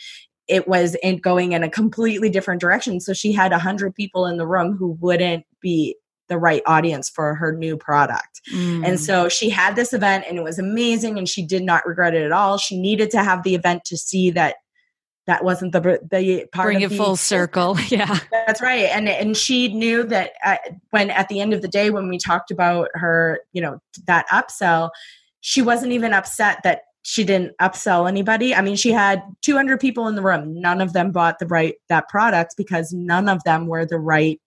it 0.48 0.68
was 0.68 0.94
in 1.02 1.18
going 1.18 1.52
in 1.52 1.62
a 1.62 1.68
completely 1.68 2.30
different 2.30 2.60
direction. 2.60 3.00
So 3.00 3.12
she 3.12 3.32
had 3.32 3.50
100 3.50 3.94
people 3.94 4.26
in 4.26 4.38
the 4.38 4.46
room 4.46 4.76
who 4.76 4.96
wouldn't 5.00 5.44
be 5.60 5.96
the 6.28 6.38
right 6.38 6.62
audience 6.66 7.08
for 7.08 7.34
her 7.34 7.52
new 7.52 7.76
product. 7.76 8.40
Mm. 8.52 8.86
And 8.86 9.00
so 9.00 9.28
she 9.28 9.50
had 9.50 9.76
this 9.76 9.92
event 9.92 10.24
and 10.28 10.38
it 10.38 10.42
was 10.42 10.58
amazing 10.58 11.18
and 11.18 11.28
she 11.28 11.44
did 11.44 11.62
not 11.62 11.86
regret 11.86 12.14
it 12.14 12.22
at 12.22 12.32
all. 12.32 12.58
She 12.58 12.78
needed 12.78 13.10
to 13.12 13.22
have 13.22 13.42
the 13.42 13.54
event 13.54 13.84
to 13.86 13.96
see 13.96 14.30
that 14.30 14.56
that 15.26 15.44
wasn't 15.44 15.72
the 15.72 15.80
the 16.10 16.46
part 16.52 16.66
bring 16.66 16.80
it 16.80 16.92
full 16.92 17.16
circle 17.16 17.76
yeah 17.88 18.18
that's 18.30 18.62
right 18.62 18.88
and 18.92 19.08
and 19.08 19.36
she 19.36 19.72
knew 19.74 20.04
that 20.04 20.32
at, 20.42 20.60
when 20.90 21.10
at 21.10 21.28
the 21.28 21.40
end 21.40 21.52
of 21.52 21.62
the 21.62 21.68
day 21.68 21.90
when 21.90 22.08
we 22.08 22.16
talked 22.16 22.50
about 22.50 22.88
her 22.94 23.40
you 23.52 23.60
know 23.60 23.80
that 24.06 24.26
upsell 24.28 24.90
she 25.40 25.60
wasn't 25.60 25.92
even 25.92 26.12
upset 26.12 26.62
that 26.62 26.82
she 27.02 27.24
didn't 27.24 27.56
upsell 27.60 28.08
anybody 28.08 28.54
i 28.54 28.60
mean 28.60 28.76
she 28.76 28.92
had 28.92 29.20
200 29.42 29.80
people 29.80 30.06
in 30.08 30.14
the 30.14 30.22
room 30.22 30.60
none 30.60 30.80
of 30.80 30.92
them 30.92 31.10
bought 31.10 31.38
the 31.38 31.46
right 31.46 31.74
that 31.88 32.08
product 32.08 32.54
because 32.56 32.92
none 32.92 33.28
of 33.28 33.42
them 33.44 33.66
were 33.66 33.84
the 33.84 33.98
right 33.98 34.40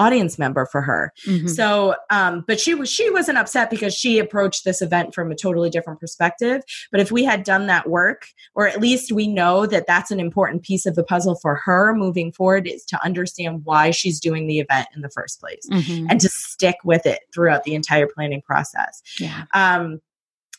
audience 0.00 0.38
member 0.38 0.66
for 0.66 0.80
her. 0.80 1.12
Mm-hmm. 1.26 1.46
So, 1.46 1.94
um, 2.08 2.42
but 2.48 2.58
she 2.58 2.74
was 2.74 2.90
she 2.90 3.10
wasn't 3.10 3.38
upset 3.38 3.70
because 3.70 3.94
she 3.94 4.18
approached 4.18 4.64
this 4.64 4.80
event 4.80 5.14
from 5.14 5.30
a 5.30 5.36
totally 5.36 5.70
different 5.70 6.00
perspective. 6.00 6.62
But 6.90 7.00
if 7.00 7.12
we 7.12 7.22
had 7.22 7.44
done 7.44 7.66
that 7.66 7.88
work, 7.88 8.26
or 8.54 8.66
at 8.66 8.80
least 8.80 9.12
we 9.12 9.28
know 9.28 9.66
that 9.66 9.86
that's 9.86 10.10
an 10.10 10.18
important 10.18 10.62
piece 10.62 10.86
of 10.86 10.94
the 10.94 11.04
puzzle 11.04 11.36
for 11.36 11.56
her 11.56 11.94
moving 11.94 12.32
forward, 12.32 12.66
is 12.66 12.84
to 12.86 13.04
understand 13.04 13.60
why 13.64 13.90
she's 13.90 14.18
doing 14.18 14.46
the 14.46 14.58
event 14.58 14.88
in 14.94 15.02
the 15.02 15.10
first 15.10 15.38
place 15.38 15.66
mm-hmm. 15.70 16.06
and 16.08 16.20
to 16.20 16.28
stick 16.30 16.76
with 16.82 17.04
it 17.04 17.20
throughout 17.34 17.64
the 17.64 17.74
entire 17.74 18.06
planning 18.06 18.42
process. 18.42 19.02
Yeah. 19.18 19.44
Um, 19.52 20.00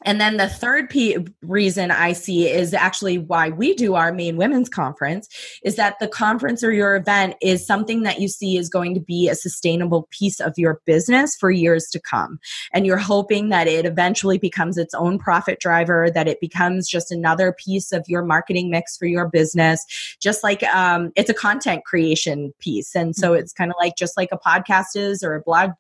and 0.04 0.20
then 0.20 0.38
the 0.38 0.48
third 0.48 0.90
p- 0.90 1.18
reason 1.42 1.92
I 1.92 2.14
see 2.14 2.50
is 2.50 2.74
actually 2.74 3.18
why 3.18 3.50
we 3.50 3.74
do 3.74 3.96
our 3.96 4.12
Maine 4.12 4.38
women's 4.38 4.70
conference 4.70 5.28
is 5.64 5.76
that 5.76 6.00
the 6.00 6.08
conference 6.08 6.64
or 6.64 6.72
your 6.72 6.96
event 6.96 7.36
is 7.42 7.66
something 7.66 8.04
that 8.04 8.20
you 8.20 8.28
see 8.28 8.58
is 8.58 8.70
going 8.70 8.94
to 8.96 9.00
be 9.00 9.30
a 9.30 9.36
sustainable 9.36 10.08
piece 10.12 10.40
of 10.40 10.54
your 10.58 10.82
business 10.86 11.36
for 11.36 11.52
years 11.52 11.88
to 11.92 12.00
come. 12.00 12.40
And 12.74 12.86
you're 12.86 12.98
hoping 12.98 13.50
that 13.50 13.68
it 13.68 13.86
eventually 13.86 14.38
becomes 14.38 14.78
its 14.78 14.94
own 14.94 15.20
profit 15.20 15.60
driver, 15.60 16.10
that 16.12 16.28
it 16.28 16.40
becomes 16.40 16.88
just 16.88 17.12
another 17.12 17.54
piece 17.54 17.92
of 17.92 18.06
your 18.08 18.24
marketing 18.24 18.70
mix 18.70 18.98
for 18.98 19.06
your 19.06 19.28
business, 19.28 19.86
just 20.20 20.44
like 20.44 20.64
um, 20.64 21.12
it's 21.16 21.30
a 21.30 21.36
content 21.36 21.86
creation 21.86 22.54
piece. 22.60 22.96
And 22.96 23.16
so 23.16 23.32
mm-hmm. 23.32 23.40
it's 23.40 23.54
kind 23.54 23.72
of 23.72 23.76
like 23.80 23.96
just 23.98 24.18
like 24.18 24.30
a 24.32 24.38
podcast 24.38 24.96
is 24.96 25.24
or 25.24 25.36
a 25.36 25.42
blog 25.42 25.72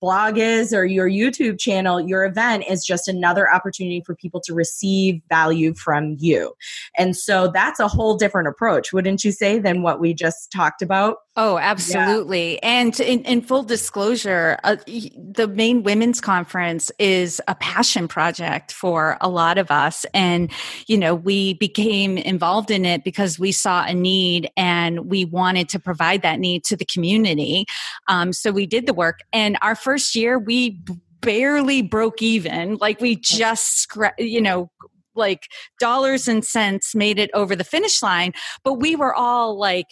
blog 0.00 0.38
is 0.38 0.72
or 0.72 0.84
your 0.84 1.08
YouTube 1.08 1.58
channel, 1.58 2.00
your 2.00 2.24
event 2.24 2.64
is 2.68 2.84
just 2.84 3.08
another 3.08 3.52
opportunity 3.52 4.02
for 4.04 4.14
people 4.14 4.40
to 4.42 4.54
receive 4.54 5.20
value 5.28 5.74
from 5.74 6.16
you. 6.18 6.52
And 6.96 7.16
so 7.16 7.48
that's 7.48 7.80
a 7.80 7.88
whole 7.88 8.16
different 8.16 8.48
approach, 8.48 8.92
wouldn't 8.92 9.24
you 9.24 9.32
say, 9.32 9.58
than 9.58 9.82
what 9.82 10.00
we 10.00 10.14
just 10.14 10.50
talked 10.52 10.82
about? 10.82 11.16
Oh, 11.38 11.58
absolutely. 11.58 12.54
Yeah. 12.54 12.60
And 12.62 12.98
in, 12.98 13.22
in, 13.24 13.42
full 13.42 13.62
disclosure, 13.62 14.58
uh, 14.64 14.76
the 14.86 15.46
Maine 15.46 15.82
Women's 15.82 16.18
Conference 16.18 16.90
is 16.98 17.42
a 17.46 17.54
passion 17.54 18.08
project 18.08 18.72
for 18.72 19.18
a 19.20 19.28
lot 19.28 19.58
of 19.58 19.70
us. 19.70 20.06
And, 20.14 20.50
you 20.86 20.96
know, 20.96 21.14
we 21.14 21.52
became 21.54 22.16
involved 22.16 22.70
in 22.70 22.86
it 22.86 23.04
because 23.04 23.38
we 23.38 23.52
saw 23.52 23.84
a 23.84 23.92
need 23.92 24.50
and 24.56 25.10
we 25.10 25.26
wanted 25.26 25.68
to 25.70 25.78
provide 25.78 26.22
that 26.22 26.40
need 26.40 26.64
to 26.64 26.76
the 26.76 26.86
community. 26.86 27.66
Um, 28.08 28.32
so 28.32 28.50
we 28.50 28.64
did 28.64 28.86
the 28.86 28.94
work. 28.94 29.20
And 29.30 29.58
our 29.60 29.74
first 29.74 30.16
year, 30.16 30.38
we 30.38 30.80
barely 31.20 31.82
broke 31.82 32.22
even. 32.22 32.76
Like 32.76 33.02
we 33.02 33.14
just, 33.14 33.94
you 34.18 34.40
know, 34.40 34.70
like 35.14 35.48
dollars 35.80 36.28
and 36.28 36.42
cents 36.42 36.94
made 36.94 37.18
it 37.18 37.30
over 37.34 37.54
the 37.54 37.64
finish 37.64 38.02
line. 38.02 38.32
But 38.64 38.74
we 38.74 38.96
were 38.96 39.14
all 39.14 39.58
like, 39.58 39.88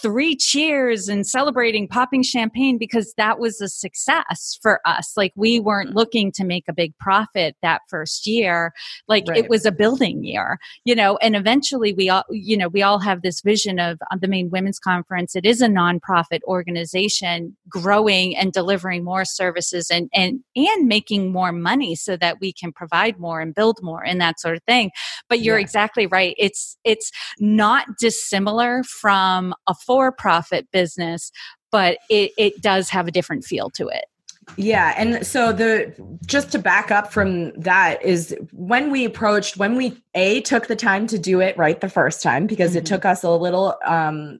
three 0.00 0.36
cheers 0.36 1.08
and 1.08 1.26
celebrating, 1.26 1.88
popping 1.88 2.22
champagne 2.22 2.78
because 2.78 3.14
that 3.16 3.38
was 3.38 3.60
a 3.60 3.68
success 3.68 4.58
for 4.62 4.80
us. 4.84 5.12
Like 5.16 5.32
we 5.36 5.60
weren't 5.60 5.90
mm. 5.90 5.94
looking 5.94 6.32
to 6.32 6.44
make 6.44 6.64
a 6.68 6.72
big 6.72 6.96
profit 6.98 7.56
that 7.62 7.82
first 7.88 8.26
year. 8.26 8.72
Like 9.08 9.24
right. 9.28 9.38
it 9.38 9.48
was 9.48 9.64
a 9.64 9.72
building 9.72 10.24
year, 10.24 10.58
you 10.84 10.94
know, 10.94 11.16
and 11.18 11.36
eventually 11.36 11.92
we 11.92 12.08
all, 12.08 12.24
you 12.30 12.56
know, 12.56 12.68
we 12.68 12.82
all 12.82 12.98
have 12.98 13.22
this 13.22 13.40
vision 13.40 13.78
of 13.78 13.98
the 14.20 14.28
Maine 14.28 14.50
Women's 14.50 14.78
Conference. 14.78 15.34
It 15.36 15.46
is 15.46 15.60
a 15.60 15.68
nonprofit 15.68 16.40
organization 16.44 17.56
growing 17.68 18.36
and 18.36 18.52
delivering 18.52 19.04
more 19.04 19.24
services 19.24 19.90
and, 19.90 20.08
and, 20.12 20.40
and 20.54 20.88
making 20.88 21.32
more 21.32 21.52
money 21.52 21.94
so 21.94 22.16
that 22.16 22.38
we 22.40 22.52
can 22.52 22.72
provide 22.72 23.18
more 23.18 23.40
and 23.40 23.54
build 23.54 23.78
more 23.82 24.04
and 24.04 24.20
that 24.20 24.40
sort 24.40 24.56
of 24.56 24.62
thing. 24.64 24.90
But 25.28 25.40
you're 25.40 25.58
yeah. 25.58 25.64
exactly 25.64 26.06
right. 26.06 26.34
It's, 26.38 26.76
it's 26.84 27.10
not 27.38 27.86
dissimilar 27.98 28.82
from 28.84 29.54
a 29.66 29.74
for 29.86 30.10
profit 30.10 30.68
business, 30.72 31.30
but 31.70 31.98
it, 32.10 32.32
it 32.36 32.60
does 32.60 32.90
have 32.90 33.06
a 33.06 33.10
different 33.10 33.44
feel 33.44 33.70
to 33.70 33.88
it. 33.88 34.06
Yeah. 34.56 34.94
And 34.96 35.26
so 35.26 35.52
the 35.52 35.92
just 36.24 36.52
to 36.52 36.58
back 36.58 36.90
up 36.92 37.12
from 37.12 37.52
that 37.60 38.00
is 38.02 38.36
when 38.52 38.92
we 38.92 39.04
approached, 39.04 39.56
when 39.56 39.74
we 39.76 40.00
A 40.14 40.40
took 40.42 40.68
the 40.68 40.76
time 40.76 41.08
to 41.08 41.18
do 41.18 41.40
it 41.40 41.56
right 41.58 41.80
the 41.80 41.88
first 41.88 42.22
time, 42.22 42.46
because 42.46 42.70
mm-hmm. 42.70 42.78
it 42.78 42.86
took 42.86 43.04
us 43.04 43.24
a 43.24 43.30
little 43.30 43.74
um 43.84 44.38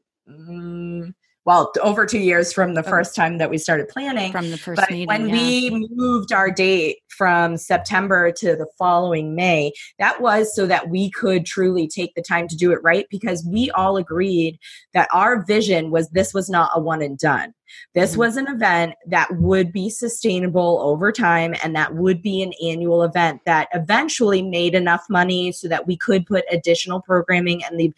well 1.46 1.72
over 1.80 2.04
two 2.04 2.18
years 2.18 2.52
from 2.52 2.74
the 2.74 2.82
first 2.82 3.14
time 3.14 3.38
that 3.38 3.48
we 3.48 3.56
started 3.56 3.88
planning 3.88 4.32
from 4.32 4.50
the 4.50 4.58
first 4.58 4.80
but 4.80 4.90
meeting, 4.90 5.06
when 5.06 5.28
yeah. 5.28 5.34
we 5.34 5.88
moved 5.92 6.32
our 6.32 6.50
date 6.50 6.98
from 7.08 7.56
september 7.56 8.30
to 8.30 8.56
the 8.56 8.66
following 8.76 9.34
may 9.34 9.72
that 9.98 10.20
was 10.20 10.54
so 10.54 10.66
that 10.66 10.90
we 10.90 11.10
could 11.10 11.46
truly 11.46 11.88
take 11.88 12.14
the 12.14 12.22
time 12.22 12.46
to 12.48 12.56
do 12.56 12.72
it 12.72 12.78
right 12.82 13.06
because 13.10 13.46
we 13.50 13.70
all 13.70 13.96
agreed 13.96 14.58
that 14.92 15.08
our 15.12 15.44
vision 15.44 15.90
was 15.90 16.08
this 16.10 16.34
was 16.34 16.50
not 16.50 16.70
a 16.74 16.80
one 16.80 17.00
and 17.00 17.18
done 17.18 17.54
this 17.94 18.12
mm-hmm. 18.12 18.20
was 18.20 18.36
an 18.36 18.46
event 18.48 18.94
that 19.06 19.28
would 19.36 19.72
be 19.72 19.90
sustainable 19.90 20.80
over 20.82 21.12
time 21.12 21.54
and 21.62 21.74
that 21.74 21.94
would 21.94 22.22
be 22.22 22.42
an 22.42 22.52
annual 22.64 23.02
event 23.02 23.40
that 23.46 23.68
eventually 23.74 24.42
made 24.42 24.74
enough 24.74 25.04
money 25.08 25.52
so 25.52 25.68
that 25.68 25.86
we 25.86 25.96
could 25.96 26.26
put 26.26 26.44
additional 26.50 27.00
programming 27.00 27.64
and 27.64 27.78
the 27.78 27.92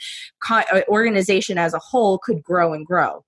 uh, 0.51 0.81
organization 0.89 1.59
as 1.59 1.75
a 1.75 1.79
whole 1.79 2.19
could 2.19 2.43
grow 2.43 2.73
and 2.73 2.87
grow. 2.87 3.25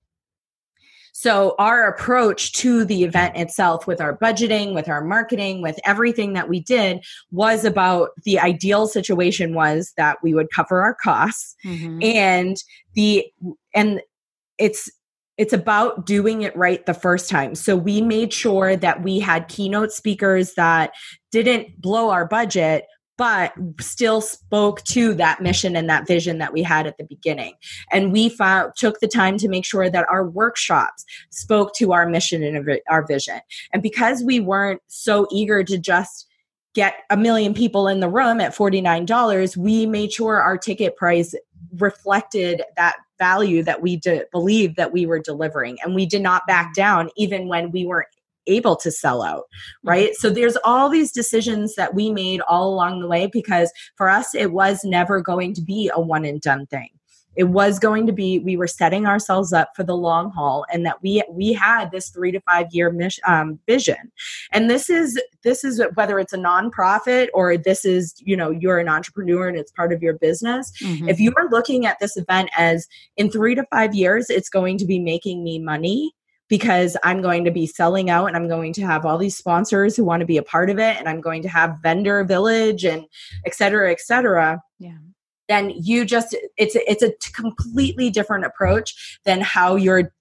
So, 1.13 1.55
our 1.59 1.87
approach 1.87 2.53
to 2.53 2.85
the 2.85 3.03
event 3.03 3.37
itself, 3.37 3.85
with 3.85 4.01
our 4.01 4.17
budgeting, 4.17 4.73
with 4.73 4.89
our 4.89 5.03
marketing, 5.03 5.61
with 5.61 5.79
everything 5.85 6.33
that 6.33 6.49
we 6.49 6.59
did, 6.59 7.03
was 7.31 7.65
about 7.65 8.09
the 8.23 8.39
ideal 8.39 8.87
situation 8.87 9.53
was 9.53 9.93
that 9.97 10.17
we 10.23 10.33
would 10.33 10.51
cover 10.51 10.81
our 10.81 10.95
costs 10.95 11.55
mm-hmm. 11.65 11.99
and 12.01 12.57
the 12.93 13.25
and 13.73 14.01
it's 14.57 14.89
it's 15.37 15.53
about 15.53 16.05
doing 16.05 16.43
it 16.43 16.55
right 16.55 16.85
the 16.85 16.93
first 16.93 17.29
time. 17.29 17.55
So 17.55 17.75
we 17.75 18.01
made 18.01 18.31
sure 18.31 18.75
that 18.75 19.01
we 19.01 19.19
had 19.19 19.47
keynote 19.47 19.91
speakers 19.91 20.53
that 20.53 20.91
didn't 21.31 21.81
blow 21.81 22.11
our 22.11 22.27
budget, 22.27 22.85
but 23.21 23.53
still 23.79 24.19
spoke 24.19 24.81
to 24.81 25.13
that 25.13 25.41
mission 25.41 25.75
and 25.75 25.87
that 25.87 26.07
vision 26.07 26.39
that 26.39 26.51
we 26.51 26.63
had 26.63 26.87
at 26.87 26.97
the 26.97 27.03
beginning. 27.03 27.53
And 27.91 28.11
we 28.11 28.29
found, 28.29 28.73
took 28.75 28.99
the 28.99 29.07
time 29.07 29.37
to 29.37 29.47
make 29.47 29.63
sure 29.63 29.91
that 29.91 30.07
our 30.09 30.27
workshops 30.27 31.05
spoke 31.29 31.75
to 31.75 31.93
our 31.93 32.09
mission 32.09 32.41
and 32.41 32.79
our 32.89 33.05
vision. 33.05 33.39
And 33.73 33.83
because 33.83 34.23
we 34.23 34.39
weren't 34.39 34.81
so 34.87 35.27
eager 35.29 35.63
to 35.63 35.77
just 35.77 36.25
get 36.73 36.95
a 37.11 37.15
million 37.15 37.53
people 37.53 37.87
in 37.87 37.99
the 37.99 38.09
room 38.09 38.41
at 38.41 38.55
$49, 38.55 39.55
we 39.55 39.85
made 39.85 40.11
sure 40.11 40.41
our 40.41 40.57
ticket 40.57 40.95
price 40.95 41.35
reflected 41.77 42.63
that 42.75 42.95
value 43.19 43.61
that 43.61 43.83
we 43.83 43.97
de- 43.97 44.25
believed 44.31 44.77
that 44.77 44.91
we 44.91 45.05
were 45.05 45.19
delivering 45.19 45.77
and 45.83 45.93
we 45.93 46.07
did 46.07 46.23
not 46.23 46.47
back 46.47 46.73
down 46.73 47.11
even 47.15 47.47
when 47.47 47.69
we 47.69 47.85
weren't 47.85 48.07
able 48.47 48.75
to 48.75 48.91
sell 48.91 49.21
out 49.21 49.43
right 49.83 50.09
mm-hmm. 50.09 50.27
so 50.27 50.29
there's 50.29 50.57
all 50.63 50.89
these 50.89 51.11
decisions 51.11 51.75
that 51.75 51.93
we 51.93 52.11
made 52.11 52.41
all 52.41 52.73
along 52.73 52.99
the 52.99 53.07
way 53.07 53.27
because 53.27 53.71
for 53.95 54.09
us 54.09 54.33
it 54.35 54.51
was 54.51 54.83
never 54.83 55.21
going 55.21 55.53
to 55.53 55.61
be 55.61 55.89
a 55.93 56.01
one 56.01 56.25
and 56.25 56.41
done 56.41 56.65
thing 56.67 56.89
it 57.35 57.45
was 57.45 57.79
going 57.79 58.05
to 58.07 58.13
be 58.13 58.39
we 58.39 58.57
were 58.57 58.67
setting 58.67 59.05
ourselves 59.05 59.53
up 59.53 59.69
for 59.75 59.83
the 59.83 59.95
long 59.95 60.31
haul 60.31 60.65
and 60.71 60.85
that 60.85 61.01
we 61.01 61.23
we 61.31 61.53
had 61.53 61.91
this 61.91 62.09
three 62.09 62.31
to 62.31 62.41
five 62.41 62.67
year 62.71 62.91
mission 62.91 63.23
um, 63.27 63.59
vision 63.67 64.11
and 64.51 64.69
this 64.69 64.89
is 64.89 65.21
this 65.43 65.63
is 65.63 65.81
whether 65.95 66.19
it's 66.19 66.33
a 66.33 66.37
nonprofit 66.37 67.27
or 67.33 67.57
this 67.57 67.85
is 67.85 68.15
you 68.19 68.35
know 68.35 68.51
you're 68.51 68.79
an 68.79 68.89
entrepreneur 68.89 69.47
and 69.47 69.57
it's 69.57 69.71
part 69.71 69.93
of 69.93 70.01
your 70.01 70.17
business 70.17 70.71
mm-hmm. 70.81 71.07
if 71.07 71.19
you 71.19 71.33
are 71.37 71.49
looking 71.49 71.85
at 71.85 71.97
this 71.99 72.17
event 72.17 72.49
as 72.57 72.87
in 73.17 73.29
three 73.31 73.55
to 73.55 73.65
five 73.71 73.95
years 73.95 74.29
it's 74.29 74.49
going 74.49 74.77
to 74.77 74.85
be 74.85 74.99
making 74.99 75.43
me 75.43 75.59
money 75.59 76.13
because 76.51 76.97
I'm 77.05 77.21
going 77.21 77.45
to 77.45 77.49
be 77.49 77.65
selling 77.65 78.09
out 78.09 78.25
and 78.25 78.35
I'm 78.35 78.49
going 78.49 78.73
to 78.73 78.81
have 78.81 79.05
all 79.05 79.17
these 79.17 79.37
sponsors 79.37 79.95
who 79.95 80.03
want 80.03 80.19
to 80.19 80.25
be 80.25 80.35
a 80.35 80.43
part 80.43 80.69
of 80.69 80.79
it 80.79 80.97
and 80.97 81.07
I'm 81.07 81.21
going 81.21 81.41
to 81.43 81.47
have 81.47 81.77
vendor 81.81 82.25
village 82.25 82.83
and 82.83 83.05
et 83.45 83.55
cetera, 83.55 83.89
et 83.89 84.01
cetera. 84.01 84.61
Yeah. 84.77 84.97
Then 85.47 85.69
you 85.69 86.03
just 86.03 86.35
it's 86.57 86.75
it's 86.75 87.03
a 87.03 87.13
completely 87.31 88.09
different 88.09 88.43
approach 88.43 89.17
than 89.23 89.39
how 89.39 89.77
you're 89.77 90.11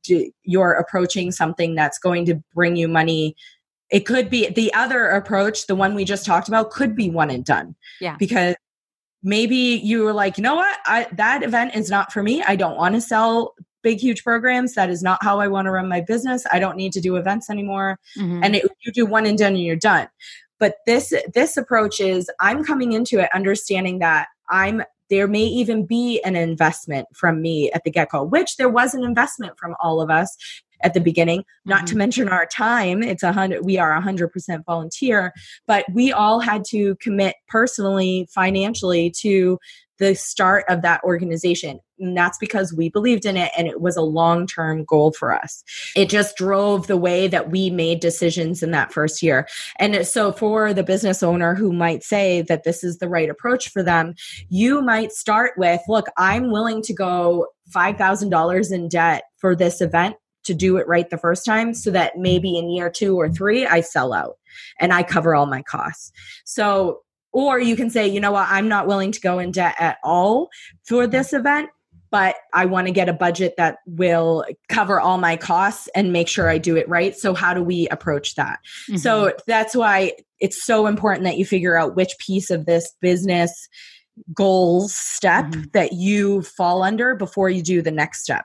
you're 0.44 0.72
approaching 0.74 1.32
something 1.32 1.74
that's 1.74 1.98
going 1.98 2.26
to 2.26 2.36
bring 2.54 2.76
you 2.76 2.86
money. 2.86 3.34
It 3.90 4.06
could 4.06 4.30
be 4.30 4.50
the 4.50 4.72
other 4.72 5.08
approach 5.08 5.66
the 5.66 5.74
one 5.74 5.96
we 5.96 6.04
just 6.04 6.24
talked 6.24 6.46
about 6.46 6.70
could 6.70 6.94
be 6.94 7.10
one 7.10 7.30
and 7.30 7.44
done. 7.44 7.74
Yeah. 8.00 8.14
Because 8.20 8.54
maybe 9.24 9.56
you 9.56 10.04
were 10.04 10.12
like 10.12 10.38
you 10.38 10.42
know 10.42 10.54
what? 10.54 10.78
I, 10.86 11.08
that 11.14 11.42
event 11.42 11.74
is 11.74 11.90
not 11.90 12.12
for 12.12 12.22
me. 12.22 12.40
I 12.40 12.54
don't 12.54 12.76
want 12.76 12.94
to 12.94 13.00
sell 13.00 13.54
big 13.82 14.00
huge 14.00 14.22
programs. 14.22 14.74
That 14.74 14.90
is 14.90 15.02
not 15.02 15.22
how 15.22 15.40
i 15.40 15.48
want 15.48 15.66
to 15.66 15.70
run 15.70 15.88
my 15.88 16.00
business. 16.00 16.46
I 16.52 16.58
don't 16.58 16.76
need 16.76 16.92
to 16.92 17.00
do 17.00 17.16
events 17.16 17.50
anymore. 17.50 17.98
Mm-hmm. 18.18 18.44
and 18.44 18.56
it, 18.56 18.66
you 18.84 18.92
do 18.92 19.06
one 19.06 19.26
and 19.26 19.38
done 19.38 19.54
and 19.54 19.62
you're 19.62 19.76
done. 19.76 20.08
But 20.58 20.76
this 20.86 21.12
this 21.34 21.56
approach 21.56 22.00
is 22.00 22.30
i'm 22.40 22.64
coming 22.64 22.92
into 22.92 23.18
it 23.18 23.30
understanding 23.34 23.98
that 24.00 24.28
i'm 24.50 24.82
there 25.10 25.26
may 25.26 25.42
even 25.42 25.84
be 25.84 26.20
an 26.22 26.36
investment 26.36 27.08
from 27.14 27.42
me 27.42 27.70
at 27.72 27.84
the 27.84 27.90
get 27.90 28.10
go, 28.10 28.22
which 28.22 28.56
there 28.56 28.68
was 28.68 28.94
an 28.94 29.04
investment 29.04 29.58
from 29.58 29.74
all 29.80 30.00
of 30.00 30.08
us 30.08 30.36
at 30.82 30.94
the 30.94 31.00
beginning. 31.00 31.44
Not 31.66 31.78
mm-hmm. 31.78 31.86
to 31.86 31.96
mention 31.96 32.28
our 32.28 32.46
time. 32.46 33.02
It's 33.02 33.22
a 33.22 33.32
hundred 33.32 33.64
we 33.64 33.76
are 33.76 33.92
a 33.92 34.00
hundred 34.00 34.28
percent 34.28 34.64
volunteer. 34.64 35.32
But 35.66 35.84
we 35.92 36.12
all 36.12 36.40
had 36.40 36.64
to 36.66 36.94
commit 36.96 37.34
personally 37.48 38.28
financially 38.32 39.12
to 39.18 39.58
the 39.98 40.14
start 40.14 40.64
of 40.68 40.80
that 40.82 41.02
organization. 41.04 41.80
And 42.01 42.16
that's 42.16 42.38
because 42.38 42.72
we 42.72 42.88
believed 42.88 43.24
in 43.24 43.36
it 43.36 43.53
and 43.57 43.68
it 43.68 43.80
was 43.80 43.96
a 43.96 44.03
long 44.03 44.46
term 44.46 44.84
goal 44.84 45.12
for 45.12 45.32
us. 45.32 45.62
It 45.94 46.09
just 46.09 46.36
drove 46.36 46.86
the 46.86 46.96
way 46.96 47.28
that 47.28 47.51
we 47.51 47.70
made 47.70 48.01
decisions 48.01 48.62
in 48.62 48.70
that 48.72 48.92
first 48.92 49.22
year. 49.22 49.46
And 49.78 50.07
so, 50.07 50.32
for 50.32 50.72
the 50.72 50.82
business 50.82 51.22
owner 51.22 51.55
who 51.55 51.72
might 51.72 52.03
say 52.03 52.42
that 52.42 52.64
this 52.64 52.82
is 52.82 52.98
the 52.98 53.09
right 53.09 53.30
approach 53.30 53.68
for 53.68 53.82
them, 53.82 54.14
you 54.48 54.82
might 54.82 55.12
start 55.12 55.53
with 55.57 55.80
look, 55.88 56.07
I'm 56.16 56.51
willing 56.51 56.82
to 56.82 56.94
go 56.94 57.46
$5,000 57.74 58.72
in 58.72 58.88
debt 58.88 59.24
for 59.36 59.55
this 59.55 59.80
event 59.80 60.16
to 60.44 60.55
do 60.55 60.76
it 60.78 60.88
right 60.88 61.11
the 61.11 61.18
first 61.18 61.44
time 61.44 61.74
so 61.74 61.90
that 61.90 62.16
maybe 62.16 62.57
in 62.57 62.70
year 62.70 62.90
two 62.90 63.16
or 63.16 63.28
three 63.28 63.66
I 63.66 63.82
sell 63.82 64.12
out 64.12 64.36
and 64.78 64.92
I 64.92 65.03
cover 65.03 65.34
all 65.34 65.46
my 65.46 65.62
costs. 65.62 66.12
So 66.44 67.03
or 67.32 67.61
you 67.61 67.76
can 67.76 67.90
say, 67.90 68.09
you 68.09 68.20
know 68.20 68.32
what, 68.32 68.48
I'm 68.48 68.68
not 68.68 68.86
willing 68.86 69.12
to 69.12 69.20
go 69.20 69.38
in 69.38 69.53
debt 69.53 69.76
at 69.78 69.98
all 70.03 70.48
for 70.84 71.07
this 71.07 71.32
event, 71.32 71.70
but 72.11 72.36
I 72.52 72.66
want 72.66 72.86
to 72.86 72.92
get 72.92 73.08
a 73.08 73.12
budget 73.12 73.54
that 73.56 73.78
will 73.86 74.44
cover 74.68 75.00
all 75.00 75.18
my 75.18 75.36
costs 75.36 75.88
and 75.94 76.12
make 76.12 76.28
sure 76.28 76.48
I 76.48 76.58
do 76.58 76.76
it 76.76 76.88
right. 76.88 77.16
So, 77.16 77.34
how 77.34 77.54
do 77.54 77.62
we 77.62 77.88
approach 77.88 78.34
that? 78.34 78.61
Mm-hmm. 78.88 78.96
So, 78.96 79.32
that's 79.46 79.74
why 79.74 80.12
it's 80.40 80.64
so 80.64 80.86
important 80.86 81.24
that 81.24 81.38
you 81.38 81.44
figure 81.44 81.76
out 81.76 81.96
which 81.96 82.18
piece 82.18 82.50
of 82.50 82.66
this 82.66 82.92
business 83.00 83.68
goals 84.34 84.94
step 84.94 85.46
mm-hmm. 85.46 85.62
that 85.72 85.92
you 85.92 86.42
fall 86.42 86.82
under 86.82 87.14
before 87.14 87.48
you 87.48 87.62
do 87.62 87.82
the 87.82 87.90
next 87.90 88.22
step. 88.22 88.44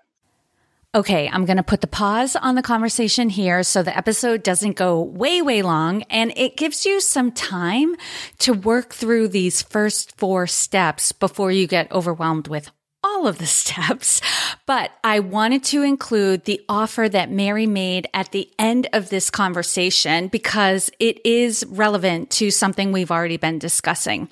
Okay, 0.94 1.28
I'm 1.28 1.44
going 1.44 1.58
to 1.58 1.64
put 1.64 1.82
the 1.82 1.88
pause 1.88 2.38
on 2.38 2.56
the 2.56 2.62
conversation 2.62 3.28
here 3.28 3.64
so 3.64 3.84
the 3.84 3.96
episode 3.98 4.44
doesn't 4.44 4.78
go 4.78 5.02
way, 5.02 5.42
way 5.42 5.62
long 5.62 6.04
and 6.04 6.32
it 6.38 6.56
gives 6.56 6.86
you 6.86 7.02
some 7.02 7.34
time 7.34 7.98
to 8.40 8.54
work 8.54 8.94
through 8.94 9.28
these 9.28 9.62
first 9.62 10.16
four 10.18 10.48
steps 10.48 11.12
before 11.12 11.52
you 11.52 11.68
get 11.68 11.92
overwhelmed 11.92 12.48
with 12.48 12.72
all 13.06 13.28
of 13.28 13.38
the 13.38 13.46
steps, 13.62 14.20
but 14.66 14.92
I 15.04 15.20
wanted 15.20 15.64
to 15.66 15.84
include 15.84 16.46
the 16.46 16.62
offer 16.68 17.08
that 17.08 17.32
Mary 17.32 17.68
made 17.68 18.08
at 18.14 18.32
the 18.32 18.50
end 18.58 18.88
of 18.92 19.10
this 19.10 19.30
conversation 19.30 20.28
because 20.28 20.90
it 21.00 21.24
is 21.26 21.64
relevant 21.70 22.32
to 22.32 22.50
something 22.50 22.92
we've 22.92 23.12
already 23.12 23.38
been 23.38 23.60
discussing. 23.60 24.28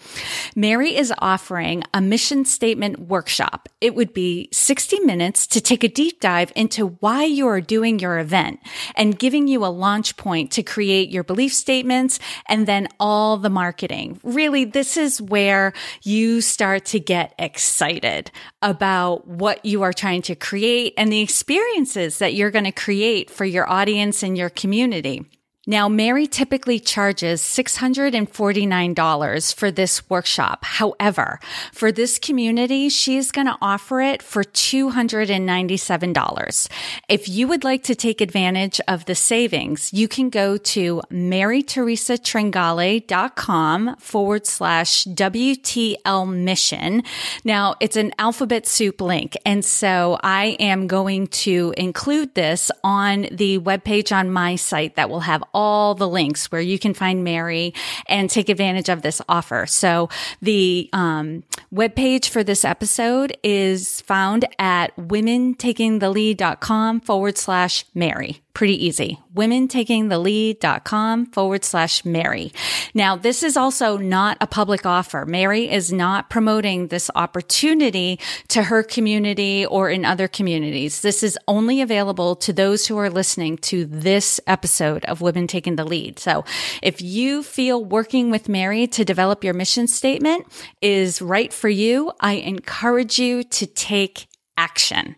Mary 0.55 0.95
is 0.95 1.13
offering 1.19 1.83
a 1.93 2.01
mission 2.01 2.45
statement 2.45 2.99
workshop. 2.99 3.69
It 3.79 3.93
would 3.95 4.13
be 4.13 4.49
60 4.51 4.99
minutes 5.01 5.45
to 5.47 5.61
take 5.61 5.83
a 5.83 5.87
deep 5.87 6.19
dive 6.19 6.51
into 6.55 6.87
why 6.99 7.25
you 7.25 7.47
are 7.47 7.61
doing 7.61 7.99
your 7.99 8.17
event 8.17 8.59
and 8.95 9.17
giving 9.17 9.47
you 9.47 9.63
a 9.63 9.67
launch 9.67 10.17
point 10.17 10.51
to 10.51 10.63
create 10.63 11.09
your 11.09 11.23
belief 11.23 11.53
statements 11.53 12.19
and 12.47 12.67
then 12.67 12.87
all 12.99 13.37
the 13.37 13.49
marketing. 13.49 14.19
Really, 14.23 14.65
this 14.65 14.97
is 14.97 15.21
where 15.21 15.73
you 16.01 16.41
start 16.41 16.85
to 16.85 16.99
get 16.99 17.35
excited 17.37 18.31
about 18.63 19.27
what 19.27 19.63
you 19.65 19.83
are 19.83 19.93
trying 19.93 20.21
to 20.23 20.35
create 20.35 20.93
and 20.97 21.11
the 21.11 21.19
experiences 21.19 22.17
that 22.19 22.33
you're 22.33 22.49
going 22.49 22.63
to 22.63 22.71
create 22.71 23.29
for 23.29 23.45
your 23.45 23.69
audience 23.69 24.23
and 24.23 24.37
your 24.37 24.49
community. 24.49 25.25
Now, 25.65 25.87
Mary 25.87 26.27
typically 26.27 26.77
charges 26.77 27.41
$649 27.41 29.55
for 29.55 29.71
this 29.71 30.09
workshop. 30.09 30.65
However, 30.65 31.39
for 31.71 31.89
this 31.89 32.19
community, 32.19 32.89
she 32.89 33.15
is 33.15 33.31
going 33.31 33.47
to 33.47 33.55
offer 33.61 34.01
it 34.01 34.21
for 34.21 34.43
$297. 34.43 36.67
If 37.07 37.29
you 37.29 37.47
would 37.47 37.63
like 37.63 37.83
to 37.83 37.95
take 37.95 38.19
advantage 38.19 38.81
of 38.89 39.05
the 39.05 39.15
savings, 39.15 39.93
you 39.93 40.09
can 40.09 40.29
go 40.29 40.57
to 40.57 41.01
maryteresatringale.com 41.09 43.95
forward 43.95 44.45
slash 44.45 45.05
WTL 45.05 46.29
mission. 46.29 47.03
Now, 47.45 47.75
it's 47.79 47.95
an 47.95 48.11
alphabet 48.19 48.67
soup 48.67 48.99
link. 48.99 49.37
And 49.45 49.63
so 49.63 50.19
I 50.21 50.57
am 50.59 50.87
going 50.87 51.27
to 51.27 51.73
include 51.77 52.35
this 52.35 52.69
on 52.83 53.27
the 53.31 53.59
webpage 53.59 54.13
on 54.13 54.29
my 54.29 54.57
site 54.57 54.97
that 54.97 55.09
will 55.09 55.21
have 55.21 55.41
all 55.53 55.93
the 55.95 56.07
links 56.07 56.51
where 56.51 56.61
you 56.61 56.79
can 56.79 56.93
find 56.93 57.23
Mary 57.23 57.73
and 58.07 58.29
take 58.29 58.49
advantage 58.49 58.89
of 58.89 59.01
this 59.01 59.21
offer. 59.29 59.65
So 59.65 60.09
the 60.41 60.89
um, 60.93 61.43
webpage 61.73 62.29
for 62.29 62.43
this 62.43 62.65
episode 62.65 63.37
is 63.43 64.01
found 64.01 64.45
at 64.59 64.93
womentakingthelead.com 64.97 67.01
forward 67.01 67.37
slash 67.37 67.85
Mary. 67.93 68.42
Pretty 68.53 68.85
easy. 68.85 69.19
Womentakingthelead.com 69.33 71.25
forward 71.27 71.65
slash 71.65 72.05
Mary. 72.05 72.53
Now, 72.93 73.15
this 73.15 73.41
is 73.41 73.57
also 73.57 73.97
not 73.97 74.37
a 74.41 74.45
public 74.45 74.85
offer. 74.85 75.25
Mary 75.25 75.71
is 75.71 75.91
not 75.91 76.29
promoting 76.29 76.89
this 76.89 77.09
opportunity 77.15 78.19
to 78.49 78.61
her 78.63 78.83
community 78.83 79.65
or 79.65 79.89
in 79.89 80.05
other 80.05 80.27
communities. 80.27 81.01
This 81.01 81.23
is 81.23 81.35
only 81.47 81.81
available 81.81 82.35
to 82.37 82.53
those 82.53 82.85
who 82.85 82.95
are 82.99 83.09
listening 83.09 83.57
to 83.57 83.85
this 83.85 84.39
episode 84.45 85.03
of 85.05 85.19
Women 85.19 85.47
Taking 85.47 85.75
the 85.75 85.83
Lead. 85.83 86.19
So 86.19 86.45
if 86.83 87.01
you 87.01 87.41
feel 87.41 87.83
working 87.83 88.29
with 88.29 88.47
Mary 88.47 88.85
to 88.85 89.03
develop 89.03 89.43
your 89.43 89.55
mission 89.55 89.87
statement 89.87 90.45
is 90.79 91.23
right 91.23 91.51
for 91.51 91.69
you, 91.69 92.11
I 92.19 92.33
encourage 92.33 93.17
you 93.17 93.43
to 93.45 93.65
take 93.65 94.27
action. 94.57 95.15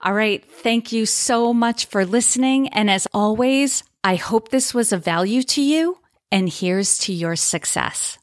All 0.00 0.14
right. 0.14 0.44
Thank 0.44 0.92
you 0.92 1.06
so 1.06 1.52
much 1.52 1.86
for 1.86 2.04
listening. 2.04 2.68
And 2.68 2.90
as 2.90 3.06
always, 3.12 3.84
I 4.04 4.16
hope 4.16 4.48
this 4.48 4.74
was 4.74 4.92
of 4.92 5.04
value 5.04 5.42
to 5.44 5.62
you. 5.62 5.98
And 6.30 6.48
here's 6.48 6.98
to 6.98 7.12
your 7.12 7.36
success. 7.36 8.18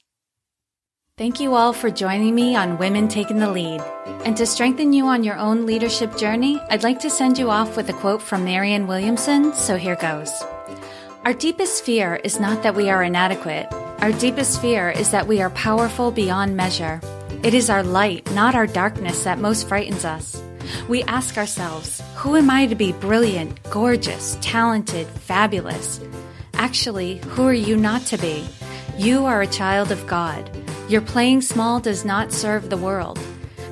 Thank 1.19 1.41
you 1.41 1.53
all 1.53 1.73
for 1.73 1.89
joining 1.89 2.33
me 2.33 2.55
on 2.55 2.77
Women 2.77 3.09
Taking 3.09 3.39
the 3.39 3.51
Lead. 3.51 3.81
And 4.23 4.37
to 4.37 4.45
strengthen 4.45 4.93
you 4.93 5.05
on 5.07 5.23
your 5.23 5.37
own 5.37 5.65
leadership 5.65 6.17
journey, 6.17 6.61
I'd 6.69 6.83
like 6.83 6.99
to 7.01 7.09
send 7.09 7.37
you 7.37 7.49
off 7.49 7.75
with 7.75 7.89
a 7.89 7.93
quote 7.93 8.21
from 8.21 8.45
Marianne 8.45 8.87
Williamson. 8.87 9.53
So 9.53 9.75
here 9.75 9.97
goes. 9.97 10.31
Our 11.25 11.33
deepest 11.33 11.83
fear 11.83 12.15
is 12.23 12.39
not 12.39 12.63
that 12.63 12.73
we 12.75 12.89
are 12.89 13.03
inadequate. 13.03 13.67
Our 13.99 14.13
deepest 14.13 14.61
fear 14.61 14.91
is 14.91 15.11
that 15.11 15.27
we 15.27 15.41
are 15.41 15.49
powerful 15.49 16.09
beyond 16.09 16.55
measure. 16.55 17.01
It 17.43 17.53
is 17.53 17.69
our 17.69 17.83
light, 17.83 18.31
not 18.31 18.55
our 18.55 18.65
darkness, 18.65 19.25
that 19.25 19.39
most 19.39 19.67
frightens 19.67 20.05
us. 20.05 20.41
We 20.87 21.03
ask 21.03 21.37
ourselves, 21.37 22.01
who 22.15 22.35
am 22.35 22.49
I 22.49 22.67
to 22.67 22.75
be 22.75 22.91
brilliant, 22.91 23.61
gorgeous, 23.69 24.37
talented, 24.41 25.07
fabulous? 25.07 25.99
Actually, 26.53 27.17
who 27.29 27.45
are 27.47 27.53
you 27.53 27.77
not 27.77 28.01
to 28.07 28.17
be? 28.17 28.47
You 28.97 29.25
are 29.25 29.41
a 29.41 29.47
child 29.47 29.91
of 29.91 30.05
God. 30.07 30.49
Your 30.89 31.01
playing 31.01 31.41
small 31.41 31.79
does 31.79 32.03
not 32.03 32.33
serve 32.33 32.69
the 32.69 32.77
world. 32.77 33.19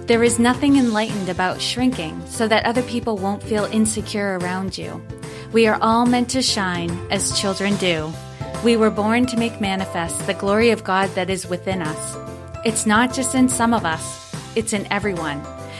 There 0.05 0.23
is 0.23 0.39
nothing 0.39 0.77
enlightened 0.77 1.27
about 1.27 1.59
shrinking 1.59 2.25
so 2.27 2.47
that 2.47 2.65
other 2.65 2.83
people 2.83 3.17
won't 3.17 3.43
feel 3.43 3.65
insecure 3.65 4.37
around 4.39 4.77
you. 4.77 5.01
We 5.51 5.67
are 5.67 5.77
all 5.81 6.05
meant 6.05 6.29
to 6.29 6.41
shine 6.41 6.97
as 7.11 7.37
children 7.37 7.75
do. 7.75 8.13
We 8.63 8.77
were 8.77 8.89
born 8.89 9.25
to 9.27 9.37
make 9.37 9.59
manifest 9.59 10.25
the 10.25 10.33
glory 10.33 10.69
of 10.69 10.83
God 10.83 11.09
that 11.15 11.29
is 11.29 11.47
within 11.47 11.81
us. 11.81 12.17
It's 12.65 12.85
not 12.85 13.13
just 13.13 13.35
in 13.35 13.49
some 13.49 13.73
of 13.73 13.85
us, 13.85 14.33
it's 14.55 14.73
in 14.73 14.87
everyone. 14.91 15.41